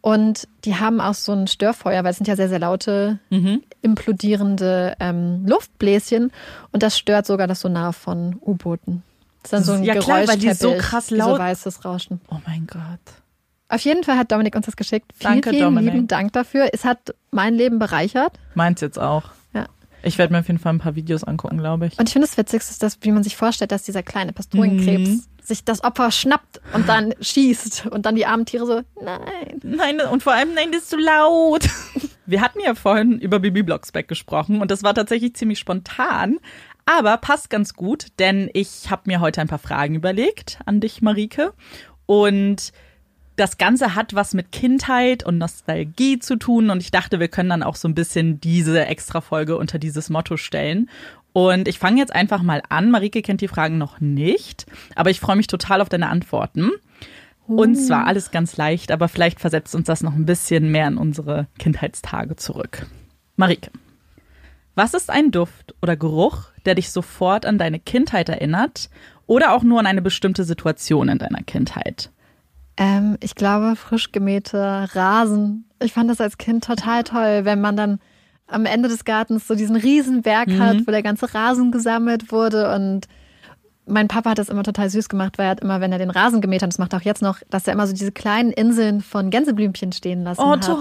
Und 0.00 0.48
die 0.64 0.74
haben 0.76 1.00
auch 1.00 1.14
so 1.14 1.32
ein 1.32 1.46
Störfeuer, 1.46 2.02
weil 2.02 2.10
es 2.10 2.16
sind 2.16 2.26
ja 2.26 2.34
sehr, 2.34 2.48
sehr 2.48 2.58
laute, 2.58 3.20
implodierende 3.82 4.94
ähm, 5.00 5.44
Luftbläschen. 5.46 6.32
Und 6.72 6.82
das 6.82 6.98
stört 6.98 7.26
sogar 7.26 7.46
das 7.46 7.60
Sonar 7.60 7.92
von 7.92 8.36
U-Booten. 8.40 9.02
Das 9.42 9.44
ist 9.44 9.52
dann 9.52 9.64
so 9.64 9.72
ein 9.72 9.84
Ja, 9.84 9.94
klar, 9.96 10.26
weil 10.26 10.38
die 10.38 10.52
so 10.54 10.74
krass 10.76 11.10
wie 11.10 11.20
So 11.20 11.28
laut- 11.30 11.38
weißes 11.38 11.84
Rauschen. 11.84 12.20
Oh 12.30 12.36
mein 12.46 12.66
Gott. 12.66 12.80
Auf 13.68 13.80
jeden 13.82 14.04
Fall 14.04 14.18
hat 14.18 14.30
Dominik 14.30 14.54
uns 14.54 14.66
das 14.66 14.76
geschickt. 14.76 15.12
Vielen, 15.16 15.32
Danke, 15.34 15.50
vielen 15.50 15.62
Dominik. 15.62 15.94
lieben 15.94 16.08
Dank 16.08 16.32
dafür. 16.32 16.68
Es 16.72 16.84
hat 16.84 17.14
mein 17.30 17.54
Leben 17.54 17.78
bereichert. 17.78 18.38
Meins 18.54 18.80
jetzt 18.82 18.98
auch. 18.98 19.24
Ich 20.02 20.18
werde 20.18 20.32
mir 20.32 20.40
auf 20.40 20.46
jeden 20.48 20.58
Fall 20.58 20.72
ein 20.74 20.78
paar 20.78 20.94
Videos 20.96 21.24
angucken, 21.24 21.58
glaube 21.58 21.86
ich. 21.86 21.98
Und 21.98 22.08
ich 22.08 22.12
finde 22.12 22.26
das 22.26 22.36
Witzigste 22.36 22.72
ist, 22.72 22.82
dass, 22.82 22.98
wie 23.02 23.12
man 23.12 23.22
sich 23.22 23.36
vorstellt, 23.36 23.72
dass 23.72 23.82
dieser 23.84 24.02
kleine 24.02 24.32
Pastorenkrebs 24.32 25.08
Mhm. 25.10 25.22
sich 25.42 25.64
das 25.64 25.82
Opfer 25.84 26.10
schnappt 26.10 26.60
und 26.74 26.88
dann 26.88 27.14
schießt 27.20 27.86
und 27.86 28.06
dann 28.06 28.14
die 28.14 28.26
armen 28.26 28.46
Tiere 28.46 28.66
so, 28.66 28.82
nein. 29.02 29.60
Nein, 29.62 30.00
und 30.10 30.22
vor 30.22 30.32
allem, 30.34 30.54
nein, 30.54 30.70
das 30.72 30.82
ist 30.82 30.90
zu 30.90 30.96
laut. 30.96 31.68
Wir 32.26 32.40
hatten 32.40 32.60
ja 32.60 32.74
vorhin 32.74 33.18
über 33.18 33.40
Bibi 33.40 33.62
Blocksberg 33.62 34.06
gesprochen 34.08 34.60
und 34.60 34.70
das 34.70 34.82
war 34.82 34.94
tatsächlich 34.94 35.34
ziemlich 35.34 35.58
spontan, 35.58 36.38
aber 36.86 37.16
passt 37.16 37.50
ganz 37.50 37.74
gut, 37.74 38.06
denn 38.18 38.48
ich 38.54 38.90
habe 38.90 39.02
mir 39.06 39.20
heute 39.20 39.40
ein 39.40 39.48
paar 39.48 39.58
Fragen 39.58 39.94
überlegt 39.96 40.58
an 40.66 40.80
dich, 40.80 41.02
Marike. 41.02 41.52
Und 42.06 42.72
das 43.36 43.58
Ganze 43.58 43.94
hat 43.94 44.14
was 44.14 44.34
mit 44.34 44.52
Kindheit 44.52 45.24
und 45.24 45.38
Nostalgie 45.38 46.18
zu 46.18 46.36
tun 46.36 46.70
und 46.70 46.82
ich 46.82 46.90
dachte, 46.90 47.20
wir 47.20 47.28
können 47.28 47.50
dann 47.50 47.62
auch 47.62 47.76
so 47.76 47.88
ein 47.88 47.94
bisschen 47.94 48.40
diese 48.40 48.84
Extra-Folge 48.86 49.56
unter 49.56 49.78
dieses 49.78 50.10
Motto 50.10 50.36
stellen. 50.36 50.90
Und 51.32 51.66
ich 51.66 51.78
fange 51.78 51.98
jetzt 51.98 52.14
einfach 52.14 52.42
mal 52.42 52.62
an. 52.68 52.90
Marike 52.90 53.22
kennt 53.22 53.40
die 53.40 53.48
Fragen 53.48 53.78
noch 53.78 54.00
nicht, 54.00 54.66
aber 54.94 55.08
ich 55.08 55.18
freue 55.18 55.36
mich 55.36 55.46
total 55.46 55.80
auf 55.80 55.88
deine 55.88 56.10
Antworten. 56.10 56.70
Und 57.46 57.74
zwar 57.76 58.06
alles 58.06 58.30
ganz 58.30 58.56
leicht, 58.56 58.92
aber 58.92 59.08
vielleicht 59.08 59.40
versetzt 59.40 59.74
uns 59.74 59.86
das 59.86 60.02
noch 60.02 60.14
ein 60.14 60.26
bisschen 60.26 60.70
mehr 60.70 60.88
in 60.88 60.96
unsere 60.96 61.48
Kindheitstage 61.58 62.36
zurück. 62.36 62.86
Marike, 63.36 63.70
was 64.74 64.94
ist 64.94 65.10
ein 65.10 65.30
Duft 65.30 65.74
oder 65.82 65.96
Geruch, 65.96 66.50
der 66.64 66.74
dich 66.74 66.90
sofort 66.90 67.44
an 67.44 67.58
deine 67.58 67.78
Kindheit 67.78 68.28
erinnert 68.28 68.88
oder 69.26 69.52
auch 69.52 69.62
nur 69.62 69.80
an 69.80 69.86
eine 69.86 70.02
bestimmte 70.02 70.44
Situation 70.44 71.08
in 71.08 71.18
deiner 71.18 71.42
Kindheit? 71.42 72.10
Ähm, 72.76 73.16
ich 73.20 73.34
glaube, 73.34 73.76
frisch 73.76 74.12
gemähte 74.12 74.88
Rasen. 74.94 75.64
Ich 75.82 75.92
fand 75.92 76.08
das 76.10 76.20
als 76.20 76.38
Kind 76.38 76.64
total 76.64 77.02
toll, 77.04 77.44
wenn 77.44 77.60
man 77.60 77.76
dann 77.76 77.98
am 78.46 78.66
Ende 78.66 78.88
des 78.88 79.04
Gartens 79.04 79.46
so 79.48 79.54
diesen 79.54 79.76
Riesenberg 79.76 80.48
hat, 80.58 80.78
wo 80.86 80.90
der 80.90 81.02
ganze 81.02 81.32
Rasen 81.34 81.70
gesammelt 81.72 82.32
wurde 82.32 82.74
und 82.74 83.06
mein 83.86 84.08
Papa 84.08 84.30
hat 84.30 84.38
das 84.38 84.48
immer 84.48 84.62
total 84.62 84.88
süß 84.90 85.08
gemacht, 85.08 85.38
weil 85.38 85.46
er 85.46 85.50
hat 85.50 85.60
immer, 85.60 85.80
wenn 85.80 85.90
er 85.90 85.98
den 85.98 86.10
Rasen 86.10 86.40
gemäht 86.40 86.62
hat, 86.62 86.68
das 86.68 86.78
macht 86.78 86.92
er 86.92 87.00
auch 87.00 87.04
jetzt 87.04 87.20
noch, 87.22 87.38
dass 87.50 87.66
er 87.66 87.72
immer 87.72 87.86
so 87.86 87.92
diese 87.92 88.12
kleinen 88.12 88.52
Inseln 88.52 89.00
von 89.00 89.30
Gänseblümchen 89.30 89.90
stehen 89.92 90.22
lassen 90.22 90.40
Oh, 90.40 90.52
hat. 90.52 90.64
toll. 90.64 90.78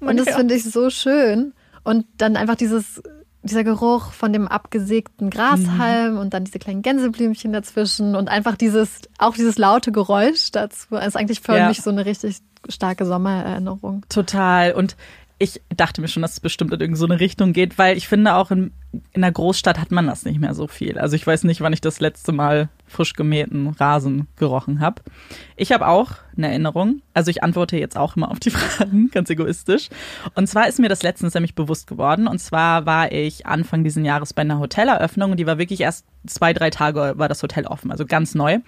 Und 0.00 0.16
das 0.18 0.34
finde 0.34 0.54
ich 0.54 0.64
so 0.64 0.90
schön. 0.90 1.52
Und 1.84 2.04
dann 2.16 2.36
einfach 2.36 2.56
dieses, 2.56 3.00
dieser 3.46 3.64
Geruch 3.64 4.12
von 4.12 4.32
dem 4.32 4.48
abgesägten 4.48 5.30
Grashalm 5.30 6.18
und 6.18 6.34
dann 6.34 6.44
diese 6.44 6.58
kleinen 6.58 6.82
Gänseblümchen 6.82 7.52
dazwischen 7.52 8.14
und 8.16 8.28
einfach 8.28 8.56
dieses, 8.56 9.00
auch 9.18 9.34
dieses 9.34 9.58
laute 9.58 9.92
Geräusch 9.92 10.50
dazu. 10.52 10.96
ist 10.96 11.16
eigentlich 11.16 11.40
für 11.40 11.56
Ja. 11.56 11.68
mich 11.68 11.82
so 11.82 11.90
eine 11.90 12.04
richtig 12.06 12.38
starke 12.68 13.06
Sommererinnerung. 13.06 14.02
Total. 14.08 14.72
Und 14.72 14.96
ich 15.38 15.60
dachte 15.68 16.00
mir 16.00 16.08
schon, 16.08 16.22
dass 16.22 16.32
es 16.32 16.40
bestimmt 16.40 16.72
in 16.72 16.80
irgendeine 16.80 17.20
Richtung 17.20 17.52
geht, 17.52 17.76
weil 17.76 17.96
ich 17.98 18.08
finde, 18.08 18.36
auch 18.36 18.50
in, 18.50 18.72
in 19.12 19.22
einer 19.22 19.32
Großstadt 19.32 19.78
hat 19.78 19.90
man 19.90 20.06
das 20.06 20.24
nicht 20.24 20.40
mehr 20.40 20.54
so 20.54 20.66
viel. 20.66 20.98
Also 20.98 21.14
ich 21.14 21.26
weiß 21.26 21.44
nicht, 21.44 21.60
wann 21.60 21.74
ich 21.74 21.82
das 21.82 22.00
letzte 22.00 22.32
Mal 22.32 22.70
frisch 22.86 23.12
gemähten 23.12 23.68
Rasen 23.68 24.28
gerochen 24.36 24.80
habe. 24.80 25.02
Ich 25.56 25.72
habe 25.72 25.88
auch 25.88 26.12
eine 26.36 26.48
Erinnerung. 26.48 27.02
Also 27.12 27.30
ich 27.30 27.42
antworte 27.42 27.76
jetzt 27.76 27.98
auch 27.98 28.16
immer 28.16 28.30
auf 28.30 28.40
die 28.40 28.50
Fragen, 28.52 29.10
ganz 29.10 29.28
egoistisch. 29.28 29.90
Und 30.34 30.46
zwar 30.46 30.68
ist 30.68 30.78
mir 30.78 30.88
das 30.88 31.02
letztens 31.02 31.34
nämlich 31.34 31.54
bewusst 31.54 31.86
geworden. 31.86 32.28
Und 32.28 32.38
zwar 32.38 32.86
war 32.86 33.12
ich 33.12 33.46
Anfang 33.46 33.84
diesen 33.84 34.06
Jahres 34.06 34.32
bei 34.32 34.42
einer 34.42 34.58
Hoteleröffnung 34.58 35.32
und 35.32 35.36
die 35.36 35.46
war 35.46 35.58
wirklich 35.58 35.82
erst 35.82 36.06
zwei, 36.26 36.54
drei 36.54 36.70
Tage 36.70 37.14
war 37.16 37.28
das 37.28 37.42
Hotel 37.42 37.66
offen, 37.66 37.90
also 37.90 38.06
ganz 38.06 38.34
neu. 38.34 38.58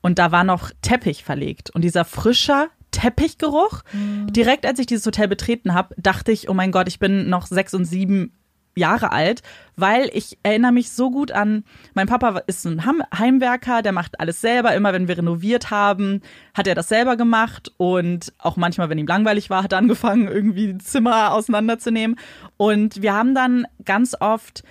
Und 0.00 0.20
da 0.20 0.30
war 0.30 0.44
noch 0.44 0.70
Teppich 0.82 1.24
verlegt. 1.24 1.70
Und 1.70 1.82
dieser 1.82 2.04
frischer 2.04 2.68
Teppichgeruch. 2.92 3.82
Direkt 4.30 4.64
als 4.64 4.78
ich 4.78 4.86
dieses 4.86 5.04
Hotel 5.04 5.26
betreten 5.26 5.74
habe, 5.74 5.94
dachte 5.98 6.30
ich, 6.30 6.48
oh 6.48 6.54
mein 6.54 6.70
Gott, 6.70 6.86
ich 6.86 7.00
bin 7.00 7.28
noch 7.28 7.46
sechs 7.46 7.74
und 7.74 7.84
sieben 7.84 8.32
Jahre 8.74 9.12
alt, 9.12 9.42
weil 9.76 10.08
ich 10.12 10.38
erinnere 10.42 10.72
mich 10.72 10.92
so 10.92 11.10
gut 11.10 11.30
an, 11.32 11.64
mein 11.94 12.06
Papa 12.06 12.42
ist 12.46 12.64
ein 12.64 12.84
Heimwerker, 12.86 13.82
der 13.82 13.92
macht 13.92 14.18
alles 14.20 14.40
selber. 14.40 14.74
Immer 14.74 14.92
wenn 14.92 15.08
wir 15.08 15.18
renoviert 15.18 15.70
haben, 15.70 16.22
hat 16.54 16.66
er 16.66 16.74
das 16.74 16.88
selber 16.88 17.16
gemacht 17.16 17.72
und 17.76 18.32
auch 18.38 18.56
manchmal, 18.56 18.88
wenn 18.88 18.98
ihm 18.98 19.06
langweilig 19.06 19.50
war, 19.50 19.62
hat 19.62 19.72
er 19.72 19.78
angefangen, 19.78 20.28
irgendwie 20.28 20.76
Zimmer 20.78 21.32
auseinanderzunehmen. 21.32 22.18
Und 22.56 23.02
wir 23.02 23.14
haben 23.14 23.34
dann 23.34 23.66
ganz 23.84 24.16
oft 24.18 24.62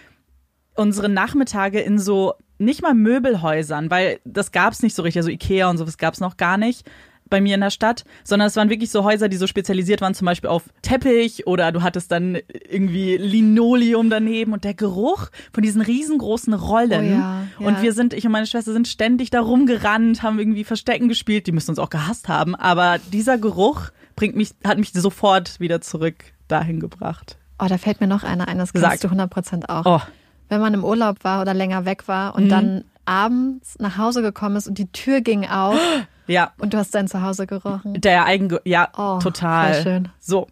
unsere 0.76 1.10
Nachmittage 1.10 1.80
in 1.80 2.00
so 2.00 2.34
nicht 2.58 2.82
mal 2.82 2.94
Möbelhäusern, 2.94 3.90
weil 3.90 4.20
das 4.24 4.52
gab's 4.52 4.84
nicht 4.84 4.96
so 4.96 5.02
richtig, 5.02 5.20
also 5.20 5.32
Ikea 5.32 5.70
und 5.70 5.78
sowas 5.78 5.98
gab's 5.98 6.20
noch 6.20 6.38
gar 6.38 6.58
nicht 6.58 6.88
bei 7.32 7.42
mir 7.42 7.56
in 7.56 7.62
der 7.62 7.72
Stadt, 7.72 8.04
sondern 8.24 8.48
es 8.48 8.56
waren 8.56 8.70
wirklich 8.70 8.92
so 8.92 9.04
Häuser, 9.04 9.28
die 9.28 9.38
so 9.38 9.48
spezialisiert 9.48 10.02
waren, 10.02 10.14
zum 10.14 10.26
Beispiel 10.26 10.52
auf 10.52 10.66
Teppich 10.84 11.48
oder 11.48 11.72
du 11.72 11.82
hattest 11.82 12.12
dann 12.12 12.38
irgendwie 12.70 13.18
Linoleum 13.18 14.12
daneben 14.12 14.54
und 14.54 14.64
der 14.64 14.76
Geruch 14.76 15.30
von 15.52 15.64
diesen 15.64 15.82
riesengroßen 15.82 16.54
Rollen. 16.54 16.92
Oh 16.92 17.20
ja, 17.20 17.44
ja. 17.60 17.68
Und 17.68 17.82
wir 17.82 17.94
sind, 17.94 18.14
ich 18.14 18.26
und 18.26 18.32
meine 18.32 18.46
Schwester 18.46 18.74
sind 18.74 18.88
ständig 18.88 19.32
da 19.32 19.42
rumgerannt, 19.42 20.22
haben 20.22 20.38
irgendwie 20.38 20.64
Verstecken 20.64 21.08
gespielt, 21.08 21.48
die 21.48 21.52
müssen 21.52 21.72
uns 21.72 21.80
auch 21.80 21.90
gehasst 21.90 22.28
haben, 22.28 22.54
aber 22.54 23.00
dieser 23.12 23.40
Geruch 23.40 23.90
bringt 24.16 24.36
mich, 24.36 24.52
hat 24.64 24.78
mich 24.78 24.92
sofort 24.92 25.60
wieder 25.60 25.82
zurück 25.82 26.26
dahin 26.48 26.80
gebracht. 26.80 27.38
Oh, 27.58 27.66
da 27.68 27.78
fällt 27.78 28.02
mir 28.02 28.08
noch 28.08 28.24
einer 28.24 28.48
ein, 28.48 28.58
das 28.58 28.70
Sag. 28.74 29.00
kennst 29.00 29.04
du 29.06 29.08
100% 29.08 29.70
auch. 29.70 29.86
Oh, 29.86 30.02
Wenn 30.50 30.60
man 30.62 30.74
im 30.74 30.84
Urlaub 30.84 31.24
war 31.24 31.42
oder 31.42 31.54
länger 31.54 31.86
weg 31.86 32.08
war 32.08 32.36
und 32.36 32.50
dann 32.50 32.84
abends 33.06 33.78
nach 33.80 33.98
Hause 33.98 34.22
gekommen 34.22 34.56
ist 34.58 34.68
und 34.68 34.78
die 34.78 34.92
Tür 34.92 35.22
ging 35.22 35.46
auf 35.46 35.80
ja. 36.32 36.54
und 36.60 36.74
du 36.74 36.78
hast 36.78 36.96
dein 36.96 37.08
Zuhause 37.08 37.46
gerochen. 37.48 38.00
Der 38.02 38.26
Eigen, 38.26 38.58
ja, 38.66 38.90
Oh, 38.98 39.20
total. 39.20 39.82
schön. 39.84 40.10
So, 40.20 40.48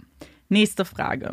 nächste 0.50 0.86
Frage. 0.86 1.32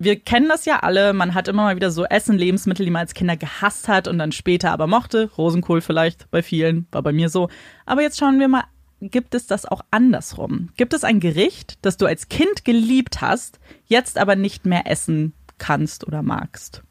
Wir 0.00 0.18
kennen 0.20 0.48
das 0.48 0.64
ja 0.64 0.80
alle, 0.80 1.12
man 1.12 1.34
hat 1.34 1.48
immer 1.48 1.64
mal 1.64 1.74
wieder 1.76 1.90
so 1.90 2.04
Essen, 2.04 2.38
Lebensmittel, 2.38 2.84
die 2.84 2.90
man 2.92 3.00
als 3.00 3.14
Kinder 3.14 3.36
gehasst 3.36 3.88
hat 3.88 4.06
und 4.06 4.18
dann 4.18 4.30
später 4.30 4.70
aber 4.70 4.86
mochte. 4.86 5.30
Rosenkohl 5.36 5.80
vielleicht 5.80 6.30
bei 6.30 6.42
vielen, 6.42 6.86
war 6.92 7.02
bei 7.02 7.12
mir 7.12 7.28
so. 7.30 7.48
Aber 7.84 8.02
jetzt 8.02 8.18
schauen 8.18 8.38
wir 8.38 8.46
mal, 8.46 8.64
gibt 9.00 9.34
es 9.34 9.46
das 9.48 9.64
auch 9.66 9.80
andersrum? 9.90 10.68
Gibt 10.76 10.94
es 10.94 11.02
ein 11.02 11.18
Gericht, 11.18 11.78
das 11.82 11.96
du 11.96 12.06
als 12.06 12.28
Kind 12.28 12.64
geliebt 12.64 13.20
hast, 13.20 13.58
jetzt 13.86 14.18
aber 14.18 14.36
nicht 14.36 14.66
mehr 14.66 14.88
essen 14.88 15.32
kannst 15.58 16.06
oder 16.06 16.22
magst? 16.22 16.82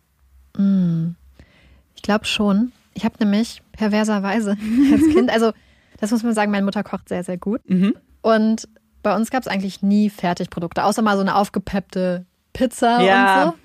Ich 1.95 2.01
glaube 2.01 2.25
schon. 2.25 2.71
Ich 2.93 3.05
habe 3.05 3.15
nämlich 3.19 3.61
perverserweise 3.73 4.51
als 4.91 5.13
Kind, 5.13 5.29
also 5.29 5.53
das 5.97 6.11
muss 6.11 6.23
man 6.23 6.33
sagen, 6.33 6.51
meine 6.51 6.65
Mutter 6.65 6.83
kocht 6.83 7.09
sehr, 7.09 7.23
sehr 7.23 7.37
gut. 7.37 7.61
Mhm. 7.69 7.95
Und 8.21 8.67
bei 9.03 9.15
uns 9.15 9.29
gab 9.31 9.41
es 9.41 9.47
eigentlich 9.47 9.81
nie 9.81 10.09
Fertigprodukte, 10.09 10.83
außer 10.83 11.01
mal 11.01 11.15
so 11.15 11.21
eine 11.21 11.35
aufgepeppte 11.35 12.25
Pizza 12.53 13.01
Ja. 13.01 13.43
und 13.43 13.49
so. 13.51 13.57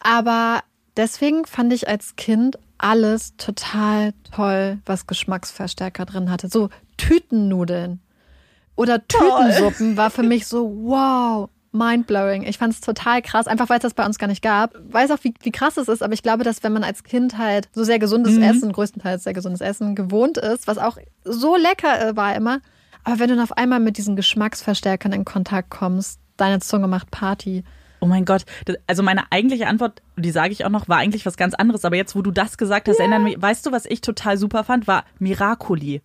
Aber 0.00 0.60
deswegen 0.96 1.44
fand 1.44 1.72
ich 1.72 1.88
als 1.88 2.16
Kind 2.16 2.58
alles 2.78 3.36
total 3.36 4.12
toll, 4.34 4.78
was 4.86 5.06
Geschmacksverstärker 5.06 6.04
drin 6.04 6.30
hatte. 6.30 6.48
So 6.48 6.68
Tütennudeln 6.96 8.00
oder 8.74 9.06
Tütensuppen 9.06 9.96
war 9.96 10.10
für 10.10 10.22
mich 10.22 10.46
so, 10.46 10.68
wow, 10.84 11.48
mindblowing. 11.72 12.42
Ich 12.42 12.58
fand 12.58 12.72
es 12.72 12.80
total 12.80 13.22
krass, 13.22 13.46
einfach 13.46 13.68
weil 13.68 13.78
es 13.78 13.82
das 13.82 13.94
bei 13.94 14.04
uns 14.04 14.18
gar 14.18 14.26
nicht 14.26 14.42
gab. 14.42 14.74
Weiß 14.90 15.10
auch, 15.10 15.18
wie, 15.22 15.34
wie 15.42 15.52
krass 15.52 15.76
es 15.76 15.88
ist, 15.88 16.02
aber 16.02 16.12
ich 16.14 16.22
glaube, 16.22 16.44
dass 16.44 16.62
wenn 16.62 16.72
man 16.72 16.84
als 16.84 17.02
Kind 17.02 17.38
halt 17.38 17.68
so 17.74 17.82
sehr 17.82 17.98
gesundes 17.98 18.36
Essen, 18.38 18.72
größtenteils 18.72 19.24
sehr 19.24 19.32
gesundes 19.32 19.60
Essen 19.60 19.94
gewohnt 19.94 20.38
ist, 20.38 20.66
was 20.66 20.78
auch 20.78 20.98
so 21.24 21.56
lecker 21.56 22.08
äh, 22.08 22.16
war 22.16 22.34
immer, 22.36 22.60
aber 23.04 23.18
wenn 23.18 23.28
du 23.28 23.34
dann 23.34 23.44
auf 23.44 23.56
einmal 23.56 23.80
mit 23.80 23.98
diesen 23.98 24.16
Geschmacksverstärkern 24.16 25.12
in 25.12 25.24
Kontakt 25.24 25.70
kommst, 25.70 26.20
deine 26.36 26.60
Zunge 26.60 26.86
macht 26.86 27.10
Party. 27.10 27.64
Oh 28.00 28.06
mein 28.06 28.24
Gott. 28.24 28.44
Also 28.86 29.02
meine 29.02 29.30
eigentliche 29.30 29.68
Antwort, 29.68 30.02
die 30.16 30.32
sage 30.32 30.52
ich 30.52 30.64
auch 30.64 30.70
noch, 30.70 30.88
war 30.88 30.98
eigentlich 30.98 31.24
was 31.24 31.36
ganz 31.36 31.54
anderes. 31.54 31.84
Aber 31.84 31.96
jetzt, 31.96 32.16
wo 32.16 32.22
du 32.22 32.32
das 32.32 32.58
gesagt 32.58 32.88
hast, 32.88 32.98
erinnern 32.98 33.22
mich, 33.22 33.40
weißt 33.40 33.64
du, 33.64 33.72
was 33.72 33.86
ich 33.86 34.00
total 34.00 34.36
super 34.36 34.64
fand, 34.64 34.88
war 34.88 35.04
Miracoli. 35.20 36.02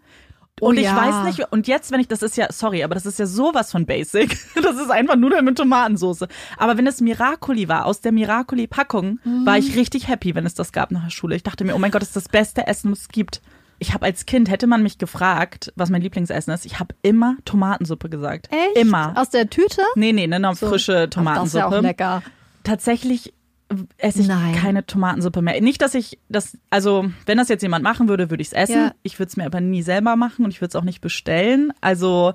Oh 0.60 0.68
Und 0.70 0.78
ich 0.78 0.86
ja. 0.86 0.96
weiß 0.96 1.26
nicht, 1.26 1.52
und 1.52 1.68
jetzt, 1.68 1.92
wenn 1.92 2.00
ich, 2.00 2.08
das 2.08 2.24
ist 2.24 2.36
ja, 2.36 2.52
sorry, 2.52 2.84
aber 2.84 2.96
das 2.96 3.06
ist 3.06 3.20
ja 3.20 3.26
sowas 3.28 3.72
von 3.72 3.86
basic. 3.86 4.38
Das 4.64 4.76
ist 4.76 4.90
einfach 4.90 5.16
Nudeln 5.16 5.46
mit 5.46 5.58
Tomatensauce. 5.58 6.26
Aber 6.58 6.78
wenn 6.78 6.88
es 6.88 7.00
Miracoli 7.00 7.68
war, 7.70 7.86
aus 7.86 8.02
der 8.02 8.12
Miracoli-Packung, 8.12 9.20
war 9.46 9.58
ich 9.58 9.76
richtig 9.76 10.08
happy, 10.08 10.34
wenn 10.36 10.46
es 10.46 10.56
das 10.56 10.72
gab 10.72 10.92
nach 10.92 11.04
der 11.06 11.10
Schule. 11.12 11.36
Ich 11.36 11.44
dachte 11.44 11.64
mir, 11.64 11.76
oh 11.76 11.80
mein 11.80 11.92
Gott, 11.92 12.02
das 12.02 12.10
ist 12.10 12.16
das 12.16 12.30
beste 12.30 12.68
Essen, 12.68 12.92
was 12.92 13.02
es 13.02 13.08
gibt. 13.10 13.42
Ich 13.80 13.94
habe 13.94 14.06
als 14.06 14.26
Kind, 14.26 14.50
hätte 14.50 14.66
man 14.66 14.82
mich 14.82 14.98
gefragt, 14.98 15.72
was 15.76 15.90
mein 15.92 16.02
Lieblingsessen 16.02 16.52
ist, 16.54 16.66
ich 16.66 16.80
habe 16.80 16.96
immer 17.04 17.38
Tomatensuppe 17.46 18.10
gesagt. 18.10 18.50
Echt? 18.52 18.78
Immer. 18.78 19.14
Aus 19.16 19.30
der 19.30 19.50
Tüte? 19.52 19.82
Nee, 19.96 20.12
nee, 20.14 20.26
ne, 20.26 20.40
noch 20.40 20.56
So. 20.56 20.68
frische 20.70 20.94
Ach, 20.94 20.98
Das 20.98 21.04
ist 21.06 21.14
Tomatensuppe 21.14 21.60
ja 21.60 21.78
auch 21.78 21.82
lecker. 21.84 22.24
tatsächlich 22.64 23.34
esse 23.98 24.22
ich 24.22 24.28
Nein. 24.28 24.56
keine 24.56 24.86
Tomatensuppe 24.86 25.42
mehr. 25.42 25.60
Nicht, 25.62 25.82
dass 25.82 25.94
ich 25.94 26.20
das, 26.30 26.58
also 26.70 27.06
wenn 27.26 27.38
das 27.38 27.50
jetzt 27.50 27.62
jemand 27.62 27.84
machen 27.84 28.08
würde, 28.08 28.30
würde 28.30 28.42
ich 28.42 28.48
es 28.48 28.54
essen. 28.54 28.76
Ja. 28.76 28.92
Ich 29.04 29.20
würde 29.20 29.30
es 29.30 29.38
mir 29.38 29.46
aber 29.46 29.60
nie 29.60 29.82
selber 29.82 30.16
machen 30.16 30.46
und 30.46 30.52
ich 30.52 30.62
würde 30.62 30.70
es 30.70 30.76
auch 30.76 30.84
nicht 30.86 31.02
bestellen. 31.02 31.74
Also 31.82 32.34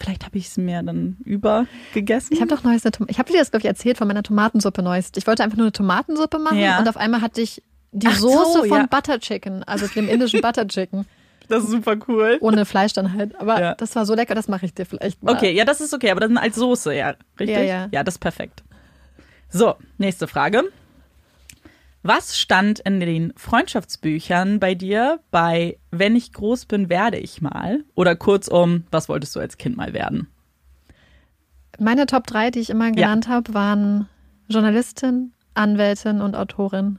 vielleicht 0.00 0.24
habe 0.24 0.38
ich 0.38 0.46
es 0.46 0.56
mir 0.56 0.82
dann 0.82 1.16
übergegessen. 1.24 2.32
Ich 2.32 2.40
habe 2.40 2.48
doch 2.54 2.62
neues, 2.64 2.84
eine 2.84 2.92
Tom- 2.92 3.06
ich 3.10 3.18
habe 3.18 3.30
dir 3.30 3.38
das 3.38 3.50
glaube 3.50 3.62
ich 3.62 3.66
erzählt 3.66 3.98
von 3.98 4.08
meiner 4.08 4.22
Tomatensuppe 4.22 4.82
neues. 4.82 5.10
Ich 5.16 5.26
wollte 5.26 5.42
einfach 5.42 5.56
nur 5.58 5.66
eine 5.66 5.72
Tomatensuppe 5.72 6.38
machen 6.38 6.58
Ja. 6.58 6.78
und 6.78 6.88
auf 6.88 6.96
einmal 6.96 7.20
hatte 7.20 7.40
ich 7.40 7.62
die 7.92 8.06
Ach 8.06 8.16
so, 8.16 8.28
Soße 8.30 8.68
von 8.68 8.78
ja. 8.78 8.86
Butter 8.86 9.18
Chicken, 9.18 9.64
also 9.64 9.86
dem 9.86 10.08
indischen 10.08 10.40
Butter 10.40 10.66
Chicken, 10.68 11.06
das 11.48 11.64
ist 11.64 11.70
super 11.70 11.96
cool. 12.06 12.36
ohne 12.40 12.64
Fleisch 12.64 12.92
dann 12.92 13.12
halt. 13.14 13.38
Aber 13.40 13.60
Ja. 13.60 13.74
das 13.74 13.96
war 13.96 14.04
so 14.06 14.14
lecker, 14.14 14.34
das 14.34 14.46
mache 14.48 14.66
ich 14.66 14.74
dir 14.74 14.84
vielleicht 14.86 15.22
mal. 15.22 15.34
Okay, 15.34 15.52
ja, 15.52 15.64
das 15.64 15.80
ist 15.80 15.92
okay, 15.94 16.10
aber 16.10 16.20
dann 16.20 16.36
als 16.38 16.56
Soße, 16.56 16.94
ja. 16.94 17.14
Richtig? 17.40 17.56
Ja, 17.56 17.62
ja. 17.62 17.88
Ja, 17.90 18.04
das 18.04 18.14
ist 18.16 18.18
perfekt. 18.20 18.62
So, 19.50 19.76
nächste 19.96 20.28
Frage. 20.28 20.64
Was 22.02 22.38
stand 22.38 22.80
in 22.80 23.00
den 23.00 23.32
Freundschaftsbüchern 23.36 24.60
bei 24.60 24.74
dir 24.74 25.20
bei 25.30 25.78
Wenn 25.90 26.16
ich 26.16 26.32
groß 26.32 26.66
bin, 26.66 26.88
werde 26.88 27.18
ich 27.18 27.40
mal? 27.40 27.84
Oder 27.94 28.14
kurzum, 28.14 28.84
was 28.90 29.08
wolltest 29.08 29.34
du 29.34 29.40
als 29.40 29.56
Kind 29.56 29.76
mal 29.76 29.94
werden? 29.94 30.28
Meine 31.78 32.06
Top 32.06 32.26
3, 32.26 32.50
die 32.50 32.60
ich 32.60 32.70
immer 32.70 32.90
genannt 32.92 33.26
ja. 33.26 33.32
habe, 33.32 33.54
waren 33.54 34.08
Journalistin, 34.48 35.32
Anwältin 35.54 36.20
und 36.20 36.36
Autorin. 36.36 36.98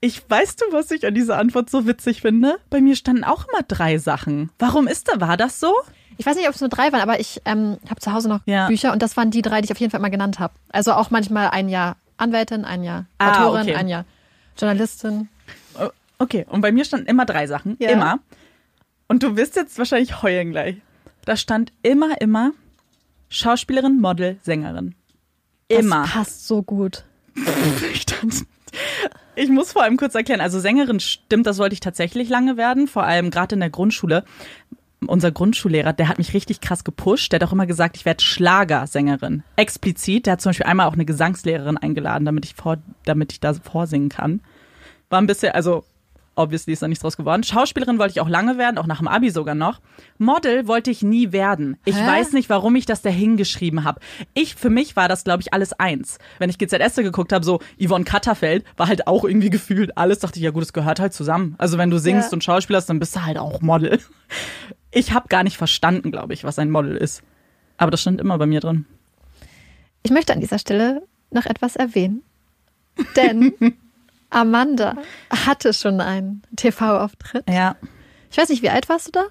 Ich 0.00 0.22
weißt 0.28 0.62
du, 0.62 0.72
was 0.72 0.90
ich 0.90 1.06
an 1.06 1.14
dieser 1.14 1.38
Antwort 1.38 1.70
so 1.70 1.86
witzig 1.86 2.22
finde? 2.22 2.58
Bei 2.70 2.80
mir 2.80 2.96
standen 2.96 3.24
auch 3.24 3.46
immer 3.48 3.62
drei 3.62 3.98
Sachen. 3.98 4.50
Warum 4.58 4.86
ist 4.86 5.08
da, 5.08 5.20
war 5.20 5.36
das 5.36 5.60
so? 5.60 5.74
Ich 6.20 6.26
weiß 6.26 6.36
nicht, 6.36 6.46
ob 6.48 6.54
es 6.54 6.60
nur 6.60 6.68
drei 6.68 6.92
waren, 6.92 7.00
aber 7.00 7.18
ich 7.18 7.40
ähm, 7.46 7.78
habe 7.88 7.98
zu 7.98 8.12
Hause 8.12 8.28
noch 8.28 8.40
ja. 8.44 8.66
Bücher 8.66 8.92
und 8.92 9.00
das 9.00 9.16
waren 9.16 9.30
die 9.30 9.40
drei, 9.40 9.62
die 9.62 9.64
ich 9.64 9.72
auf 9.72 9.80
jeden 9.80 9.90
Fall 9.90 10.00
immer 10.00 10.10
genannt 10.10 10.38
habe. 10.38 10.52
Also 10.68 10.92
auch 10.92 11.10
manchmal 11.10 11.48
ein 11.48 11.70
Jahr 11.70 11.96
Anwältin, 12.18 12.66
ein 12.66 12.84
Jahr 12.84 13.06
ah, 13.16 13.46
Autorin, 13.46 13.62
okay. 13.62 13.74
ein 13.74 13.88
Jahr 13.88 14.04
Journalistin. 14.58 15.30
Okay, 16.18 16.44
und 16.50 16.60
bei 16.60 16.72
mir 16.72 16.84
standen 16.84 17.06
immer 17.06 17.24
drei 17.24 17.46
Sachen. 17.46 17.76
Ja. 17.78 17.88
Immer. 17.88 18.18
Und 19.08 19.22
du 19.22 19.38
wirst 19.38 19.56
jetzt 19.56 19.78
wahrscheinlich 19.78 20.20
heulen 20.20 20.50
gleich. 20.50 20.76
Da 21.24 21.38
stand 21.38 21.72
immer, 21.82 22.20
immer 22.20 22.52
Schauspielerin, 23.30 23.98
Model, 23.98 24.36
Sängerin. 24.42 24.94
Immer. 25.68 26.02
Das 26.02 26.10
passt 26.10 26.46
so 26.46 26.62
gut. 26.62 27.04
ich 29.36 29.48
muss 29.48 29.72
vor 29.72 29.84
allem 29.84 29.96
kurz 29.96 30.14
erklären, 30.14 30.42
also 30.42 30.60
Sängerin 30.60 31.00
stimmt, 31.00 31.46
das 31.46 31.56
wollte 31.56 31.72
ich 31.72 31.80
tatsächlich 31.80 32.28
lange 32.28 32.58
werden, 32.58 32.88
vor 32.88 33.04
allem 33.04 33.30
gerade 33.30 33.54
in 33.54 33.60
der 33.60 33.70
Grundschule. 33.70 34.24
Unser 35.06 35.32
Grundschullehrer, 35.32 35.92
der 35.92 36.08
hat 36.08 36.18
mich 36.18 36.34
richtig 36.34 36.60
krass 36.60 36.84
gepusht. 36.84 37.32
Der 37.32 37.40
hat 37.40 37.48
auch 37.48 37.52
immer 37.52 37.66
gesagt, 37.66 37.96
ich 37.96 38.04
werde 38.04 38.22
Schlagersängerin. 38.22 39.42
Explizit. 39.56 40.26
Der 40.26 40.34
hat 40.34 40.40
zum 40.42 40.50
Beispiel 40.50 40.66
einmal 40.66 40.86
auch 40.86 40.92
eine 40.92 41.06
Gesangslehrerin 41.06 41.78
eingeladen, 41.78 42.26
damit 42.26 42.44
ich 42.44 42.54
vor, 42.54 42.76
damit 43.04 43.32
ich 43.32 43.40
da 43.40 43.54
vorsingen 43.54 44.10
kann. 44.10 44.40
War 45.08 45.20
ein 45.20 45.26
bisschen, 45.26 45.52
also 45.52 45.84
Obviously 46.36 46.72
ist 46.72 46.82
da 46.82 46.88
nichts 46.88 47.02
draus 47.02 47.16
geworden. 47.16 47.42
Schauspielerin 47.42 47.98
wollte 47.98 48.12
ich 48.12 48.20
auch 48.20 48.28
lange 48.28 48.56
werden, 48.56 48.78
auch 48.78 48.86
nach 48.86 48.98
dem 48.98 49.08
Abi 49.08 49.30
sogar 49.30 49.54
noch. 49.54 49.80
Model 50.18 50.66
wollte 50.66 50.90
ich 50.90 51.02
nie 51.02 51.32
werden. 51.32 51.76
Ich 51.84 51.96
Hä? 51.96 52.06
weiß 52.06 52.32
nicht, 52.32 52.48
warum 52.48 52.76
ich 52.76 52.86
das 52.86 53.02
da 53.02 53.10
hingeschrieben 53.10 53.84
habe. 53.84 54.00
Ich, 54.32 54.54
für 54.54 54.70
mich 54.70 54.96
war 54.96 55.08
das, 55.08 55.24
glaube 55.24 55.42
ich, 55.42 55.52
alles 55.52 55.72
eins. 55.74 56.18
Wenn 56.38 56.48
ich 56.48 56.58
GZS 56.58 56.96
geguckt 56.96 57.32
habe, 57.32 57.44
so 57.44 57.60
Yvonne 57.78 58.04
Katterfeld, 58.04 58.64
war 58.76 58.88
halt 58.88 59.06
auch 59.06 59.24
irgendwie 59.24 59.50
gefühlt 59.50 59.98
alles, 59.98 60.20
dachte 60.20 60.38
ich, 60.38 60.44
ja 60.44 60.50
gut, 60.50 60.62
es 60.62 60.72
gehört 60.72 61.00
halt 61.00 61.12
zusammen. 61.12 61.56
Also 61.58 61.78
wenn 61.78 61.90
du 61.90 61.98
singst 61.98 62.30
ja. 62.30 62.36
und 62.36 62.44
schauspielerst, 62.44 62.88
dann 62.88 63.00
bist 63.00 63.16
du 63.16 63.24
halt 63.24 63.36
auch 63.36 63.60
Model. 63.60 64.00
Ich 64.92 65.12
habe 65.12 65.28
gar 65.28 65.42
nicht 65.42 65.56
verstanden, 65.56 66.10
glaube 66.10 66.34
ich, 66.34 66.44
was 66.44 66.58
ein 66.58 66.70
Model 66.70 66.96
ist. 66.96 67.22
Aber 67.76 67.90
das 67.90 68.00
stand 68.00 68.20
immer 68.20 68.38
bei 68.38 68.46
mir 68.46 68.60
drin. 68.60 68.86
Ich 70.02 70.10
möchte 70.10 70.32
an 70.32 70.40
dieser 70.40 70.58
Stelle 70.58 71.02
noch 71.30 71.46
etwas 71.46 71.76
erwähnen. 71.76 72.22
Denn 73.16 73.54
Amanda 74.30 74.96
hatte 75.30 75.72
schon 75.72 76.00
einen 76.00 76.42
TV-Auftritt. 76.56 77.44
Ja. 77.48 77.76
Ich 78.30 78.38
weiß 78.38 78.48
nicht, 78.48 78.62
wie 78.62 78.70
alt 78.70 78.88
warst 78.88 79.08
du 79.08 79.12
da? 79.12 79.24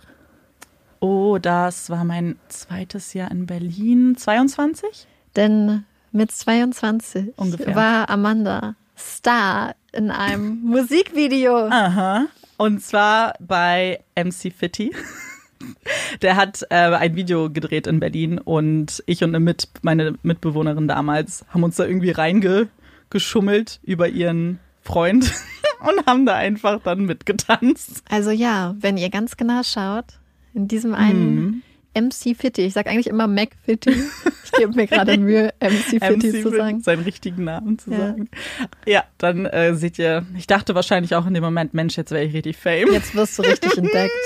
Oh, 1.00 1.38
das 1.38 1.90
war 1.90 2.04
mein 2.04 2.38
zweites 2.50 3.14
Jahr 3.14 3.32
in 3.32 3.46
Berlin. 3.46 4.16
22? 4.18 5.08
Denn 5.36 5.86
mit 6.12 6.32
22 6.32 7.38
Ungefähr. 7.38 7.76
war 7.76 8.10
Amanda 8.10 8.76
Star 8.98 9.76
in 9.94 10.12
einem 10.12 10.60
Musikvideo. 10.64 11.68
Aha. 11.70 12.26
Und 12.58 12.82
zwar 12.82 13.36
bei 13.40 14.04
MC 14.16 14.52
Fitty. 14.54 14.94
Der 16.22 16.36
hat 16.36 16.64
äh, 16.70 16.76
ein 16.76 17.16
Video 17.16 17.50
gedreht 17.50 17.88
in 17.88 18.00
Berlin 18.00 18.38
und 18.40 19.04
ich 19.06 19.24
und 19.24 19.32
Mit 19.32 19.68
meine 19.82 20.16
Mitbewohnerin 20.24 20.88
damals 20.88 21.46
haben 21.50 21.64
uns 21.64 21.76
da 21.76 21.86
irgendwie 21.86 22.12
reingeschummelt 22.12 23.80
über 23.84 24.08
ihren 24.08 24.60
Freund 24.82 25.32
und 25.82 26.06
haben 26.06 26.26
da 26.26 26.36
einfach 26.36 26.82
dann 26.82 27.06
mitgetanzt. 27.06 28.04
Also 28.10 28.32
ja, 28.32 28.76
wenn 28.80 28.98
ihr 28.98 29.10
ganz 29.10 29.38
genau 29.38 29.64
schaut, 29.64 30.06
in 30.54 30.68
diesem 30.68 30.94
einen 30.94 31.36
mhm. 31.36 31.62
MC 31.96 32.36
Fitty, 32.36 32.64
ich 32.64 32.74
sage 32.74 32.90
eigentlich 32.90 33.08
immer 33.08 33.28
Mac 33.28 33.50
Fitty. 33.64 33.94
Ich 34.44 34.52
gebe 34.52 34.74
mir 34.74 34.88
gerade 34.88 35.18
Mühe, 35.18 35.54
MC 35.60 36.04
Fitty 36.04 36.42
zu 36.42 36.50
sagen. 36.50 36.82
Seinen 36.82 37.04
richtigen 37.04 37.44
Namen 37.44 37.78
zu 37.78 37.92
ja. 37.92 37.98
sagen. 37.98 38.30
Ja, 38.86 39.04
dann 39.18 39.46
äh, 39.46 39.76
seht 39.76 40.00
ihr, 40.00 40.26
ich 40.38 40.48
dachte 40.48 40.76
wahrscheinlich 40.76 41.16
auch 41.16 41.26
in 41.26 41.34
dem 41.34 41.44
Moment, 41.44 41.74
Mensch, 41.74 41.98
jetzt 41.98 42.12
wäre 42.12 42.24
ich 42.24 42.34
richtig 42.34 42.58
fame. 42.58 42.92
Jetzt 42.92 43.16
wirst 43.16 43.38
du 43.38 43.44
richtig 43.44 43.78
entdeckt. 43.78 44.14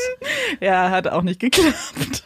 Ja, 0.62 0.92
hat 0.92 1.08
auch 1.08 1.24
nicht 1.24 1.40
geklappt. 1.40 2.24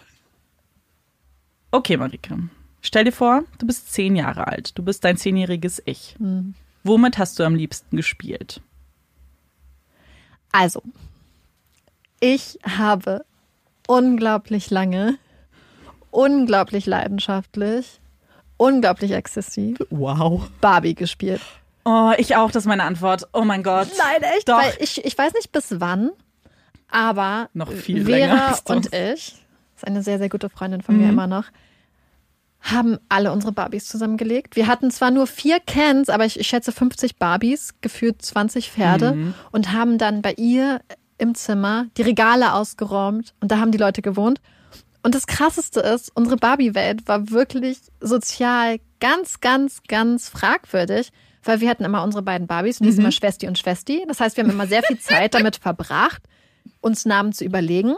Okay, 1.71 1.97
Marike. 1.97 2.38
Stell 2.82 3.05
dir 3.05 3.11
vor, 3.11 3.43
du 3.57 3.65
bist 3.65 3.91
zehn 3.93 4.15
Jahre 4.15 4.47
alt. 4.47 4.78
Du 4.78 4.84
bist 4.84 5.03
dein 5.03 5.17
zehnjähriges 5.17 5.82
Ich. 5.86 6.15
Mhm. 6.19 6.53
Womit 6.88 7.17
hast 7.17 7.38
du 7.38 7.43
am 7.43 7.55
liebsten 7.55 7.97
gespielt? 7.97 8.61
Also, 10.51 10.81
ich 12.21 12.57
habe 12.63 13.25
unglaublich 13.88 14.69
lange, 14.69 15.17
unglaublich 16.11 16.85
leidenschaftlich, 16.85 17.99
unglaublich 18.55 19.11
exzessiv 19.11 19.77
wow. 19.89 20.49
Barbie 20.61 20.95
gespielt. 20.95 21.41
Oh, 21.83 22.13
ich 22.17 22.35
auch, 22.35 22.51
das 22.51 22.63
ist 22.63 22.67
meine 22.67 22.83
Antwort. 22.83 23.27
Oh 23.33 23.43
mein 23.43 23.63
Gott. 23.63 23.89
Nein, 23.97 24.23
echt? 24.35 24.47
Doch. 24.47 24.57
Weil 24.57 24.73
ich, 24.79 25.03
ich 25.03 25.17
weiß 25.17 25.33
nicht 25.33 25.51
bis 25.51 25.79
wann, 25.79 26.11
aber 26.89 27.49
noch 27.53 27.71
viel 27.71 28.05
Vera 28.05 28.17
länger 28.17 28.59
und 28.65 28.93
ich, 28.93 29.35
ist 29.75 29.85
eine 29.85 30.01
sehr, 30.03 30.17
sehr 30.17 30.29
gute 30.29 30.49
Freundin 30.49 30.81
von 30.81 30.95
mhm. 30.95 31.01
mir 31.01 31.09
immer 31.09 31.27
noch, 31.27 31.45
haben 32.62 32.97
alle 33.10 33.32
unsere 33.32 33.51
Barbies 33.51 33.88
zusammengelegt. 33.88 34.55
Wir 34.55 34.68
hatten 34.68 34.91
zwar 34.91 35.12
nur 35.12 35.28
vier 35.28 35.60
Cans, 35.60 36.10
aber 36.10 36.26
ich, 36.26 36.39
ich 36.39 36.47
schätze 36.47 36.72
50 36.72 37.18
Barbies, 37.18 37.76
gefühlt 37.82 38.22
20 38.22 38.72
Pferde 38.72 39.14
mhm. 39.14 39.34
und 39.51 39.72
haben 39.72 39.97
dann 39.97 40.22
bei 40.22 40.34
ihr 40.34 40.82
im 41.18 41.36
Zimmer 41.36 41.88
die 41.97 42.01
Regale 42.01 42.53
ausgeräumt 42.53 43.34
und 43.39 43.51
da 43.51 43.60
haben 43.60 43.72
die 43.72 43.78
Leute 43.78 44.01
gewohnt. 44.01 44.41
Und 45.03 45.16
das 45.16 45.28
Krasseste 45.28 45.80
ist, 45.80 46.12
unsere 46.16 46.36
Barbie-Welt 46.36 47.08
war 47.08 47.30
wirklich 47.30 47.78
sozial 48.01 48.78
ganz, 48.99 49.39
ganz, 49.39 49.82
ganz 49.88 50.28
fragwürdig, 50.28 51.12
weil 51.43 51.62
wir 51.62 51.70
hatten 51.70 51.86
immer 51.86 52.03
unsere 52.03 52.24
beiden 52.24 52.47
Barbies 52.47 52.80
und 52.80 52.86
die 52.86 52.91
mhm. 52.91 52.95
sind 52.95 53.03
immer 53.03 53.12
Schwesti 53.12 53.47
und 53.47 53.58
Schwesti. 53.58 54.03
Das 54.08 54.20
heißt, 54.20 54.36
wir 54.36 54.43
haben 54.43 54.51
immer 54.51 54.68
sehr 54.68 54.84
viel 54.84 54.99
Zeit 54.99 55.34
damit 55.34 55.55
verbracht, 55.62 56.24
uns 56.82 57.05
Namen 57.05 57.32
zu 57.32 57.45
überlegen. 57.45 57.95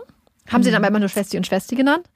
Haben 0.48 0.64
sie 0.64 0.72
dann 0.72 0.82
aber 0.82 0.90
immer 0.90 1.00
nur 1.00 1.10
Schwesti 1.10 1.38
und 1.38 1.48
Schwesti 1.48 1.76
genannt. 1.76 2.08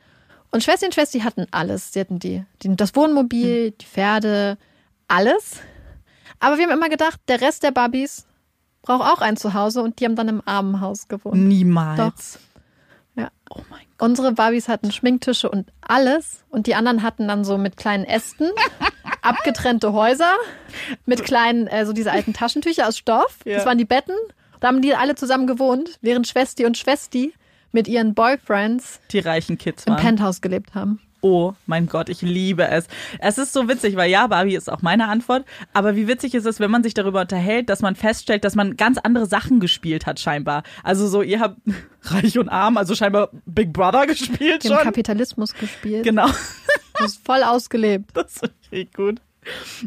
Und 0.54 0.64
Schwester 0.64 0.86
und 0.86 0.94
Schwester, 0.94 1.24
hatten 1.24 1.48
alles. 1.50 1.94
Sie 1.94 2.00
hatten 2.00 2.20
die, 2.20 2.44
die, 2.62 2.76
das 2.76 2.96
Wohnmobil, 2.96 3.70
hm. 3.70 3.78
die 3.82 3.86
Pferde, 3.86 4.60
alles. 5.08 5.62
Aber 6.40 6.58
wir 6.60 6.66
haben 6.66 6.74
immer 6.74 6.90
gedacht, 6.90 7.20
der 7.28 7.42
Rest 7.42 7.64
der 7.64 7.72
Barbies 7.72 8.28
braucht 8.84 9.02
auch 9.02 9.22
ein 9.22 9.36
Zuhause 9.36 9.82
und 9.82 10.00
die 10.00 10.06
haben 10.06 10.16
dann 10.16 10.28
im 10.28 10.44
Armenhaus 10.46 11.08
gewohnt. 11.08 11.38
Niemals. 11.38 11.98
Doch. 13.16 13.22
Ja. 13.24 13.32
Oh 13.50 13.62
mein 13.72 13.80
Gott. 13.98 14.10
Unsere 14.10 14.32
Barbies 14.34 14.68
hatten 14.68 14.92
Schminktische 14.92 15.50
und 15.50 15.72
alles 15.82 16.44
und 16.50 16.68
die 16.68 16.76
anderen 16.76 17.02
hatten 17.02 17.28
dann 17.28 17.44
so 17.44 17.58
mit 17.58 17.76
kleinen 17.76 18.04
Ästen 18.04 18.52
abgetrennte 19.24 19.92
Häuser 19.94 20.34
mit 21.08 21.24
kleinen, 21.24 21.66
äh, 21.66 21.88
so 21.88 21.94
diese 21.94 22.12
alten 22.12 22.34
Taschentücher 22.34 22.88
aus 22.88 23.00
Stoff. 23.00 23.40
Ja. 23.46 23.56
Das 23.56 23.66
waren 23.66 23.80
die 23.80 23.86
Betten. 23.86 24.16
Da 24.60 24.68
haben 24.68 24.84
die 24.84 24.94
alle 24.94 25.16
zusammen 25.16 25.48
gewohnt, 25.48 25.98
während 26.02 26.28
Schwesti 26.28 26.66
und 26.66 26.78
Schwesti 26.78 27.34
mit 27.74 27.88
ihren 27.88 28.14
Boyfriends 28.14 29.02
die 29.12 29.20
reichen 29.20 29.58
Kids 29.58 29.84
im 29.86 29.94
waren. 29.94 30.02
Penthouse 30.02 30.42
gelebt 30.42 30.74
haben. 30.76 31.00
Oh 31.26 31.54
mein 31.68 31.88
Gott, 31.88 32.10
ich 32.10 32.22
liebe 32.22 32.68
es. 32.68 32.86
Es 33.20 33.38
ist 33.38 33.54
so 33.54 33.70
witzig, 33.70 33.96
weil 33.96 34.12
ja, 34.12 34.28
Barbie 34.28 34.56
ist 34.56 34.70
auch 34.70 34.82
meine 34.82 35.08
Antwort. 35.08 35.46
Aber 35.72 35.96
wie 35.96 36.06
witzig 36.06 36.36
ist 36.36 36.46
es, 36.46 36.60
wenn 36.60 36.70
man 36.70 36.84
sich 36.84 36.94
darüber 36.94 37.22
unterhält, 37.22 37.70
dass 37.70 37.82
man 37.82 37.96
feststellt, 37.96 38.44
dass 38.44 38.56
man 38.56 38.76
ganz 38.76 38.98
andere 38.98 39.26
Sachen 39.26 39.62
gespielt 39.62 40.06
hat, 40.06 40.20
scheinbar. 40.20 40.64
Also 40.84 41.08
so, 41.08 41.22
ihr 41.22 41.40
habt 41.40 41.62
Reich 42.04 42.38
und 42.38 42.50
Arm, 42.50 42.76
also 42.76 42.94
scheinbar 42.94 43.30
Big 43.46 43.72
Brother 43.72 44.06
gespielt 44.08 44.64
schon. 44.64 44.78
Kapitalismus 44.80 45.54
gespielt. 45.54 46.04
Genau. 46.04 46.28
Das 46.96 47.14
ist 47.14 47.26
voll 47.26 47.44
ausgelebt. 47.44 48.12
Das 48.14 48.36
ist 48.36 48.44
richtig 48.44 48.94
gut. 48.94 49.22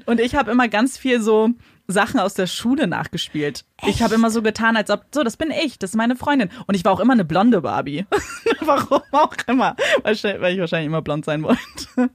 Und 0.07 0.21
ich 0.21 0.35
habe 0.35 0.51
immer 0.51 0.69
ganz 0.69 0.97
viel 0.97 1.21
so 1.21 1.51
Sachen 1.89 2.21
aus 2.21 2.35
der 2.35 2.47
Schule 2.47 2.87
nachgespielt. 2.87 3.65
Echt? 3.79 3.89
Ich 3.89 4.03
habe 4.03 4.15
immer 4.15 4.31
so 4.31 4.43
getan, 4.43 4.77
als 4.77 4.91
ob, 4.91 5.05
so, 5.15 5.23
das 5.23 5.37
bin 5.37 5.51
ich, 5.51 5.79
das 5.79 5.91
ist 5.91 5.97
meine 5.97 6.17
Freundin. 6.17 6.51
Und 6.67 6.75
ich 6.75 6.85
war 6.85 6.93
auch 6.93 7.01
immer 7.01 7.13
eine 7.13 7.25
blonde 7.25 7.63
Barbie. 7.63 8.07
Warum 8.61 9.03
auch 9.13 9.35
immer. 9.47 9.77
Weil, 10.03 10.15
ich 10.15 10.25
wahrscheinlich 10.25 10.87
immer 10.87 11.03
blond 11.03 11.25
sein 11.25 11.43
wollte. 11.43 12.11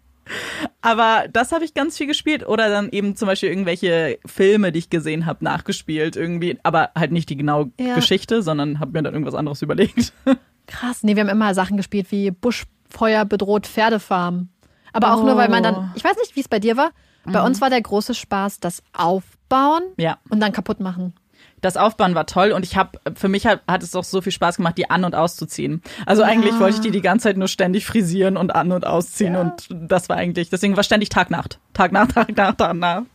Aber 0.82 1.26
das 1.32 1.52
habe 1.52 1.66
ich 1.66 1.74
ganz 1.74 1.98
viel 1.98 2.08
gespielt. 2.08 2.48
Oder 2.48 2.70
dann 2.70 2.90
eben 2.90 3.16
zum 3.16 3.28
Beispiel 3.28 3.50
irgendwelche 3.50 4.20
Filme, 4.26 4.72
die 4.72 4.80
ich 4.80 4.90
gesehen 4.90 5.26
habe, 5.26 5.44
nachgespielt 5.44 6.16
irgendwie. 6.16 6.58
Aber 6.64 6.92
halt 6.96 7.12
nicht 7.12 7.30
die 7.30 7.38
genaue 7.38 7.72
ja. 7.80 7.96
Geschichte, 7.96 8.42
sondern 8.42 8.80
habe 8.80 8.92
mir 8.92 9.04
dann 9.04 9.14
irgendwas 9.14 9.36
anderes 9.36 9.62
überlegt. 9.62 10.14
Krass. 10.68 11.04
Nee, 11.04 11.16
wir 11.16 11.22
haben 11.22 11.30
immer 11.30 11.54
Sachen 11.54 11.78
gespielt 11.78 12.12
wie 12.12 12.32
Buschfeuer 12.32 13.26
bedroht 13.26 13.68
Pferdefarm. 13.68 14.50
Aber 14.94 15.14
auch 15.14 15.22
oh. 15.22 15.26
nur, 15.26 15.38
weil 15.38 15.50
man 15.50 15.64
dann, 15.64 15.76
oh. 15.76 15.84
ich 15.96 16.04
weiß 16.04 16.18
nicht, 16.18 16.36
wie 16.36 16.42
es 16.42 16.48
bei 16.48 16.60
dir 16.60 16.78
war. 16.78 16.92
Bei 17.26 17.40
mhm. 17.40 17.48
uns 17.48 17.62
war 17.62 17.70
der 17.70 17.82
große 17.82 18.14
Spaß 18.14 18.60
das 18.60 18.84
Aufbauen 18.94 19.84
ja. 19.98 20.18
und 20.30 20.40
dann 20.40 20.52
kaputt 20.52 20.80
machen. 20.80 21.14
Das 21.62 21.78
Aufbauen 21.78 22.16
war 22.16 22.26
toll 22.26 22.52
und 22.52 22.66
ich 22.66 22.76
habe, 22.76 23.00
für 23.16 23.28
mich 23.28 23.46
hat, 23.46 23.62
hat 23.68 23.84
es 23.84 23.96
auch 23.96 24.04
so 24.04 24.22
viel 24.22 24.32
Spaß 24.32 24.58
gemacht, 24.58 24.78
die 24.80 24.90
an- 24.90 25.06
und 25.06 25.14
auszuziehen. 25.14 25.84
Also 26.08 26.24
ja. 26.24 26.28
eigentlich 26.28 26.60
wollte 26.60 26.78
ich 26.78 26.82
die 26.82 26.92
die 26.92 27.02
ganze 27.02 27.26
Zeit 27.26 27.38
nur 27.38 27.48
ständig 27.48 27.86
frisieren 27.86 28.36
und 28.36 28.56
an- 28.56 28.72
und 28.72 28.86
ausziehen 28.86 29.36
ja. 29.36 29.42
und 29.42 29.68
das 29.70 30.10
war 30.10 30.18
eigentlich, 30.18 30.50
deswegen 30.50 30.76
war 30.76 30.84
ständig 30.84 31.10
Tag, 31.10 31.30
Nacht. 31.30 31.60
Tag, 31.74 31.92
Nacht, 31.92 32.16
Tag, 32.16 32.36
Nacht, 32.36 32.58
Tag, 32.58 32.74
Nacht. 32.74 33.06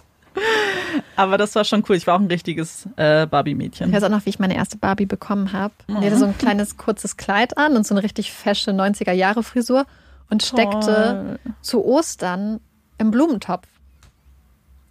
Aber 1.16 1.38
das 1.38 1.54
war 1.54 1.64
schon 1.64 1.82
cool. 1.88 1.96
Ich 1.96 2.06
war 2.06 2.14
auch 2.14 2.20
ein 2.20 2.26
richtiges 2.26 2.88
äh, 2.96 3.26
Barbie-Mädchen. 3.26 3.88
Ich 3.88 3.94
weiß 3.94 4.04
auch 4.04 4.10
noch, 4.10 4.26
wie 4.26 4.30
ich 4.30 4.38
meine 4.38 4.54
erste 4.54 4.76
Barbie 4.76 5.06
bekommen 5.06 5.52
habe. 5.52 5.74
Die 5.88 5.94
hatte 5.94 6.18
so 6.18 6.26
ein 6.26 6.36
kleines 6.36 6.76
kurzes 6.76 7.16
Kleid 7.16 7.56
an 7.56 7.76
und 7.76 7.86
so 7.86 7.94
eine 7.94 8.02
richtig 8.02 8.32
fashion 8.32 8.78
90er 8.78 9.12
Jahre 9.12 9.42
Frisur 9.42 9.86
und 10.30 10.42
steckte 10.42 11.38
zu 11.62 11.84
Ostern 11.84 12.60
im 12.98 13.10
Blumentopf. 13.10 13.66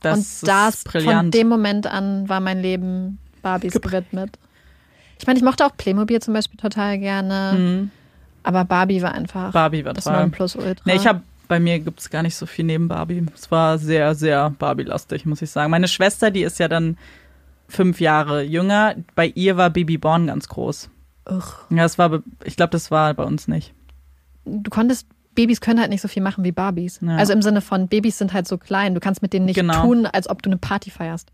Das 0.02 0.42
und 0.44 0.48
das 0.50 0.76
ist 0.76 0.84
brillant. 0.86 1.18
von 1.18 1.32
dem 1.32 1.48
Moment 1.48 1.88
an 1.88 2.28
war 2.30 2.40
mein 2.40 2.62
Leben 2.62 3.18
Barbies 3.42 3.74
gewidmet. 3.82 4.38
Ich 5.20 5.28
meine, 5.28 5.38
ich 5.40 5.46
mochte 5.46 5.66
auch 5.66 5.76
Playmobil 5.78 6.22
zum 6.22 6.34
Beispiel 6.34 6.60
total 6.60 6.98
gerne, 7.00 7.90
aber 8.44 8.66
Barbie 8.66 9.02
war 9.02 9.14
einfach 9.14 9.48
Mhm. 9.50 9.54
Barbie 9.54 9.86
war 9.86 9.94
das. 9.94 10.06
Nonplusultra. 10.06 10.84
Nee, 10.86 10.96
ich 10.96 11.08
habe 11.08 11.22
bei 11.48 11.60
mir 11.60 11.80
gibt 11.80 12.00
es 12.00 12.10
gar 12.10 12.24
nicht 12.24 12.36
so 12.36 12.46
viel 12.48 12.66
neben 12.66 12.88
Barbie. 12.88 13.24
Es 13.36 13.52
war 13.52 13.78
sehr, 13.78 14.16
sehr 14.16 14.50
Barbie-lastig, 14.50 15.26
muss 15.26 15.42
ich 15.44 15.52
sagen. 15.52 15.70
Meine 15.72 15.88
Schwester, 15.88 16.32
die 16.32 16.42
ist 16.42 16.58
ja 16.60 16.68
dann 16.68 16.98
fünf 17.68 18.02
Jahre 18.02 18.42
jünger. 18.42 18.96
Bei 19.14 19.28
ihr 19.28 19.56
war 19.56 19.70
Baby 19.70 19.98
Born 20.00 20.28
ganz 20.28 20.48
groß. 20.50 20.90
Ugh. 21.30 21.44
Ja, 21.70 21.84
das 21.84 21.98
war, 22.00 22.24
ich 22.44 22.56
glaube, 22.56 22.72
das 22.72 22.90
war 22.92 23.14
bei 23.14 23.24
uns 23.24 23.48
nicht. 23.48 23.74
du 24.46 24.70
konntest 24.70 25.08
Babys 25.36 25.62
können 25.62 25.80
halt 25.80 25.90
nicht 25.90 26.02
so 26.02 26.08
viel 26.08 26.24
machen 26.24 26.44
wie 26.44 26.52
Barbies. 26.52 27.00
Ja. 27.02 27.18
Also 27.18 27.34
im 27.34 27.42
Sinne 27.42 27.62
von 27.62 27.88
Babys 27.88 28.18
sind 28.18 28.34
halt 28.34 28.48
so 28.48 28.58
klein, 28.58 28.94
du 28.96 29.00
kannst 29.00 29.22
mit 29.22 29.34
denen 29.34 29.46
nicht 29.46 29.56
Genau. 29.56 29.82
tun, 29.84 30.06
als 30.06 30.30
ob 30.30 30.42
du 30.42 30.50
eine 30.50 30.58
Party 30.58 30.90
feierst. 30.90 31.32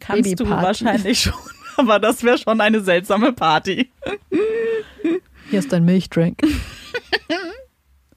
Kannst 0.00 0.26
du 0.26 0.36
Babyparty. 0.44 0.64
wahrscheinlich 0.64 1.20
schon, 1.22 1.32
aber 1.76 1.98
das 1.98 2.22
wäre 2.22 2.38
schon 2.38 2.60
eine 2.60 2.80
seltsame 2.82 3.32
Party. 3.32 3.90
Hier 5.50 5.58
ist 5.58 5.72
dein 5.72 5.84
Milchdrink. 5.84 6.40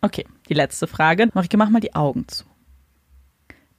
Okay, 0.01 0.25
die 0.49 0.53
letzte 0.53 0.85
Frage. 0.87 1.29
Marike, 1.33 1.57
mach 1.57 1.69
mal 1.69 1.79
die 1.79 1.95
Augen 1.95 2.27
zu. 2.27 2.43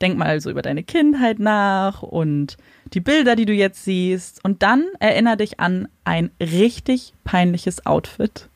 Denk 0.01 0.19
mal 0.19 0.41
so 0.41 0.51
über 0.51 0.61
deine 0.63 0.83
Kindheit 0.83 1.39
nach 1.39 2.03
und 2.03 2.57
die 2.93 3.01
Bilder, 3.01 3.37
die 3.37 3.47
du 3.47 3.53
jetzt 3.53 3.85
siehst. 3.85 4.45
Und 4.45 4.63
dann 4.63 4.85
erinnere 4.99 5.37
dich 5.39 5.61
an 5.61 5.89
ein 6.05 6.31
richtig 6.41 7.15
peinliches 7.25 7.87
Outfit 7.87 8.49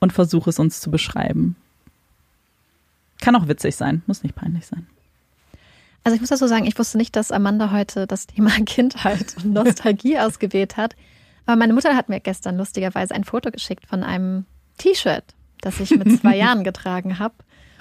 und 0.00 0.12
versuche 0.12 0.50
es 0.50 0.58
uns 0.58 0.80
zu 0.80 0.90
beschreiben. 0.90 1.56
Kann 3.20 3.36
auch 3.36 3.48
witzig 3.48 3.76
sein, 3.76 4.02
muss 4.06 4.22
nicht 4.22 4.34
peinlich 4.34 4.66
sein. 4.66 4.86
Also 6.04 6.14
ich 6.14 6.20
muss 6.20 6.30
dazu 6.30 6.46
sagen, 6.46 6.66
ich 6.66 6.78
wusste 6.78 6.98
nicht, 6.98 7.16
dass 7.16 7.32
Amanda 7.32 7.72
heute 7.72 8.06
das 8.06 8.26
Thema 8.26 8.50
Kindheit 8.64 9.36
und 9.38 9.52
Nostalgie 9.52 10.18
ausgewählt 10.20 10.76
hat. 10.76 10.94
Aber 11.46 11.56
meine 11.56 11.72
Mutter 11.72 11.96
hat 11.96 12.08
mir 12.08 12.20
gestern 12.20 12.56
lustigerweise 12.56 13.14
ein 13.14 13.24
Foto 13.24 13.50
geschickt 13.50 13.86
von 13.86 14.02
einem 14.02 14.44
T-Shirt, 14.78 15.24
das 15.60 15.80
ich 15.80 15.90
mit 15.90 16.20
zwei 16.20 16.36
Jahren 16.36 16.64
getragen 16.64 17.18
habe. 17.18 17.34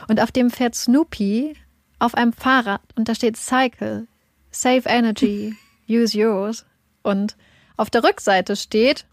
Und 0.07 0.22
auf 0.22 0.32
dem 0.32 0.49
fährt 0.49 0.76
Snoopy 0.76 1.55
auf 1.99 2.16
einem 2.16 2.34
Fahrrad 2.34 2.82
und 2.95 3.09
da 3.09 3.16
steht 3.16 3.38
Cycle, 3.38 4.07
Save 4.51 4.84
Energy, 4.86 5.55
Use 5.89 6.18
Yours. 6.18 6.66
Und 7.03 7.36
auf 7.78 7.89
der 7.89 8.03
Rückseite 8.03 8.55
steht 8.55 9.05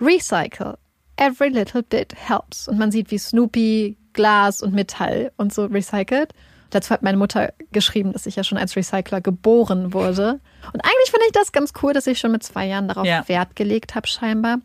Recycle, 0.00 0.78
Every 1.20 1.50
little 1.50 1.82
bit 1.82 2.14
helps. 2.16 2.66
Und 2.66 2.78
man 2.78 2.90
sieht, 2.90 3.10
wie 3.10 3.18
Snoopy 3.18 3.96
Glas 4.12 4.62
und 4.62 4.72
Metall 4.74 5.32
und 5.36 5.52
so 5.52 5.66
recycelt. 5.66 6.32
Dazu 6.70 6.90
hat 6.90 7.02
meine 7.02 7.16
Mutter 7.18 7.52
geschrieben, 7.72 8.12
dass 8.12 8.26
ich 8.26 8.36
ja 8.36 8.44
schon 8.44 8.56
als 8.58 8.74
Recycler 8.76 9.20
geboren 9.20 9.92
wurde. 9.92 10.40
Und 10.72 10.80
eigentlich 10.84 11.10
finde 11.10 11.26
ich 11.26 11.32
das 11.32 11.52
ganz 11.52 11.72
cool, 11.82 11.92
dass 11.92 12.06
ich 12.06 12.18
schon 12.18 12.32
mit 12.32 12.42
zwei 12.42 12.66
Jahren 12.66 12.88
darauf 12.88 13.06
Ja. 13.06 13.28
Wert 13.28 13.56
gelegt 13.56 13.94
habe, 13.94 14.06
scheinbar. 14.06 14.58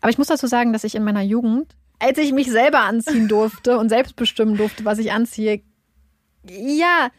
Aber 0.00 0.10
ich 0.10 0.18
muss 0.18 0.28
dazu 0.28 0.46
sagen, 0.46 0.72
dass 0.72 0.84
ich 0.84 0.94
in 0.94 1.04
meiner 1.04 1.20
Jugend, 1.22 1.74
als 1.98 2.18
ich 2.18 2.32
mich 2.32 2.50
selber 2.50 2.80
anziehen 2.80 3.28
durfte 3.28 3.78
und 3.78 3.88
selbst 3.88 4.16
bestimmen 4.16 4.56
durfte, 4.56 4.84
was 4.84 4.98
ich 4.98 5.12
anziehe, 5.12 5.60
ja, 6.48 7.10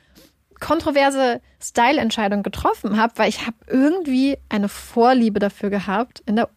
kontroverse 0.60 1.42
Style-Entscheidung 1.62 2.44
getroffen 2.44 2.98
habe, 2.98 3.14
weil 3.18 3.30
ich 3.30 3.46
habe 3.46 3.58
irgendwie 3.68 4.38
eine 4.50 4.70
Vorliebe 4.70 5.40
dafür 5.40 5.70
gehabt, 5.70 6.22
in 6.26 6.36
der, 6.36 6.50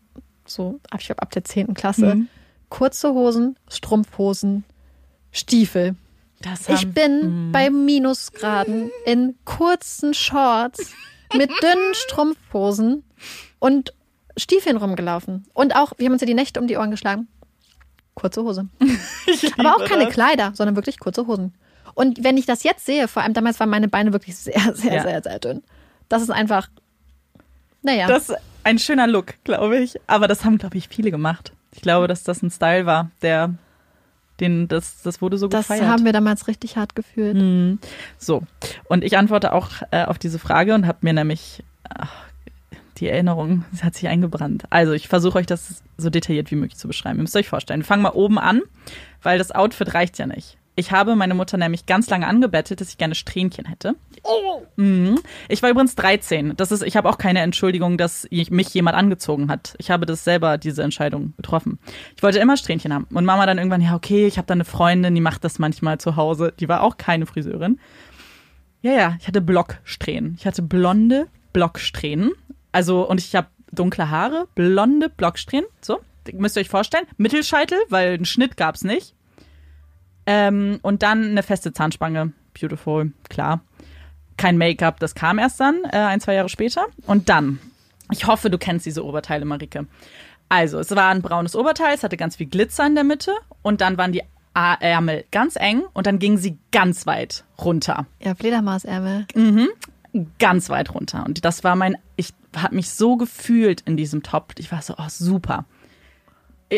so, 0.46 0.80
ich 0.98 1.06
glaube 1.06 1.22
ab 1.22 1.30
der 1.30 1.44
10. 1.44 1.74
Klasse, 1.74 2.14
Mhm. 2.14 2.28
kurze 2.68 3.12
Hosen, 3.12 3.56
Strumpfhosen, 3.68 4.64
Stiefel. 5.32 5.96
Das 6.40 6.68
Ich 6.68 6.88
bin 6.92 7.50
bei 7.52 7.70
Minusgraden 7.70 8.90
in 9.06 9.34
kurzen 9.44 10.12
Shorts 10.14 10.92
mit 11.32 11.50
dünnen 11.62 11.94
Strumpfhosen 11.94 13.02
und 13.58 13.94
Stiefeln 14.36 14.76
rumgelaufen. 14.76 15.46
Und 15.54 15.74
auch, 15.76 15.92
wir 15.96 16.06
haben 16.06 16.12
uns 16.12 16.20
ja 16.20 16.26
die 16.26 16.34
Nächte 16.34 16.60
um 16.60 16.66
die 16.66 16.76
Ohren 16.76 16.90
geschlagen. 16.90 17.28
Kurze 18.14 18.42
Hose. 18.42 18.68
Aber 19.58 19.76
auch 19.76 19.84
keine 19.86 20.08
Kleider, 20.08 20.52
sondern 20.54 20.76
wirklich 20.76 20.98
kurze 20.98 21.26
Hosen. 21.26 21.54
Und 21.94 22.22
wenn 22.24 22.36
ich 22.36 22.44
das 22.46 22.62
jetzt 22.64 22.84
sehe, 22.84 23.08
vor 23.08 23.22
allem 23.22 23.32
damals 23.34 23.58
waren 23.60 23.70
meine 23.70 23.88
Beine 23.88 24.12
wirklich 24.12 24.36
sehr, 24.36 24.74
sehr, 24.74 24.94
Ja. 24.94 25.02
sehr, 25.02 25.22
sehr 25.22 25.38
dünn. 25.38 25.62
Das 26.08 26.20
ist 26.22 26.30
einfach, 26.30 26.68
naja. 27.82 28.06
Das 28.08 28.32
ein 28.64 28.78
schöner 28.78 29.06
Look, 29.06 29.34
glaube 29.44 29.78
ich. 29.78 29.94
Aber 30.06 30.28
das 30.28 30.44
haben, 30.44 30.58
glaube 30.58 30.76
ich, 30.76 30.88
viele 30.88 31.10
gemacht. 31.10 31.52
Ich 31.72 31.82
glaube, 31.82 32.08
dass 32.08 32.24
das 32.24 32.42
ein 32.42 32.50
Style 32.50 32.86
war, 32.86 33.10
der, 33.22 33.54
den, 34.40 34.68
das, 34.68 35.02
das 35.02 35.20
wurde 35.20 35.38
so 35.38 35.48
das 35.48 35.68
gefeiert. 35.68 35.86
haben 35.86 36.04
wir 36.04 36.12
damals 36.12 36.48
richtig 36.48 36.76
hart 36.76 36.94
gefühlt. 36.94 37.36
Mhm. 37.36 37.78
So, 38.18 38.42
und 38.84 39.04
ich 39.04 39.18
antworte 39.18 39.52
auch 39.52 39.70
äh, 39.90 40.04
auf 40.04 40.18
diese 40.18 40.38
Frage 40.38 40.74
und 40.74 40.86
habe 40.86 40.98
mir 41.02 41.12
nämlich 41.12 41.62
ach, 41.88 42.12
die 42.98 43.08
Erinnerung, 43.08 43.64
sie 43.72 43.82
hat 43.82 43.94
sich 43.94 44.08
eingebrannt. 44.08 44.64
Also 44.70 44.92
ich 44.92 45.08
versuche 45.08 45.38
euch 45.38 45.46
das 45.46 45.82
so 45.96 46.10
detailliert 46.10 46.50
wie 46.50 46.56
möglich 46.56 46.78
zu 46.78 46.88
beschreiben. 46.88 47.18
Ihr 47.18 47.22
müsst 47.22 47.36
euch 47.36 47.48
vorstellen, 47.48 47.80
wir 47.80 47.86
fangen 47.86 48.02
mal 48.02 48.10
oben 48.10 48.38
an, 48.38 48.62
weil 49.22 49.38
das 49.38 49.50
Outfit 49.50 49.94
reicht 49.94 50.18
ja 50.18 50.26
nicht. 50.26 50.58
Ich 50.76 50.90
habe 50.90 51.14
meine 51.14 51.34
Mutter 51.34 51.56
nämlich 51.56 51.86
ganz 51.86 52.10
lange 52.10 52.26
angebettet, 52.26 52.80
dass 52.80 52.88
ich 52.88 52.98
gerne 52.98 53.14
Strähnchen 53.14 53.64
hätte. 53.64 53.94
Mhm. 54.76 55.20
Ich 55.48 55.62
war 55.62 55.70
übrigens 55.70 55.94
13. 55.94 56.56
Das 56.56 56.72
ist, 56.72 56.82
ich 56.82 56.96
habe 56.96 57.08
auch 57.08 57.18
keine 57.18 57.40
Entschuldigung, 57.40 57.96
dass 57.96 58.26
ich, 58.30 58.50
mich 58.50 58.74
jemand 58.74 58.96
angezogen 58.96 59.50
hat. 59.50 59.74
Ich 59.78 59.90
habe 59.90 60.04
das 60.04 60.24
selber, 60.24 60.58
diese 60.58 60.82
Entscheidung 60.82 61.34
getroffen. 61.36 61.78
Ich 62.16 62.22
wollte 62.22 62.40
immer 62.40 62.56
Strähnchen 62.56 62.92
haben. 62.92 63.06
Und 63.12 63.24
Mama 63.24 63.46
dann 63.46 63.58
irgendwann, 63.58 63.82
ja, 63.82 63.94
okay, 63.94 64.26
ich 64.26 64.36
habe 64.36 64.46
da 64.46 64.52
eine 64.52 64.64
Freundin, 64.64 65.14
die 65.14 65.20
macht 65.20 65.44
das 65.44 65.58
manchmal 65.58 65.98
zu 65.98 66.16
Hause. 66.16 66.52
Die 66.58 66.68
war 66.68 66.82
auch 66.82 66.96
keine 66.96 67.26
Friseurin. 67.26 67.78
Ja, 68.82 68.92
ja, 68.92 69.16
ich 69.20 69.28
hatte 69.28 69.40
Blocksträhnen. 69.40 70.34
Ich 70.38 70.46
hatte 70.46 70.62
blonde 70.62 71.28
Blocksträhnen. 71.52 72.32
Also, 72.72 73.08
und 73.08 73.20
ich 73.20 73.36
habe 73.36 73.46
dunkle 73.70 74.10
Haare, 74.10 74.48
blonde 74.54 75.08
Blocksträhnen. 75.08 75.66
So, 75.80 76.00
müsst 76.32 76.56
ihr 76.56 76.60
euch 76.60 76.68
vorstellen. 76.68 77.06
Mittelscheitel, 77.16 77.78
weil 77.88 78.14
einen 78.14 78.24
Schnitt 78.24 78.56
gab's 78.56 78.82
nicht. 78.82 79.14
Ähm, 80.26 80.78
und 80.82 81.02
dann 81.02 81.24
eine 81.24 81.42
feste 81.42 81.72
Zahnspange. 81.72 82.32
Beautiful, 82.58 83.12
klar. 83.28 83.60
Kein 84.36 84.58
Make-up, 84.58 84.98
das 85.00 85.14
kam 85.14 85.38
erst 85.38 85.60
dann, 85.60 85.82
äh, 85.84 85.96
ein, 85.96 86.20
zwei 86.20 86.34
Jahre 86.34 86.48
später. 86.48 86.86
Und 87.06 87.28
dann, 87.28 87.58
ich 88.10 88.26
hoffe, 88.26 88.50
du 88.50 88.58
kennst 88.58 88.86
diese 88.86 89.04
Oberteile, 89.04 89.44
Marike. 89.44 89.86
Also, 90.48 90.78
es 90.78 90.90
war 90.90 91.10
ein 91.10 91.22
braunes 91.22 91.56
Oberteil, 91.56 91.94
es 91.94 92.02
hatte 92.02 92.16
ganz 92.16 92.36
viel 92.36 92.46
Glitzer 92.46 92.86
in 92.86 92.94
der 92.94 93.04
Mitte 93.04 93.32
und 93.62 93.80
dann 93.80 93.96
waren 93.96 94.12
die 94.12 94.22
Ärmel 94.54 95.24
ganz 95.30 95.56
eng 95.56 95.82
und 95.94 96.06
dann 96.06 96.18
gingen 96.18 96.38
sie 96.38 96.58
ganz 96.70 97.06
weit 97.06 97.44
runter. 97.58 98.06
Ja, 98.20 98.34
Fledermausärmel. 98.34 99.26
Ganz 100.38 100.70
weit 100.70 100.94
runter. 100.94 101.24
Und 101.26 101.44
das 101.44 101.64
war 101.64 101.74
mein, 101.74 101.96
ich 102.14 102.32
habe 102.56 102.76
mich 102.76 102.90
so 102.90 103.16
gefühlt 103.16 103.80
in 103.80 103.96
diesem 103.96 104.22
Top. 104.22 104.52
Ich 104.58 104.70
war 104.70 104.80
so, 104.80 104.94
oh, 104.96 105.08
super. 105.08 105.64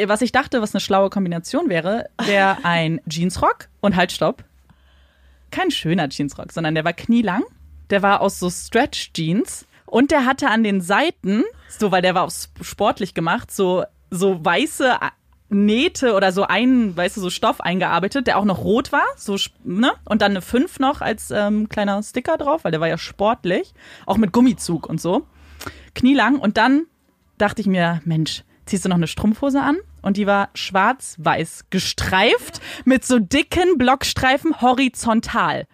Äh, 0.01 0.09
Was 0.09 0.22
ich 0.22 0.32
dachte, 0.32 0.62
was 0.62 0.74
eine 0.74 0.80
schlaue 0.80 1.11
Kombination 1.11 1.68
wäre, 1.68 2.07
wäre 2.24 2.59
ein 2.64 3.01
Jeansrock 3.09 3.68
und 3.80 3.97
halt 3.97 4.12
stopp. 4.12 4.44
Kein 5.51 5.70
schöner 5.70 6.09
Jeansrock, 6.09 6.53
sondern 6.53 6.74
der 6.74 6.84
war 6.84 6.92
knielang. 6.92 7.42
Der 7.90 8.03
war 8.03 8.20
aus 8.20 8.38
so 8.38 8.51
Stretch-Jeans 8.51 9.66
und 9.86 10.11
der 10.11 10.26
hatte 10.26 10.49
an 10.49 10.64
den 10.64 10.80
Seiten, 10.80 11.44
so 11.68 11.92
weil 11.92 12.03
der 12.03 12.14
war 12.14 12.24
auch 12.24 12.32
sportlich 12.61 13.14
gemacht, 13.14 13.53
so, 13.53 13.84
so 14.11 14.44
weiße 14.44 14.88
äh, 14.88 15.11
Nähte 15.49 16.14
oder 16.14 16.32
so 16.32 16.42
ein, 16.42 16.97
weißt 16.97 17.16
du, 17.16 17.20
so 17.20 17.30
Stoff 17.30 17.61
eingearbeitet, 17.61 18.26
der 18.26 18.38
auch 18.38 18.44
noch 18.44 18.64
rot 18.64 18.90
war, 18.90 19.07
so, 19.16 19.36
ne? 19.62 19.92
Und 20.05 20.20
dann 20.20 20.32
eine 20.32 20.42
5 20.42 20.80
noch 20.80 21.01
als 21.01 21.30
ähm, 21.30 21.68
kleiner 21.68 22.03
Sticker 22.03 22.36
drauf, 22.36 22.64
weil 22.64 22.72
der 22.72 22.80
war 22.80 22.88
ja 22.88 22.99
sportlich, 22.99 23.72
auch 24.07 24.16
mit 24.16 24.32
Gummizug 24.32 24.88
und 24.88 25.01
so. 25.01 25.24
Knielang 25.94 26.40
und 26.40 26.57
dann 26.57 26.86
dachte 27.38 27.61
ich 27.61 27.68
mir, 27.68 28.01
Mensch, 28.05 28.42
ziehst 28.67 28.85
du 28.85 28.89
noch 28.89 28.97
eine 28.97 29.07
Strumpfhose 29.07 29.62
an? 29.62 29.79
Und 30.03 30.17
die 30.17 30.27
war 30.27 30.51
schwarz-weiß 30.55 31.67
gestreift 31.71 32.61
mit 32.85 33.05
so 33.05 33.19
dicken 33.19 33.79
Blockstreifen 33.79 34.61
horizontal. 34.61 35.67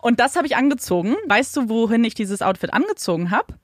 Und 0.00 0.20
das 0.20 0.36
habe 0.36 0.46
ich 0.46 0.56
angezogen. 0.56 1.16
Weißt 1.26 1.56
du, 1.56 1.68
wohin 1.68 2.04
ich 2.04 2.14
dieses 2.14 2.40
Outfit 2.40 2.72
angezogen 2.72 3.30
habe? 3.30 3.54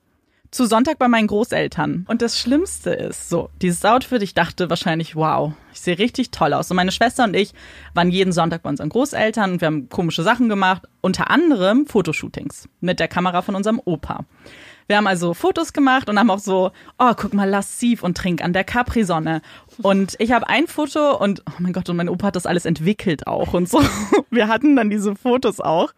Zu 0.51 0.67
Sonntag 0.67 0.99
bei 0.99 1.09
meinen 1.09 1.27
Großeltern. 1.27 2.05
Und 2.09 2.23
das 2.23 2.39
Schlimmste 2.39 2.91
ist, 2.91 3.29
so, 3.29 3.51
dieses 3.61 3.85
Outfit, 3.85 4.23
ich 4.23 4.35
dachte 4.35 4.71
wahrscheinlich, 4.71 5.17
wow, 5.17 5.53
ich 5.73 5.81
sehe 5.81 5.99
richtig 5.99 6.31
toll 6.31 6.53
aus. 6.53 6.71
Und 6.71 6.77
meine 6.77 6.93
Schwester 6.93 7.25
und 7.25 7.35
ich 7.35 7.53
waren 7.93 8.11
jeden 8.11 8.33
Sonntag 8.33 8.63
bei 8.63 8.71
unseren 8.71 8.89
Großeltern 8.89 9.53
und 9.53 9.61
wir 9.61 9.67
haben 9.67 9.89
komische 9.89 10.23
Sachen 10.23 10.49
gemacht. 10.49 10.83
Unter 11.01 11.31
anderem 11.31 11.87
Fotoshootings 11.87 12.69
mit 12.81 13.01
der 13.01 13.09
Kamera 13.09 13.43
von 13.43 13.57
unserem 13.57 13.81
Opa. 13.85 14.27
Wir 14.87 14.97
haben 14.97 15.07
also 15.07 15.35
Fotos 15.35 15.73
gemacht 15.73 16.09
und 16.09 16.19
haben 16.19 16.31
auch 16.31 16.39
so, 16.39 16.71
oh, 16.99 17.13
guck 17.17 17.33
mal, 17.33 17.49
lassiv 17.49 18.03
und 18.03 18.17
trink 18.17 18.43
an 18.43 18.53
der 18.53 18.65
Capri-Sonne. 18.65 19.41
Und 19.83 20.15
ich 20.19 20.33
habe 20.33 20.49
ein 20.49 20.67
Foto 20.67 21.17
und, 21.17 21.43
oh 21.49 21.55
mein 21.59 21.73
Gott, 21.73 21.89
und 21.89 21.97
mein 21.97 22.09
Opa 22.09 22.29
hat 22.29 22.37
das 22.37 22.47
alles 22.47 22.65
entwickelt 22.65 23.27
auch 23.27 23.55
und 23.55 23.69
so. 23.69 23.83
Wir 24.31 24.49
hatten 24.49 24.77
dann 24.77 24.91
diese 24.91 25.15
Fotos 25.15 25.61
auch. 25.61 25.93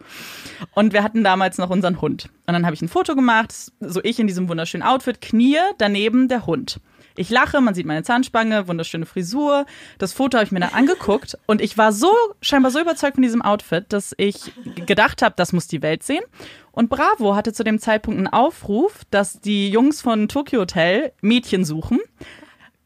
Und 0.73 0.93
wir 0.93 1.03
hatten 1.03 1.23
damals 1.23 1.57
noch 1.57 1.69
unseren 1.69 2.01
Hund. 2.01 2.29
Und 2.45 2.53
dann 2.53 2.65
habe 2.65 2.75
ich 2.75 2.81
ein 2.81 2.87
Foto 2.87 3.15
gemacht, 3.15 3.53
so 3.79 3.99
ich 4.03 4.19
in 4.19 4.27
diesem 4.27 4.47
wunderschönen 4.47 4.83
Outfit, 4.83 5.21
Knie, 5.21 5.57
daneben 5.77 6.27
der 6.27 6.45
Hund. 6.45 6.79
Ich 7.17 7.31
lache, 7.31 7.59
man 7.61 7.73
sieht 7.73 7.87
meine 7.87 8.03
Zahnspange, 8.03 8.67
wunderschöne 8.67 9.07
Frisur. 9.07 9.65
Das 9.97 10.13
Foto 10.13 10.37
habe 10.37 10.45
ich 10.45 10.51
mir 10.51 10.59
dann 10.59 10.73
angeguckt 10.73 11.37
und 11.47 11.61
ich 11.61 11.77
war 11.77 11.91
so 11.91 12.11
scheinbar 12.41 12.71
so 12.71 12.79
überzeugt 12.79 13.15
von 13.15 13.23
diesem 13.23 13.41
Outfit, 13.41 13.85
dass 13.89 14.13
ich 14.17 14.53
gedacht 14.85 15.23
habe, 15.23 15.33
das 15.35 15.51
muss 15.51 15.67
die 15.67 15.81
Welt 15.81 16.03
sehen. 16.03 16.23
Und 16.71 16.89
Bravo 16.89 17.35
hatte 17.35 17.53
zu 17.53 17.63
dem 17.63 17.79
Zeitpunkt 17.79 18.19
einen 18.19 18.27
Aufruf, 18.27 19.01
dass 19.09 19.41
die 19.41 19.69
Jungs 19.69 20.01
von 20.01 20.27
Tokyo 20.27 20.61
Hotel 20.61 21.11
Mädchen 21.21 21.65
suchen. 21.65 21.99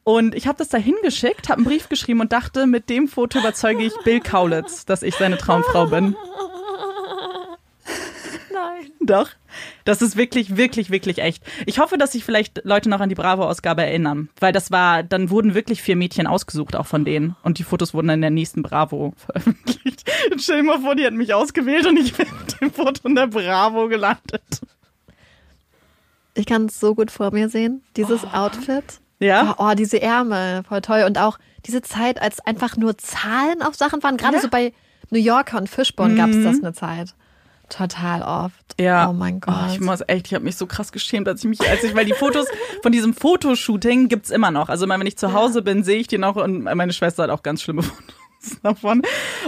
Und 0.03 0.33
ich 0.33 0.47
habe 0.47 0.57
das 0.57 0.69
da 0.69 0.77
hingeschickt, 0.77 1.49
habe 1.49 1.57
einen 1.57 1.65
Brief 1.65 1.89
geschrieben 1.89 2.21
und 2.21 2.31
dachte, 2.31 2.67
mit 2.67 2.89
dem 2.89 3.09
Foto 3.09 3.39
überzeuge 3.39 3.83
ich 3.83 3.93
Bill 4.05 4.21
Kaulitz, 4.21 4.85
dass 4.85 5.03
ich 5.03 5.15
seine 5.15 5.37
Traumfrau 5.37 5.87
bin. 5.87 6.15
Doch. 8.99 9.29
Das 9.85 10.01
ist 10.01 10.15
wirklich, 10.15 10.55
wirklich, 10.57 10.89
wirklich 10.89 11.17
echt. 11.19 11.43
Ich 11.65 11.79
hoffe, 11.79 11.97
dass 11.97 12.13
sich 12.13 12.23
vielleicht 12.23 12.61
Leute 12.63 12.89
noch 12.89 12.99
an 13.01 13.09
die 13.09 13.15
Bravo-Ausgabe 13.15 13.83
erinnern, 13.83 14.29
weil 14.39 14.53
das 14.53 14.71
war, 14.71 15.03
dann 15.03 15.29
wurden 15.29 15.53
wirklich 15.53 15.81
vier 15.81 15.95
Mädchen 15.95 16.27
ausgesucht, 16.27 16.75
auch 16.75 16.85
von 16.85 17.03
denen. 17.05 17.35
Und 17.43 17.57
die 17.59 17.63
Fotos 17.63 17.93
wurden 17.93 18.07
dann 18.07 18.15
in 18.17 18.21
der 18.21 18.29
nächsten 18.31 18.61
Bravo 18.63 19.13
veröffentlicht. 19.17 20.09
Und 20.31 20.41
stell 20.41 20.57
dir 20.57 20.63
mal 20.63 20.79
vor, 20.79 20.95
die 20.95 21.03
hätten 21.03 21.17
mich 21.17 21.33
ausgewählt 21.33 21.85
und 21.87 21.97
ich 21.97 22.13
bin 22.13 22.27
mit 22.39 22.61
dem 22.61 22.71
Foto 22.71 23.07
in 23.07 23.15
der 23.15 23.27
Bravo 23.27 23.87
gelandet. 23.87 24.41
Ich 26.33 26.45
kann 26.45 26.65
es 26.67 26.79
so 26.79 26.95
gut 26.95 27.11
vor 27.11 27.31
mir 27.33 27.49
sehen, 27.49 27.83
dieses 27.97 28.23
Outfit. 28.33 28.83
Ja? 29.19 29.55
Oh, 29.57 29.65
oh, 29.69 29.73
diese 29.75 30.01
Ärmel, 30.01 30.63
voll 30.63 30.81
toll. 30.81 31.03
Und 31.05 31.17
auch 31.17 31.37
diese 31.65 31.81
Zeit, 31.81 32.21
als 32.21 32.39
einfach 32.39 32.77
nur 32.77 32.97
Zahlen 32.97 33.61
auf 33.61 33.75
Sachen 33.75 34.01
waren. 34.01 34.17
Gerade 34.17 34.35
Ja. 34.37 34.41
so 34.41 34.47
bei 34.49 34.73
New 35.09 35.19
Yorker 35.19 35.57
und 35.57 35.69
Fishbone 35.69 36.15
gab 36.15 36.29
es 36.29 36.41
das 36.43 36.59
eine 36.59 36.73
Zeit. 36.73 37.13
Total 37.71 38.21
oft. 38.21 38.75
Ja. 38.79 39.09
Oh 39.09 39.13
mein 39.13 39.39
Gott. 39.39 39.55
Oh, 39.57 39.73
ich 39.73 39.79
muss 39.79 40.01
echt, 40.07 40.27
ich 40.27 40.33
habe 40.33 40.43
mich 40.43 40.57
so 40.57 40.67
krass 40.67 40.91
geschämt, 40.91 41.27
als 41.27 41.41
ich 41.43 41.49
mich, 41.49 41.69
als 41.69 41.83
ich, 41.83 41.95
weil 41.95 42.05
die 42.05 42.13
Fotos 42.13 42.45
von 42.83 42.91
diesem 42.91 43.13
Fotoshooting 43.13 44.09
gibt's 44.09 44.29
immer 44.29 44.51
noch. 44.51 44.67
Also 44.67 44.83
immer, 44.85 44.99
wenn 44.99 45.07
ich 45.07 45.17
zu 45.17 45.31
Hause 45.33 45.61
bin, 45.61 45.83
sehe 45.83 45.97
ich 45.99 46.07
die 46.07 46.17
noch 46.17 46.35
und 46.35 46.63
meine 46.63 46.91
Schwester 46.91 47.23
hat 47.23 47.29
auch 47.29 47.43
ganz 47.43 47.61
schlimme 47.61 47.83
Fotos 48.41 48.59
davon. 48.61 49.03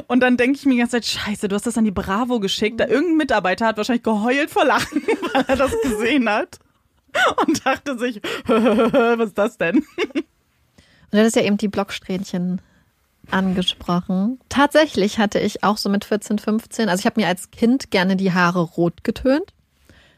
Und 0.08 0.22
dann 0.22 0.38
denke 0.38 0.58
ich 0.58 0.66
mir 0.66 0.72
die 0.74 0.80
ganze 0.80 1.02
Zeit, 1.02 1.06
scheiße, 1.06 1.50
du 1.50 1.56
hast 1.56 1.68
das 1.68 1.78
an 1.78 1.84
die 1.84 1.92
Bravo 1.92 2.40
geschickt. 2.40 2.80
Da 2.80 2.88
irgendein 2.88 3.18
Mitarbeiter 3.18 3.68
hat 3.68 3.78
wahrscheinlich 3.78 4.04
geheult 4.04 4.50
vor 4.50 4.64
Lachen, 4.64 5.02
weil 5.34 5.44
er 5.46 5.58
das 5.58 5.74
gesehen 5.82 6.30
hat. 6.30 6.60
Und 7.46 7.66
dachte 7.66 8.00
sich, 8.00 8.22
was 8.48 9.28
ist 9.28 9.38
das 9.38 9.58
denn? 9.58 9.78
Und 9.78 9.86
du 11.12 11.18
hattest 11.20 11.36
ja 11.36 11.44
eben 11.44 11.58
die 11.58 11.68
Blocksträhnchen 11.68 12.62
angesprochen. 13.32 14.40
Tatsächlich 14.50 15.18
hatte 15.20 15.40
ich 15.40 15.64
auch 15.64 15.78
so 15.78 15.90
mit 15.90 16.06
14, 16.06 16.40
15, 16.40 16.90
also 16.90 17.00
ich 17.02 17.06
habe 17.06 17.20
mir 17.22 17.28
als 17.28 17.52
Kind 17.52 17.92
gerne 17.92 18.16
die 18.16 18.34
Haare 18.34 18.62
rot 18.62 19.04
getönt. 19.04 19.54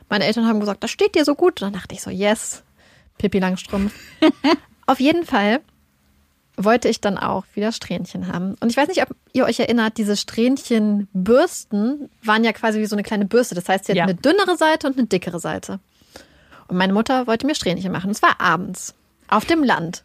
Meine 0.09 0.25
Eltern 0.25 0.47
haben 0.47 0.59
gesagt, 0.59 0.83
das 0.83 0.91
steht 0.91 1.15
dir 1.15 1.25
so 1.25 1.35
gut. 1.35 1.61
Und 1.61 1.67
dann 1.67 1.73
dachte 1.73 1.95
ich 1.95 2.01
so, 2.01 2.09
yes, 2.11 2.63
Pippi 3.17 3.39
Langstrumpf. 3.39 3.93
Auf 4.85 4.99
jeden 4.99 5.25
Fall 5.25 5.61
wollte 6.57 6.87
ich 6.87 7.01
dann 7.01 7.17
auch 7.17 7.43
wieder 7.53 7.71
Strähnchen 7.71 8.27
haben. 8.31 8.55
Und 8.61 8.69
ich 8.69 8.77
weiß 8.77 8.87
nicht, 8.87 9.01
ob 9.01 9.09
ihr 9.33 9.45
euch 9.45 9.59
erinnert, 9.59 9.97
diese 9.97 10.15
Strähnchenbürsten 10.15 12.09
waren 12.23 12.43
ja 12.43 12.53
quasi 12.53 12.79
wie 12.79 12.85
so 12.85 12.95
eine 12.95 13.03
kleine 13.03 13.25
Bürste. 13.25 13.55
Das 13.55 13.67
heißt, 13.67 13.85
sie 13.85 13.91
hat 13.93 13.97
Ja. 13.97 14.03
eine 14.03 14.15
dünnere 14.15 14.55
Seite 14.57 14.87
und 14.87 14.97
eine 14.97 15.07
dickere 15.07 15.39
Seite. 15.39 15.79
Und 16.67 16.77
meine 16.77 16.93
Mutter 16.93 17.27
wollte 17.27 17.45
mir 17.45 17.55
Strähnchen 17.55 17.91
machen. 17.91 18.09
Es 18.11 18.21
war 18.21 18.39
abends 18.39 18.93
auf 19.27 19.45
dem 19.45 19.63
Land. 19.63 20.03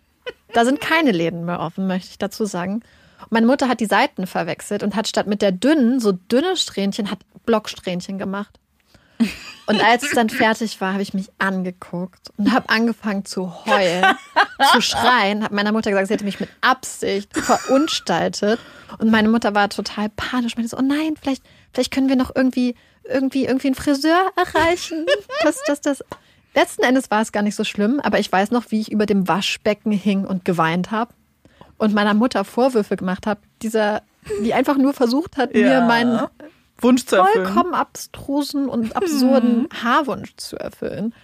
Da 0.53 0.65
sind 0.65 0.81
keine 0.81 1.13
Läden 1.13 1.45
mehr 1.45 1.61
offen, 1.61 1.87
möchte 1.87 2.11
ich 2.11 2.19
dazu 2.19 2.45
sagen. 2.45 2.83
Meine 3.29 3.47
Mutter 3.47 3.69
hat 3.69 3.81
die 3.81 3.87
Seiten 3.87 4.27
verwechselt 4.27 4.83
und 4.83 4.97
hat 4.97 5.07
statt 5.07 5.27
mit 5.27 5.43
der 5.43 5.53
dünnen, 5.53 6.01
so 6.01 6.13
dünne 6.13 6.57
Strähnchen, 6.57 7.11
hat 7.11 7.19
Blocksträhnchen 7.45 8.19
gemacht. 8.19 8.59
Und 9.67 9.85
als 9.85 10.03
es 10.03 10.13
dann 10.13 10.31
fertig 10.31 10.81
war, 10.81 10.95
habe 10.95 11.03
ich 11.03 11.15
mich 11.15 11.29
angeguckt 11.39 12.31
und 12.39 12.53
habe 12.53 12.69
angefangen 12.71 13.25
zu 13.25 13.67
heulen, 13.67 14.05
zu 14.73 14.81
schreien. 14.81 15.45
Habe 15.45 15.55
meiner 15.55 15.73
Mutter 15.73 15.91
gesagt, 15.91 16.09
sie 16.09 16.15
hätte 16.15 16.25
mich 16.25 16.41
mit 16.41 16.49
Absicht 16.61 17.37
verunstaltet. 17.37 18.59
Und 18.99 19.11
meine 19.11 19.29
Mutter 19.29 19.55
war 19.55 19.69
total 19.69 20.09
panisch. 20.09 20.57
Meinte 20.57 20.71
so, 20.71 20.79
oh 20.79 20.83
nein, 20.83 21.15
vielleicht, 21.21 21.45
vielleicht 21.73 21.93
können 21.93 22.09
wir 22.09 22.17
noch 22.17 22.35
irgendwie, 22.35 22.75
irgendwie, 23.05 23.45
irgendwie 23.45 23.69
einen 23.69 23.75
Friseur 23.75 24.33
erreichen. 24.37 25.07
Das, 25.43 25.61
das, 25.67 25.81
das. 25.81 26.05
Letzten 26.55 26.83
Endes 26.83 27.11
war 27.11 27.23
es 27.23 27.33
gar 27.33 27.43
nicht 27.43 27.55
so 27.55 27.65
schlimm, 27.65 28.01
aber 28.01 28.19
ich 28.19 28.31
weiß 28.31 28.51
noch, 28.51 28.71
wie 28.71 28.81
ich 28.81 28.91
über 28.91 29.07
dem 29.07 29.29
Waschbecken 29.29 29.93
hing 29.93 30.25
und 30.25 30.45
geweint 30.45 30.91
habe 30.91 31.13
und 31.79 31.95
meiner 31.95 32.15
Mutter 32.15 32.45
Vorwürfe 32.45 32.97
gemacht 32.97 33.27
habe, 33.27 33.41
dieser, 33.63 34.03
die 34.43 34.53
einfach 34.53 34.77
nur 34.77 34.93
versucht 34.93 35.37
hat, 35.37 35.55
mir 35.55 35.81
meinen 35.83 36.27
Wunsch 36.79 37.07
zu 37.07 37.17
erfüllen. 37.17 37.47
vollkommen 37.47 37.75
abstrusen 37.75 38.69
und 38.69 38.97
absurden 38.97 39.69
Haarwunsch 39.83 40.37
zu 40.37 40.57
erfüllen. 40.57 41.15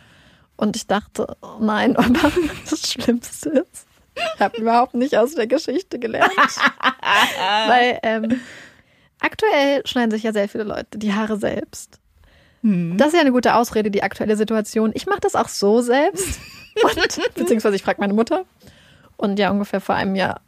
Und 0.56 0.76
ich 0.76 0.86
dachte, 0.86 1.36
oh 1.42 1.58
nein, 1.60 1.96
aber 1.96 2.32
das 2.70 2.90
Schlimmste 2.90 3.50
ist, 3.50 3.86
ich 4.34 4.40
habe 4.40 4.56
überhaupt 4.58 4.94
nicht 4.94 5.16
aus 5.16 5.34
der 5.34 5.46
Geschichte 5.46 5.98
gelernt. 5.98 6.32
Weil 7.66 7.98
ähm, 8.02 8.40
aktuell 9.20 9.86
schneiden 9.86 10.10
sich 10.10 10.22
ja 10.22 10.32
sehr 10.32 10.48
viele 10.48 10.64
Leute 10.64 10.98
die 10.98 11.12
Haare 11.12 11.36
selbst. 11.36 12.00
Das 12.62 13.08
ist 13.08 13.14
ja 13.14 13.20
eine 13.20 13.32
gute 13.32 13.54
Ausrede, 13.54 13.90
die 13.90 14.02
aktuelle 14.02 14.36
Situation. 14.36 14.90
Ich 14.94 15.06
mache 15.06 15.20
das 15.20 15.34
auch 15.34 15.48
so 15.48 15.82
selbst. 15.82 16.40
Und, 16.82 17.34
beziehungsweise 17.34 17.76
ich 17.76 17.82
frage 17.82 18.00
meine 18.00 18.12
Mutter. 18.12 18.44
Und 19.16 19.38
ja, 19.38 19.50
ungefähr 19.50 19.80
vor 19.80 19.94
einem 19.94 20.14
Jahr 20.14 20.40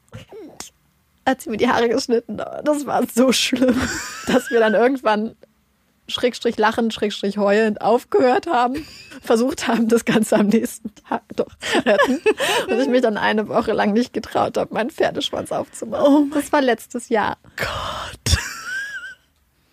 hat 1.29 1.43
sie 1.43 1.51
mir 1.51 1.59
die 1.59 1.69
Haare 1.69 1.89
geschnitten. 1.89 2.37
Das 2.37 2.87
war 2.87 3.05
so 3.07 3.33
schlimm, 3.33 3.81
dass 4.27 4.51
wir 4.51 4.61
dann 4.61 4.75
irgendwann 4.75 5.37
Schrägstrich 6.09 6.57
lachend, 6.57 6.95
Schrägstrich 6.95 7.37
heulend 7.37 7.83
aufgehört 7.83 8.47
haben, 8.47 8.87
versucht 9.23 9.69
haben, 9.69 9.89
das 9.89 10.07
Ganze 10.07 10.37
am 10.37 10.47
nächsten 10.47 10.91
Tag 10.95 11.23
doch 11.37 11.55
zu 11.59 11.79
retten. 11.85 12.21
Und 12.69 12.81
ich 12.81 12.89
mich 12.89 13.03
dann 13.03 13.19
eine 13.19 13.49
Woche 13.49 13.73
lang 13.73 13.93
nicht 13.93 14.15
getraut 14.15 14.57
habe, 14.57 14.73
meinen 14.73 14.91
Pferdeschwanz 14.91 15.53
aufzumachen. 15.53 16.31
das 16.35 16.51
war 16.51 16.63
letztes 16.63 17.11
Jahr. 17.11 17.37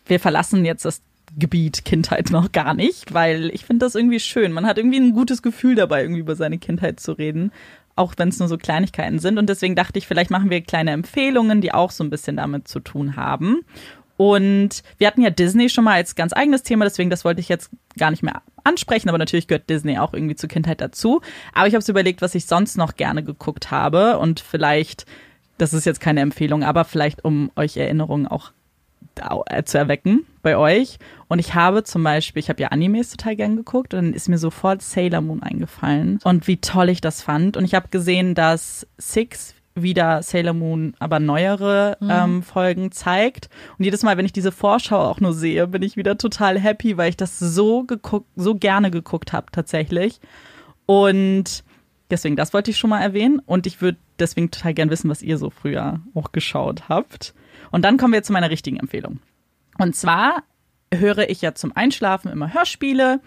wir 0.05 0.19
verlassen 0.19 0.65
jetzt 0.65 0.83
das 0.83 1.01
Gebiet 1.37 1.85
Kindheit 1.85 2.31
noch 2.31 2.51
gar 2.51 2.73
nicht, 2.73 3.13
weil 3.13 3.49
ich 3.53 3.65
finde 3.65 3.85
das 3.85 3.95
irgendwie 3.95 4.19
schön. 4.19 4.51
Man 4.51 4.65
hat 4.65 4.77
irgendwie 4.77 4.99
ein 4.99 5.13
gutes 5.13 5.41
Gefühl 5.41 5.75
dabei, 5.75 6.01
irgendwie 6.01 6.21
über 6.21 6.35
seine 6.35 6.57
Kindheit 6.57 6.99
zu 6.99 7.11
reden, 7.13 7.51
auch 7.95 8.13
wenn 8.17 8.29
es 8.29 8.39
nur 8.39 8.47
so 8.47 8.57
Kleinigkeiten 8.57 9.19
sind. 9.19 9.37
Und 9.37 9.49
deswegen 9.49 9.75
dachte 9.75 9.99
ich, 9.99 10.07
vielleicht 10.07 10.31
machen 10.31 10.49
wir 10.49 10.61
kleine 10.61 10.91
Empfehlungen, 10.91 11.61
die 11.61 11.73
auch 11.73 11.91
so 11.91 12.03
ein 12.03 12.09
bisschen 12.09 12.37
damit 12.37 12.67
zu 12.67 12.79
tun 12.79 13.15
haben. 13.15 13.61
Und 14.17 14.83
wir 14.97 15.07
hatten 15.07 15.21
ja 15.21 15.29
Disney 15.29 15.69
schon 15.69 15.83
mal 15.83 15.95
als 15.95 16.15
ganz 16.15 16.31
eigenes 16.31 16.63
Thema, 16.63 16.85
deswegen 16.85 17.09
das 17.09 17.25
wollte 17.25 17.41
ich 17.41 17.49
jetzt 17.49 17.69
gar 17.97 18.11
nicht 18.11 18.23
mehr 18.23 18.41
ansprechen, 18.63 19.09
aber 19.09 19.17
natürlich 19.17 19.47
gehört 19.47 19.69
Disney 19.69 19.97
auch 19.97 20.13
irgendwie 20.13 20.35
zur 20.35 20.49
Kindheit 20.49 20.79
dazu. 20.79 21.21
Aber 21.53 21.67
ich 21.67 21.75
habe 21.75 21.83
überlegt, 21.85 22.21
was 22.21 22.35
ich 22.35 22.45
sonst 22.45 22.77
noch 22.77 22.95
gerne 22.95 23.23
geguckt 23.23 23.71
habe 23.71 24.17
und 24.17 24.39
vielleicht, 24.39 25.05
das 25.57 25.73
ist 25.73 25.85
jetzt 25.85 25.99
keine 25.99 26.21
Empfehlung, 26.21 26.63
aber 26.63 26.85
vielleicht 26.85 27.25
um 27.25 27.51
euch 27.55 27.75
Erinnerungen 27.75 28.25
auch 28.25 28.51
zu 29.65 29.77
erwecken 29.77 30.25
bei 30.41 30.57
euch. 30.57 30.97
Und 31.27 31.39
ich 31.39 31.55
habe 31.55 31.83
zum 31.83 32.03
Beispiel, 32.03 32.39
ich 32.39 32.49
habe 32.49 32.61
ja 32.61 32.69
Animes 32.69 33.09
total 33.09 33.35
gern 33.35 33.55
geguckt 33.55 33.93
und 33.93 34.01
dann 34.01 34.13
ist 34.13 34.29
mir 34.29 34.37
sofort 34.37 34.81
Sailor 34.81 35.21
Moon 35.21 35.41
eingefallen 35.41 36.19
und 36.23 36.47
wie 36.47 36.57
toll 36.57 36.89
ich 36.89 37.01
das 37.01 37.21
fand. 37.21 37.57
Und 37.57 37.65
ich 37.65 37.73
habe 37.73 37.87
gesehen, 37.89 38.35
dass 38.35 38.87
Six 38.97 39.55
wieder 39.75 40.23
Sailor 40.23 40.53
Moon, 40.53 40.93
aber 40.99 41.19
neuere 41.19 41.97
ähm, 42.01 42.43
Folgen 42.43 42.91
zeigt. 42.91 43.49
Und 43.77 43.83
jedes 43.83 44.03
Mal, 44.03 44.15
wenn 44.17 44.25
ich 44.25 44.31
diese 44.31 44.53
Vorschau 44.53 44.99
auch 44.99 45.19
nur 45.19 45.33
sehe, 45.33 45.67
bin 45.67 45.83
ich 45.83 45.97
wieder 45.97 46.17
total 46.17 46.57
happy, 46.57 46.97
weil 46.97 47.09
ich 47.09 47.17
das 47.17 47.37
so 47.37 47.83
geguckt, 47.83 48.27
so 48.35 48.55
gerne 48.55 48.89
geguckt 48.89 49.33
habe 49.33 49.47
tatsächlich. 49.51 50.21
Und 50.85 51.65
deswegen, 52.09 52.37
das 52.37 52.53
wollte 52.53 52.71
ich 52.71 52.77
schon 52.77 52.89
mal 52.89 53.01
erwähnen. 53.01 53.41
Und 53.45 53.67
ich 53.67 53.81
würde 53.81 53.97
deswegen 54.17 54.49
total 54.49 54.73
gern 54.73 54.89
wissen, 54.89 55.09
was 55.09 55.21
ihr 55.21 55.37
so 55.37 55.49
früher 55.49 55.99
auch 56.13 56.31
geschaut 56.31 56.87
habt. 56.87 57.33
Und 57.75 57.81
dann 57.81 57.97
kommen 57.97 58.13
wir 58.13 58.23
zu 58.23 58.31
meiner 58.31 58.49
richtigen 58.49 58.77
Empfehlung. 58.77 59.19
Und 59.77 59.97
zwar 59.97 60.43
höre 60.93 61.29
ich 61.29 61.41
ja 61.41 61.55
zum 61.55 61.75
Einschlafen 61.75 62.31
immer 62.31 62.53
Hörspiele. 62.53 63.19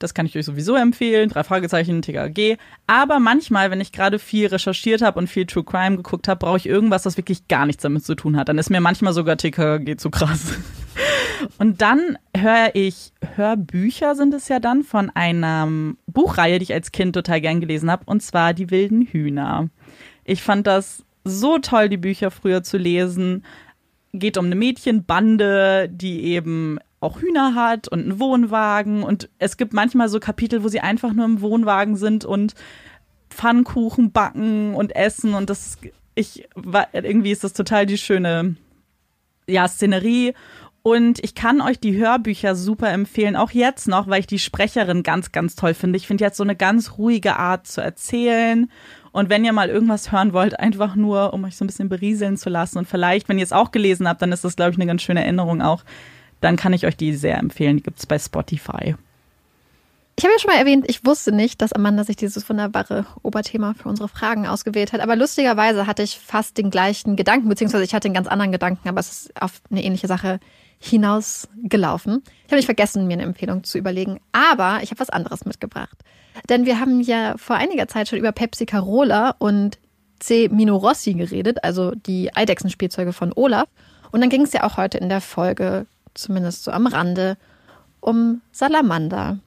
Das 0.00 0.14
kann 0.14 0.26
ich 0.26 0.36
euch 0.36 0.44
sowieso 0.44 0.74
empfehlen. 0.74 1.28
Drei 1.28 1.44
Fragezeichen, 1.44 2.02
TKG. 2.02 2.56
Aber 2.88 3.20
manchmal, 3.20 3.70
wenn 3.70 3.80
ich 3.80 3.92
gerade 3.92 4.18
viel 4.18 4.48
recherchiert 4.48 5.00
habe 5.00 5.20
und 5.20 5.28
viel 5.28 5.46
True 5.46 5.62
Crime 5.62 5.96
geguckt 5.96 6.26
habe, 6.26 6.40
brauche 6.40 6.56
ich 6.56 6.66
irgendwas, 6.66 7.04
das 7.04 7.16
wirklich 7.16 7.46
gar 7.46 7.66
nichts 7.66 7.84
damit 7.84 8.04
zu 8.04 8.16
tun 8.16 8.36
hat. 8.36 8.48
Dann 8.48 8.58
ist 8.58 8.68
mir 8.68 8.80
manchmal 8.80 9.12
sogar 9.12 9.36
TKG 9.36 9.94
zu 9.96 10.10
krass. 10.10 10.58
Und 11.58 11.80
dann 11.80 12.18
höre 12.36 12.74
ich 12.74 13.12
Hörbücher 13.36 14.16
sind 14.16 14.34
es 14.34 14.48
ja 14.48 14.58
dann 14.58 14.82
von 14.82 15.10
einer 15.10 15.68
Buchreihe, 16.06 16.58
die 16.58 16.64
ich 16.64 16.74
als 16.74 16.90
Kind 16.90 17.14
total 17.14 17.40
gern 17.40 17.60
gelesen 17.60 17.90
habe, 17.90 18.04
und 18.06 18.22
zwar 18.22 18.54
Die 18.54 18.70
wilden 18.70 19.02
Hühner. 19.02 19.68
Ich 20.24 20.42
fand 20.42 20.66
das 20.66 21.04
so 21.24 21.58
toll, 21.58 21.88
die 21.88 21.96
Bücher 21.96 22.30
früher 22.30 22.62
zu 22.62 22.76
lesen. 22.76 23.44
Geht 24.16 24.38
um 24.38 24.46
eine 24.46 24.54
Mädchenbande, 24.54 25.88
die 25.92 26.22
eben 26.24 26.78
auch 27.00 27.20
Hühner 27.20 27.54
hat 27.54 27.88
und 27.88 28.00
einen 28.00 28.20
Wohnwagen. 28.20 29.02
Und 29.02 29.28
es 29.38 29.56
gibt 29.56 29.72
manchmal 29.72 30.08
so 30.08 30.20
Kapitel, 30.20 30.64
wo 30.64 30.68
sie 30.68 30.80
einfach 30.80 31.12
nur 31.12 31.26
im 31.26 31.40
Wohnwagen 31.40 31.96
sind 31.96 32.24
und 32.24 32.54
Pfannkuchen 33.28 34.12
backen 34.12 34.74
und 34.74 34.96
essen. 34.96 35.34
Und 35.34 35.50
das, 35.50 35.78
ich, 36.14 36.48
irgendwie 36.92 37.32
ist 37.32 37.44
das 37.44 37.52
total 37.52 37.86
die 37.86 37.98
schöne, 37.98 38.56
ja, 39.46 39.68
Szenerie. 39.68 40.34
Und 40.82 41.22
ich 41.24 41.34
kann 41.34 41.60
euch 41.60 41.80
die 41.80 41.96
Hörbücher 41.96 42.54
super 42.54 42.90
empfehlen, 42.90 43.36
auch 43.36 43.50
jetzt 43.52 43.88
noch, 43.88 44.06
weil 44.06 44.20
ich 44.20 44.26
die 44.26 44.38
Sprecherin 44.38 45.02
ganz, 45.02 45.32
ganz 45.32 45.56
toll 45.56 45.72
finde. 45.72 45.96
Ich 45.96 46.06
finde 46.06 46.24
jetzt 46.24 46.36
so 46.36 46.42
eine 46.42 46.56
ganz 46.56 46.98
ruhige 46.98 47.36
Art 47.36 47.66
zu 47.66 47.80
erzählen. 47.80 48.70
Und 49.14 49.30
wenn 49.30 49.44
ihr 49.44 49.52
mal 49.52 49.70
irgendwas 49.70 50.12
hören 50.12 50.34
wollt, 50.34 50.60
einfach 50.60 50.94
nur, 50.94 51.32
um 51.32 51.44
euch 51.44 51.56
so 51.56 51.64
ein 51.64 51.68
bisschen 51.68 51.88
berieseln 51.88 52.36
zu 52.36 52.50
lassen 52.50 52.78
und 52.78 52.88
vielleicht, 52.88 53.28
wenn 53.30 53.38
ihr 53.38 53.44
es 53.44 53.52
auch 53.52 53.70
gelesen 53.70 54.06
habt, 54.06 54.20
dann 54.20 54.32
ist 54.32 54.44
das, 54.44 54.56
glaube 54.56 54.72
ich, 54.72 54.76
eine 54.76 54.86
ganz 54.86 55.00
schöne 55.00 55.22
Erinnerung 55.22 55.62
auch 55.62 55.84
dann 56.44 56.56
kann 56.56 56.72
ich 56.72 56.86
euch 56.86 56.96
die 56.96 57.14
sehr 57.14 57.38
empfehlen. 57.38 57.78
Die 57.78 57.82
gibt 57.82 57.98
es 57.98 58.06
bei 58.06 58.18
Spotify. 58.18 58.94
Ich 60.16 60.24
habe 60.24 60.32
ja 60.32 60.38
schon 60.38 60.52
mal 60.52 60.58
erwähnt, 60.58 60.84
ich 60.86 61.04
wusste 61.04 61.32
nicht, 61.32 61.60
dass 61.60 61.72
Amanda 61.72 62.04
sich 62.04 62.14
dieses 62.14 62.48
wunderbare 62.48 63.04
Oberthema 63.22 63.74
für 63.74 63.88
unsere 63.88 64.08
Fragen 64.08 64.46
ausgewählt 64.46 64.92
hat. 64.92 65.00
Aber 65.00 65.16
lustigerweise 65.16 65.88
hatte 65.88 66.04
ich 66.04 66.20
fast 66.20 66.56
den 66.56 66.70
gleichen 66.70 67.16
Gedanken, 67.16 67.48
beziehungsweise 67.48 67.82
ich 67.82 67.94
hatte 67.94 68.06
einen 68.06 68.14
ganz 68.14 68.28
anderen 68.28 68.52
Gedanken, 68.52 68.88
aber 68.88 69.00
es 69.00 69.10
ist 69.10 69.42
auf 69.42 69.60
eine 69.70 69.82
ähnliche 69.82 70.06
Sache 70.06 70.38
hinausgelaufen. 70.84 72.22
Ich 72.26 72.44
habe 72.46 72.56
nicht 72.56 72.66
vergessen, 72.66 73.06
mir 73.06 73.14
eine 73.14 73.22
Empfehlung 73.22 73.64
zu 73.64 73.78
überlegen, 73.78 74.20
aber 74.32 74.80
ich 74.82 74.90
habe 74.90 75.00
was 75.00 75.10
anderes 75.10 75.44
mitgebracht. 75.44 75.96
Denn 76.48 76.66
wir 76.66 76.80
haben 76.80 77.00
ja 77.00 77.36
vor 77.36 77.56
einiger 77.56 77.88
Zeit 77.88 78.08
schon 78.08 78.18
über 78.18 78.32
Pepsi 78.32 78.66
Carola 78.66 79.34
und 79.38 79.78
C. 80.18 80.48
Mino 80.48 80.76
Rossi 80.76 81.14
geredet, 81.14 81.62
also 81.64 81.92
die 81.92 82.34
Eidechsenspielzeuge 82.34 83.12
von 83.12 83.32
Olaf. 83.34 83.68
Und 84.10 84.20
dann 84.20 84.30
ging 84.30 84.42
es 84.42 84.52
ja 84.52 84.64
auch 84.64 84.76
heute 84.76 84.98
in 84.98 85.08
der 85.08 85.20
Folge 85.20 85.86
zumindest 86.14 86.64
so 86.64 86.70
am 86.70 86.86
Rande, 86.86 87.36
um 88.00 88.40
Salamander. 88.52 89.38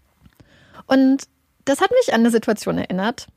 Und 0.88 1.23
das 1.65 1.81
hat 1.81 1.91
mich 1.91 2.13
an 2.13 2.21
eine 2.21 2.31
Situation 2.31 2.77
erinnert. 2.77 3.27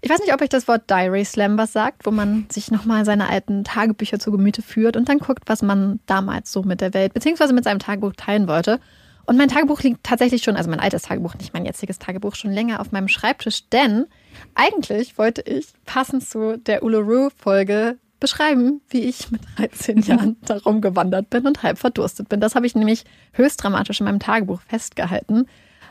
Ich 0.00 0.10
weiß 0.10 0.20
nicht, 0.20 0.32
ob 0.32 0.40
euch 0.40 0.48
das 0.48 0.68
Wort 0.68 0.88
Diary 0.88 1.24
Slam 1.24 1.58
was 1.58 1.72
sagt, 1.72 2.06
wo 2.06 2.12
man 2.12 2.46
sich 2.50 2.70
nochmal 2.70 3.04
seine 3.04 3.28
alten 3.28 3.64
Tagebücher 3.64 4.20
zu 4.20 4.30
Gemüte 4.30 4.62
führt 4.62 4.96
und 4.96 5.08
dann 5.08 5.18
guckt, 5.18 5.44
was 5.46 5.60
man 5.60 5.98
damals 6.06 6.52
so 6.52 6.62
mit 6.62 6.80
der 6.80 6.94
Welt 6.94 7.14
beziehungsweise 7.14 7.52
mit 7.52 7.64
seinem 7.64 7.80
Tagebuch 7.80 8.12
teilen 8.16 8.46
wollte. 8.46 8.78
Und 9.26 9.36
mein 9.36 9.48
Tagebuch 9.48 9.82
liegt 9.82 10.04
tatsächlich 10.04 10.42
schon, 10.42 10.56
also 10.56 10.70
mein 10.70 10.80
altes 10.80 11.02
Tagebuch, 11.02 11.34
nicht 11.34 11.52
mein 11.52 11.66
jetziges 11.66 11.98
Tagebuch, 11.98 12.36
schon 12.36 12.52
länger 12.52 12.80
auf 12.80 12.92
meinem 12.92 13.08
Schreibtisch, 13.08 13.68
denn 13.68 14.06
eigentlich 14.54 15.18
wollte 15.18 15.42
ich 15.42 15.66
passend 15.84 16.26
zu 16.26 16.56
der 16.58 16.82
Uluru-Folge 16.82 17.98
beschreiben, 18.20 18.80
wie 18.88 19.02
ich 19.02 19.30
mit 19.30 19.42
13 19.56 20.02
Jahren 20.02 20.36
darum 20.46 20.80
gewandert 20.80 21.28
bin 21.28 21.46
und 21.46 21.62
halb 21.62 21.78
verdurstet 21.78 22.28
bin. 22.28 22.40
Das 22.40 22.54
habe 22.54 22.66
ich 22.66 22.74
nämlich 22.74 23.04
höchst 23.32 23.62
dramatisch 23.62 24.00
in 24.00 24.06
meinem 24.06 24.20
Tagebuch 24.20 24.60
festgehalten. 24.62 25.46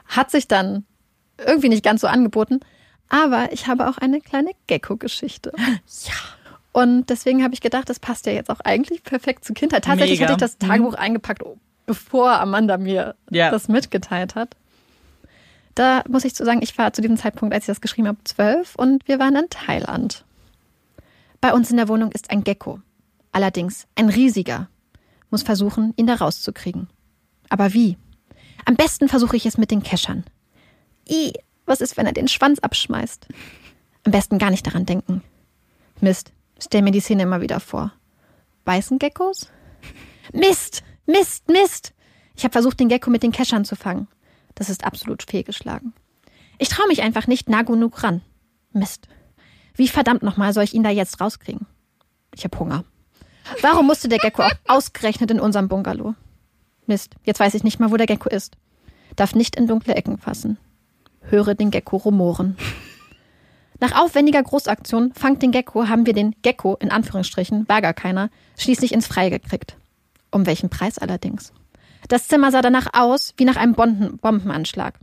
Hat 0.08 0.32
sich 0.32 0.48
dann 0.48 0.86
irgendwie 1.46 1.70
nicht 1.70 1.84
ganz 1.84 2.02
so 2.02 2.08
angeboten, 2.08 2.62
aber 3.10 3.52
ich 3.52 3.68
habe 3.68 3.88
auch 3.90 3.98
eine 3.98 4.22
kleine 4.22 4.52
Gecko-Geschichte. 4.68 5.52
Ja. 6.06 6.14
Und 6.74 7.10
deswegen 7.10 7.44
habe 7.44 7.56
ich 7.56 7.62
gedacht, 7.62 7.90
das 7.90 8.00
passt 8.00 8.28
ja 8.28 8.34
jetzt 8.34 8.52
auch 8.52 8.60
eigentlich 8.60 9.02
perfekt 9.02 9.44
zur 9.44 9.56
Kindheit. 9.56 9.86
Tatsächlich 9.86 10.20
Mega. 10.20 10.32
hatte 10.32 10.46
ich 10.46 10.52
das 10.52 10.60
mhm. 10.62 10.72
Tagebuch 10.72 10.92
mhm. 10.92 10.98
eingepackt, 11.00 11.44
bevor 11.88 12.34
Amanda 12.34 12.78
mir 12.78 13.16
ja. 13.32 13.50
das 13.50 13.68
mitgeteilt 13.68 14.36
hat. 14.36 14.56
Da 15.74 16.04
muss 16.08 16.24
ich 16.24 16.36
zu 16.36 16.46
sagen, 16.46 16.62
ich 16.62 16.78
war 16.78 16.94
zu 16.94 17.02
diesem 17.02 17.18
Zeitpunkt, 17.18 17.56
als 17.56 17.64
ich 17.64 17.68
das 17.68 17.82
geschrieben 17.82 18.08
habe, 18.08 18.24
zwölf 18.26 18.76
und 18.76 19.08
wir 19.08 19.18
waren 19.18 19.36
in 19.36 19.50
Thailand. 19.50 20.24
Bei 21.42 21.54
uns 21.54 21.72
in 21.72 21.78
der 21.78 21.88
Wohnung 21.88 22.12
ist 22.12 22.30
ein 22.30 22.44
Gecko. 22.44 22.80
Allerdings 23.32 23.88
ein 23.96 24.10
riesiger. 24.10 24.70
Muss 25.30 25.44
versuchen, 25.44 25.94
ihn 25.96 26.08
da 26.08 26.16
rauszukriegen. 26.16 26.90
Aber 27.50 27.74
wie? 27.74 27.98
Am 28.66 28.76
besten 28.76 29.08
versuche 29.08 29.36
ich 29.36 29.46
es 29.46 29.58
mit 29.58 29.72
den 29.72 29.84
Keschern. 29.84 30.26
I, 31.10 31.34
was 31.68 31.82
ist, 31.82 31.98
wenn 31.98 32.06
er 32.06 32.14
den 32.14 32.28
Schwanz 32.28 32.60
abschmeißt? 32.60 33.28
Am 34.04 34.12
besten 34.12 34.40
gar 34.40 34.50
nicht 34.50 34.66
daran 34.66 34.86
denken. 34.86 35.22
Mist, 36.02 36.32
stell 36.60 36.82
mir 36.82 36.92
die 36.92 37.00
Szene 37.00 37.24
immer 37.24 37.42
wieder 37.42 37.60
vor. 37.60 37.92
Beißen 38.66 39.00
Geckos? 39.00 39.52
Mist, 40.34 40.84
Mist, 41.06 41.48
Mist! 41.50 41.94
Ich 42.36 42.44
habe 42.44 42.52
versucht, 42.52 42.80
den 42.80 42.90
Gecko 42.90 43.10
mit 43.10 43.24
den 43.24 43.32
Keschern 43.32 43.66
zu 43.66 43.76
fangen. 43.76 44.08
Das 44.56 44.70
ist 44.70 44.84
absolut 44.84 45.24
fehlgeschlagen. 45.24 45.94
Ich 46.58 46.70
traue 46.70 46.88
mich 46.88 47.02
einfach 47.02 47.28
nicht 47.28 47.50
nah 47.50 47.62
genug 47.62 48.04
ran. 48.04 48.22
Mist. 48.74 49.08
Wie 49.76 49.88
verdammt 49.88 50.24
nochmal 50.24 50.54
soll 50.54 50.64
ich 50.64 50.74
ihn 50.74 50.84
da 50.84 50.90
jetzt 50.90 51.22
rauskriegen? 51.22 51.68
Ich 52.36 52.44
habe 52.44 52.58
Hunger. 52.60 52.84
Warum 53.62 53.88
musste 53.88 54.08
der 54.08 54.20
Gecko 54.20 54.44
auch 54.44 54.52
ausgerechnet 54.68 55.32
in 55.32 55.40
unserem 55.40 55.68
Bungalow? 55.68 56.16
Mist, 56.86 57.16
jetzt 57.24 57.40
weiß 57.40 57.54
ich 57.54 57.64
nicht 57.64 57.80
mal, 57.80 57.92
wo 57.92 57.98
der 57.98 58.08
Gecko 58.08 58.30
ist. 58.30 58.56
Darf 59.16 59.36
nicht 59.36 59.56
in 59.56 59.68
dunkle 59.68 59.96
Ecken 59.96 60.18
fassen. 60.18 60.58
Höre 61.30 61.56
den 61.56 61.72
Gecko 61.72 61.98
rumoren. 61.98 62.58
Nach 63.80 64.02
aufwendiger 64.02 64.42
Großaktion 64.42 65.14
Fangt 65.14 65.42
den 65.42 65.52
Gecko 65.52 65.88
haben 65.88 66.06
wir 66.06 66.14
den 66.14 66.36
Gecko, 66.42 66.78
in 66.80 66.90
Anführungsstrichen, 66.90 67.68
war 67.68 67.82
gar 67.82 67.94
keiner, 67.94 68.30
schließlich 68.58 68.94
ins 68.94 69.08
Freie 69.08 69.30
gekriegt. 69.30 69.76
Um 70.32 70.46
welchen 70.46 70.70
Preis 70.70 70.98
allerdings? 70.98 71.54
Das 72.08 72.28
Zimmer 72.28 72.52
sah 72.52 72.62
danach 72.62 72.88
aus 72.94 73.34
wie 73.38 73.46
nach 73.46 73.58
einem 73.58 73.74
Bombenanschlag. 73.74 75.00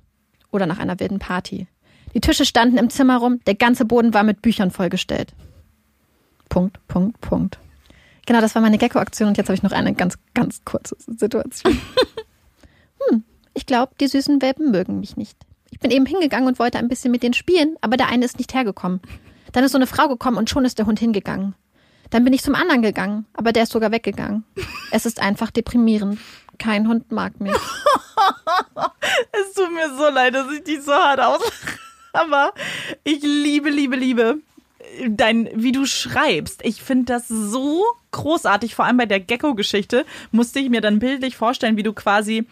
Oder 0.51 0.67
nach 0.67 0.79
einer 0.79 0.99
wilden 0.99 1.19
Party. 1.19 1.67
Die 2.15 2.21
Tische 2.21 2.45
standen 2.45 2.79
im 2.79 2.91
Zimmer 2.91 3.19
rum, 3.19 3.41
der 3.47 3.57
ganze 3.57 3.85
Boden 3.85 4.15
war 4.15 4.23
mit 4.23 4.41
Büchern 4.41 4.71
vollgestellt. 4.71 5.35
Punkt, 6.49 6.79
Punkt, 6.87 7.21
Punkt. 7.21 7.59
Genau, 8.27 8.41
das 8.41 8.55
war 8.55 8.63
meine 8.63 8.79
Gecko-Aktion 8.79 9.29
und 9.29 9.37
jetzt 9.37 9.49
habe 9.49 9.57
ich 9.57 9.63
noch 9.63 9.73
eine 9.73 9.95
ganz, 9.95 10.17
ganz 10.33 10.65
kurze 10.65 10.97
Situation. 10.99 11.79
hm, 13.11 13.25
ich 13.53 13.67
glaube, 13.67 13.93
die 14.01 14.07
süßen 14.07 14.41
Welpen 14.41 14.71
mögen 14.71 15.01
mich 15.01 15.17
nicht. 15.17 15.37
Ich 15.75 15.81
bin 15.81 15.91
eben 15.91 16.07
hingegangen 16.07 16.47
und 16.47 16.61
wollte 16.61 16.79
ein 16.79 16.87
bisschen 16.87 17.11
mit 17.11 17.25
denen 17.25 17.35
spielen, 17.35 17.77
aber 17.81 17.97
der 17.97 18.09
eine 18.09 18.25
ist 18.25 18.39
nicht 18.39 18.55
hergekommen. 18.55 19.01
Dann 19.51 19.65
ist 19.65 19.73
so 19.73 19.79
eine 19.79 19.89
Frau 19.89 20.07
gekommen 20.07 20.37
und 20.37 20.49
schon 20.49 20.65
ist 20.65 20.79
der 20.79 20.87
Hund 20.87 21.01
hingegangen. 21.01 21.57
Dann 22.11 22.23
bin 22.23 22.33
ich 22.33 22.45
zum 22.45 22.55
anderen 22.55 22.81
gegangen, 22.81 23.27
aber 23.35 23.51
der 23.51 23.65
ist 23.65 23.73
sogar 23.73 23.91
weggegangen. 23.91 24.45
Es 24.93 25.05
ist 25.05 25.21
einfach 25.21 25.51
deprimierend. 25.51 26.21
Kein 26.59 26.87
Hund 26.87 27.11
mag 27.11 27.41
mich. 27.41 27.53
es 29.33 29.53
tut 29.55 29.73
mir 29.73 29.93
so 29.97 30.09
leid, 30.11 30.37
dass 30.37 30.53
ich 30.53 30.63
dich 30.63 30.81
so 30.81 30.93
hart 30.93 31.19
auslache. 31.19 31.79
Aber 32.13 32.53
ich 33.03 33.21
liebe, 33.23 33.69
liebe, 33.69 33.97
liebe 33.97 34.39
dein, 35.09 35.49
wie 35.55 35.73
du 35.73 35.87
schreibst. 35.87 36.65
Ich 36.65 36.83
finde 36.83 37.07
das 37.07 37.27
so 37.27 37.83
großartig. 38.13 38.77
Vor 38.77 38.85
allem 38.85 38.97
bei 38.97 39.07
der 39.07 39.19
Gecko-Geschichte 39.19 40.07
musste 40.31 40.61
ich 40.61 40.71
mir 40.71 40.81
dann 40.81 41.01
bildlich 41.01 41.37
vorstellen, 41.37 41.77
wie 41.77 41.83
du 41.83 41.93
quasi 41.93 42.47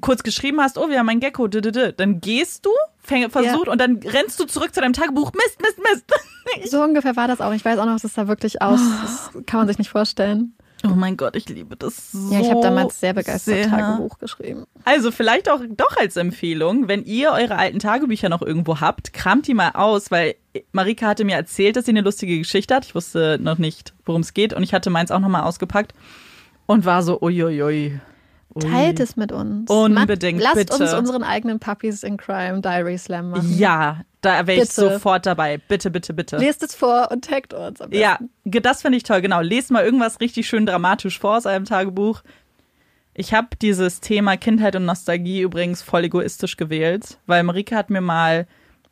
kurz 0.00 0.22
geschrieben 0.22 0.60
hast, 0.60 0.78
oh, 0.78 0.88
wir 0.88 0.98
haben 0.98 1.08
ein 1.08 1.20
Gecko, 1.20 1.48
dann 1.48 2.20
gehst 2.20 2.66
du, 2.66 2.70
versucht 3.02 3.66
ja. 3.66 3.72
und 3.72 3.80
dann 3.80 3.96
rennst 3.96 4.38
du 4.40 4.44
zurück 4.44 4.74
zu 4.74 4.80
deinem 4.80 4.92
Tagebuch, 4.92 5.32
Mist, 5.32 5.60
Mist, 5.60 5.78
Mist. 5.78 6.04
So 6.70 6.82
ungefähr 6.82 7.14
war 7.14 7.28
das 7.28 7.40
auch. 7.40 7.52
Ich 7.52 7.64
weiß 7.64 7.78
auch 7.78 7.86
noch, 7.86 7.94
was 7.94 8.02
es 8.02 8.14
da 8.14 8.26
wirklich 8.26 8.60
aus. 8.60 8.80
Das 9.02 9.30
kann 9.46 9.60
man 9.60 9.68
sich 9.68 9.78
nicht 9.78 9.90
vorstellen. 9.90 10.54
Oh 10.84 10.94
mein 10.94 11.16
Gott, 11.16 11.36
ich 11.36 11.48
liebe 11.48 11.76
das 11.76 12.12
so. 12.12 12.32
Ja, 12.32 12.40
ich 12.40 12.50
habe 12.50 12.62
damals 12.62 12.98
sehr 13.00 13.12
begeistert 13.12 13.54
sehr. 13.54 13.68
Tagebuch 13.68 14.18
geschrieben. 14.18 14.64
Also 14.84 15.10
vielleicht 15.10 15.50
auch 15.50 15.60
doch 15.68 15.96
als 15.98 16.16
Empfehlung, 16.16 16.88
wenn 16.88 17.04
ihr 17.04 17.32
eure 17.32 17.56
alten 17.56 17.78
Tagebücher 17.78 18.28
noch 18.28 18.40
irgendwo 18.40 18.80
habt, 18.80 19.12
kramt 19.12 19.46
die 19.46 19.54
mal 19.54 19.72
aus, 19.72 20.10
weil 20.10 20.36
Marika 20.72 21.06
hatte 21.06 21.24
mir 21.24 21.36
erzählt, 21.36 21.76
dass 21.76 21.84
sie 21.84 21.90
eine 21.90 22.00
lustige 22.00 22.38
Geschichte 22.38 22.74
hat. 22.74 22.86
Ich 22.86 22.94
wusste 22.94 23.38
noch 23.40 23.58
nicht, 23.58 23.92
worum 24.06 24.22
es 24.22 24.32
geht 24.32 24.54
und 24.54 24.62
ich 24.62 24.72
hatte 24.72 24.90
meins 24.90 25.10
auch 25.10 25.20
nochmal 25.20 25.42
ausgepackt 25.42 25.92
und 26.66 26.84
war 26.84 27.02
so 27.02 27.20
uiuiui. 27.20 28.00
Teilt 28.58 28.98
es 28.98 29.16
mit 29.16 29.30
uns. 29.30 29.70
Unbedingt. 29.70 30.40
Lasst 30.40 30.56
bitte. 30.56 30.82
uns 30.82 30.92
unseren 30.92 31.22
eigenen 31.22 31.60
Puppies 31.60 32.02
in 32.02 32.16
Crime 32.16 32.60
Diary 32.60 32.98
Slam 32.98 33.30
machen. 33.30 33.56
Ja, 33.56 34.00
da 34.22 34.46
wäre 34.46 34.62
ich 34.62 34.72
sofort 34.72 35.24
dabei. 35.26 35.58
Bitte, 35.58 35.90
bitte, 35.90 36.12
bitte. 36.12 36.36
Lest 36.36 36.62
es 36.62 36.74
vor 36.74 37.10
und 37.12 37.24
taggt 37.24 37.54
uns. 37.54 37.78
Ja, 37.90 38.18
das 38.44 38.82
finde 38.82 38.98
ich 38.98 39.04
toll. 39.04 39.20
Genau. 39.20 39.40
Lest 39.40 39.70
mal 39.70 39.84
irgendwas 39.84 40.20
richtig 40.20 40.48
schön 40.48 40.66
dramatisch 40.66 41.18
vor 41.18 41.36
aus 41.36 41.46
einem 41.46 41.64
Tagebuch. 41.64 42.22
Ich 43.14 43.34
habe 43.34 43.48
dieses 43.60 44.00
Thema 44.00 44.36
Kindheit 44.36 44.76
und 44.76 44.84
Nostalgie 44.84 45.42
übrigens 45.42 45.82
voll 45.82 46.04
egoistisch 46.04 46.56
gewählt, 46.56 47.18
weil 47.26 47.42
Marike 47.42 47.76
hat 47.76 47.90
mir 47.90 48.00
mal 48.00 48.46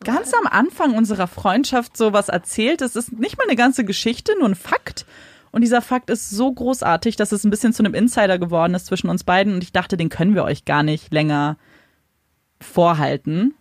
ganz 0.04 0.32
am 0.34 0.46
Anfang 0.46 0.94
unserer 0.94 1.26
Freundschaft 1.26 1.96
sowas 1.96 2.28
erzählt. 2.28 2.82
Es 2.82 2.94
ist 2.94 3.12
nicht 3.12 3.38
mal 3.38 3.44
eine 3.44 3.56
ganze 3.56 3.84
Geschichte, 3.84 4.32
nur 4.38 4.48
ein 4.48 4.54
Fakt. 4.54 5.06
Und 5.50 5.62
dieser 5.62 5.82
Fakt 5.82 6.10
ist 6.10 6.30
so 6.30 6.52
großartig, 6.52 7.16
dass 7.16 7.32
es 7.32 7.44
ein 7.44 7.50
bisschen 7.50 7.72
zu 7.72 7.82
einem 7.82 7.94
Insider 7.94 8.38
geworden 8.38 8.74
ist 8.74 8.86
zwischen 8.86 9.08
uns 9.08 9.24
beiden. 9.24 9.54
Und 9.54 9.62
ich 9.62 9.72
dachte, 9.72 9.96
den 9.96 10.08
können 10.08 10.34
wir 10.34 10.44
euch 10.44 10.64
gar 10.64 10.82
nicht 10.82 11.12
länger 11.12 11.56
vorhalten. 12.60 13.54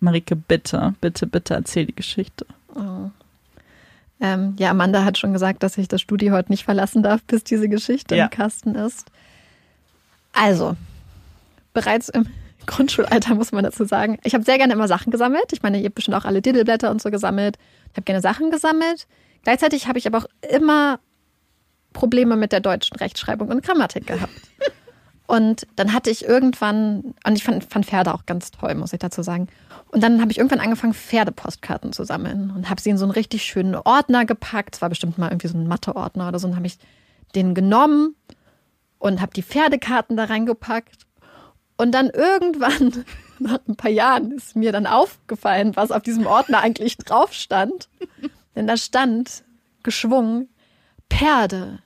Marike, 0.00 0.36
bitte, 0.36 0.94
bitte, 1.00 1.26
bitte 1.26 1.54
erzähl 1.54 1.86
die 1.86 1.94
Geschichte. 1.94 2.46
Oh. 2.74 3.10
Ähm, 4.20 4.54
ja, 4.58 4.70
Amanda 4.70 5.04
hat 5.04 5.18
schon 5.18 5.32
gesagt, 5.32 5.62
dass 5.62 5.76
ich 5.76 5.88
das 5.88 6.00
Studio 6.00 6.32
heute 6.32 6.52
nicht 6.52 6.64
verlassen 6.64 7.02
darf, 7.02 7.22
bis 7.24 7.44
diese 7.44 7.68
Geschichte 7.68 8.16
ja. 8.16 8.24
im 8.24 8.30
Kasten 8.30 8.74
ist. 8.74 9.06
Also, 10.32 10.76
bereits 11.72 12.08
im 12.08 12.26
Grundschulalter 12.66 13.34
muss 13.34 13.52
man 13.52 13.64
dazu 13.64 13.84
sagen, 13.84 14.18
ich 14.24 14.34
habe 14.34 14.44
sehr 14.44 14.56
gerne 14.56 14.72
immer 14.72 14.88
Sachen 14.88 15.10
gesammelt. 15.10 15.52
Ich 15.52 15.62
meine, 15.62 15.78
ihr 15.78 15.86
habt 15.86 15.96
bestimmt 15.96 16.16
auch 16.16 16.24
alle 16.24 16.40
Diddleblätter 16.40 16.90
und 16.90 17.02
so 17.02 17.10
gesammelt. 17.10 17.58
Ich 17.90 17.96
habe 17.96 18.04
gerne 18.04 18.22
Sachen 18.22 18.50
gesammelt. 18.50 19.06
Gleichzeitig 19.42 19.88
habe 19.88 19.98
ich 19.98 20.06
aber 20.06 20.18
auch 20.18 20.26
immer 20.54 20.98
Probleme 21.94 22.36
mit 22.36 22.52
der 22.52 22.60
deutschen 22.60 22.96
Rechtschreibung 22.96 23.48
und 23.48 23.62
Grammatik 23.64 24.06
gehabt. 24.06 24.34
Und 25.26 25.66
dann 25.76 25.94
hatte 25.94 26.10
ich 26.10 26.26
irgendwann, 26.26 27.14
und 27.26 27.34
ich 27.34 27.44
fand, 27.44 27.64
fand 27.64 27.86
Pferde 27.86 28.12
auch 28.12 28.26
ganz 28.26 28.50
toll, 28.50 28.74
muss 28.74 28.92
ich 28.92 28.98
dazu 28.98 29.22
sagen. 29.22 29.48
Und 29.88 30.02
dann 30.02 30.20
habe 30.20 30.30
ich 30.30 30.36
irgendwann 30.36 30.60
angefangen, 30.60 30.92
Pferdepostkarten 30.92 31.94
zu 31.94 32.04
sammeln 32.04 32.52
und 32.54 32.68
habe 32.68 32.82
sie 32.82 32.90
in 32.90 32.98
so 32.98 33.06
einen 33.06 33.12
richtig 33.12 33.42
schönen 33.42 33.74
Ordner 33.74 34.26
gepackt. 34.26 34.76
Es 34.76 34.82
war 34.82 34.90
bestimmt 34.90 35.16
mal 35.16 35.30
irgendwie 35.30 35.48
so 35.48 35.56
ein 35.56 35.66
Matheordner 35.66 36.28
oder 36.28 36.38
so. 36.38 36.46
Und 36.46 36.56
habe 36.56 36.66
ich 36.66 36.78
den 37.34 37.54
genommen 37.54 38.14
und 38.98 39.22
habe 39.22 39.32
die 39.32 39.42
Pferdekarten 39.42 40.16
da 40.18 40.24
reingepackt. 40.24 41.06
Und 41.78 41.92
dann 41.92 42.10
irgendwann, 42.10 43.06
nach 43.38 43.60
ein 43.66 43.76
paar 43.76 43.90
Jahren, 43.90 44.32
ist 44.32 44.56
mir 44.56 44.72
dann 44.72 44.86
aufgefallen, 44.86 45.74
was 45.74 45.90
auf 45.90 46.02
diesem 46.02 46.26
Ordner 46.26 46.60
eigentlich 46.60 46.98
drauf 46.98 47.32
stand. 47.32 47.88
Denn 48.54 48.66
da 48.66 48.76
stand 48.76 49.42
geschwungen 49.82 50.48
Perde, 51.08 51.78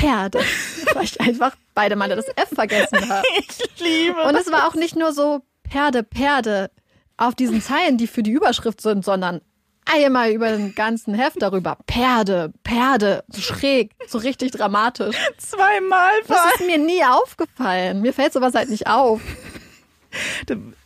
Perde. 0.00 0.40
Weil 0.94 1.04
ich 1.04 1.20
einfach 1.20 1.56
beide 1.74 1.96
Male 1.96 2.16
das 2.16 2.28
F 2.28 2.50
vergessen 2.54 3.08
habe. 3.08 3.26
Ich 3.38 3.80
liebe 3.80 4.20
Und 4.22 4.34
es 4.34 4.50
war 4.50 4.66
auch 4.68 4.74
nicht 4.74 4.96
nur 4.96 5.12
so 5.12 5.40
Perde, 5.62 6.02
Perde 6.02 6.70
auf 7.16 7.34
diesen 7.34 7.60
Zeilen, 7.60 7.98
die 7.98 8.06
für 8.06 8.22
die 8.22 8.30
Überschrift 8.30 8.80
sind, 8.80 9.04
sondern 9.04 9.40
einmal 9.84 10.30
über 10.30 10.50
den 10.50 10.74
ganzen 10.74 11.14
Heft 11.14 11.42
darüber. 11.42 11.78
Perde, 11.86 12.52
Perde, 12.62 13.24
so 13.28 13.40
schräg, 13.40 13.92
so 14.06 14.18
richtig 14.18 14.52
dramatisch. 14.52 15.16
zweimal 15.38 16.12
Das 16.26 16.54
ist 16.54 16.66
mir 16.66 16.78
nie 16.78 17.02
aufgefallen. 17.04 18.00
Mir 18.00 18.12
fällt 18.12 18.32
sowas 18.32 18.54
halt 18.54 18.70
nicht 18.70 18.86
auf. 18.86 19.20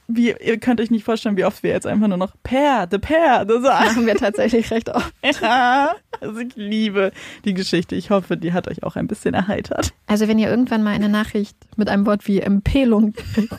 Wie, 0.08 0.34
ihr 0.38 0.58
könnt 0.58 0.80
euch 0.80 0.90
nicht 0.90 1.04
vorstellen, 1.04 1.36
wie 1.36 1.44
oft 1.44 1.62
wir 1.62 1.70
jetzt 1.70 1.86
einfach 1.86 2.08
nur 2.08 2.18
noch 2.18 2.34
Perde, 2.42 2.98
Perde 2.98 3.62
sagen. 3.62 3.86
Machen 3.86 4.06
wir 4.06 4.16
tatsächlich 4.16 4.70
recht 4.70 4.88
oft. 4.88 5.12
Ja, 5.40 5.94
also 6.20 6.40
ich 6.40 6.54
liebe 6.56 7.12
die 7.44 7.54
Geschichte. 7.54 7.94
Ich 7.94 8.10
hoffe, 8.10 8.36
die 8.36 8.52
hat 8.52 8.68
euch 8.68 8.82
auch 8.82 8.96
ein 8.96 9.06
bisschen 9.06 9.34
erheitert. 9.34 9.92
Also 10.06 10.28
wenn 10.28 10.38
ihr 10.38 10.50
irgendwann 10.50 10.82
mal 10.82 10.90
eine 10.94 11.08
Nachricht 11.08 11.56
mit 11.76 11.88
einem 11.88 12.06
Wort 12.06 12.26
wie 12.26 12.40
Empfehlung 12.40 13.12
kriegt, 13.14 13.54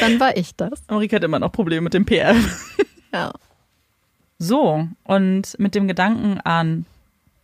dann 0.00 0.20
war 0.20 0.36
ich 0.36 0.54
das. 0.54 0.82
Marika 0.88 1.16
hat 1.16 1.24
immer 1.24 1.38
noch 1.38 1.52
Probleme 1.52 1.82
mit 1.82 1.94
dem 1.94 2.04
PR. 2.04 2.34
Ja. 3.12 3.32
So, 4.38 4.86
und 5.04 5.58
mit 5.58 5.74
dem 5.74 5.88
Gedanken 5.88 6.40
an 6.40 6.86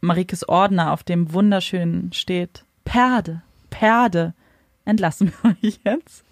Marikes 0.00 0.48
Ordner, 0.48 0.92
auf 0.92 1.02
dem 1.02 1.32
wunderschön 1.32 2.12
steht 2.12 2.64
Perde, 2.84 3.42
Perde, 3.70 4.34
entlassen 4.84 5.32
wir 5.42 5.56
euch 5.62 5.80
jetzt. 5.84 6.24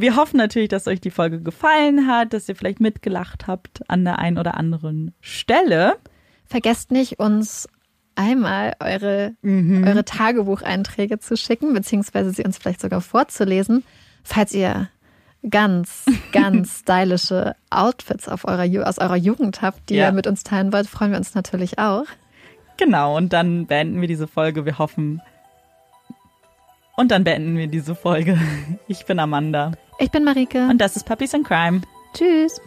Wir 0.00 0.14
hoffen 0.14 0.36
natürlich, 0.36 0.68
dass 0.68 0.86
euch 0.86 1.00
die 1.00 1.10
Folge 1.10 1.40
gefallen 1.40 2.06
hat, 2.06 2.32
dass 2.32 2.48
ihr 2.48 2.54
vielleicht 2.54 2.78
mitgelacht 2.78 3.48
habt 3.48 3.82
an 3.90 4.04
der 4.04 4.20
einen 4.20 4.38
oder 4.38 4.56
anderen 4.56 5.12
Stelle. 5.20 5.96
Vergesst 6.44 6.92
nicht, 6.92 7.18
uns 7.18 7.68
einmal 8.14 8.74
eure, 8.78 9.34
eure 9.42 10.04
Tagebucheinträge 10.04 11.18
zu 11.18 11.36
schicken, 11.36 11.74
beziehungsweise 11.74 12.30
sie 12.30 12.44
uns 12.44 12.58
vielleicht 12.58 12.80
sogar 12.80 13.00
vorzulesen, 13.00 13.82
falls 14.22 14.54
ihr 14.54 14.88
ganz, 15.50 16.06
ganz 16.32 16.78
stylische 16.80 17.56
Outfits 17.70 18.28
auf 18.28 18.44
eurer, 18.46 18.88
aus 18.88 18.98
eurer 18.98 19.16
Jugend 19.16 19.62
habt, 19.62 19.90
die 19.90 19.96
Ja. 19.96 20.06
ihr 20.06 20.12
mit 20.12 20.28
uns 20.28 20.44
teilen 20.44 20.72
wollt, 20.72 20.86
freuen 20.86 21.10
wir 21.10 21.18
uns 21.18 21.34
natürlich 21.34 21.80
auch. 21.80 22.04
Genau, 22.76 23.16
und 23.16 23.32
dann 23.32 23.66
beenden 23.66 24.00
wir 24.00 24.06
diese 24.06 24.28
Folge. 24.28 24.64
Wir 24.64 24.78
hoffen. 24.78 25.20
Und 26.98 27.12
dann 27.12 27.22
beenden 27.22 27.56
wir 27.56 27.68
diese 27.68 27.94
Folge. 27.94 28.36
Ich 28.88 29.06
bin 29.06 29.20
Amanda. 29.20 29.70
Ich 30.00 30.10
bin 30.10 30.24
Marike. 30.24 30.66
Und 30.68 30.78
das 30.78 30.96
ist 30.96 31.06
Puppies 31.06 31.32
in 31.32 31.44
Crime. 31.44 31.82
Tschüss. 32.12 32.60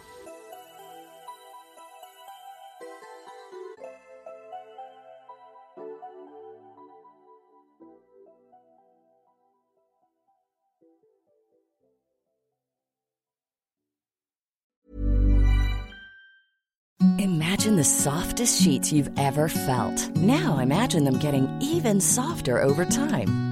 Imagine 17.18 17.76
the 17.76 17.84
softest 17.84 18.62
sheets 18.62 18.90
you've 18.90 19.10
ever 19.18 19.50
felt. 19.50 20.10
Now 20.16 20.58
imagine 20.58 21.04
them 21.04 21.18
getting 21.18 21.46
even 21.60 22.00
softer 22.00 22.62
over 22.62 22.86
time. 22.86 23.51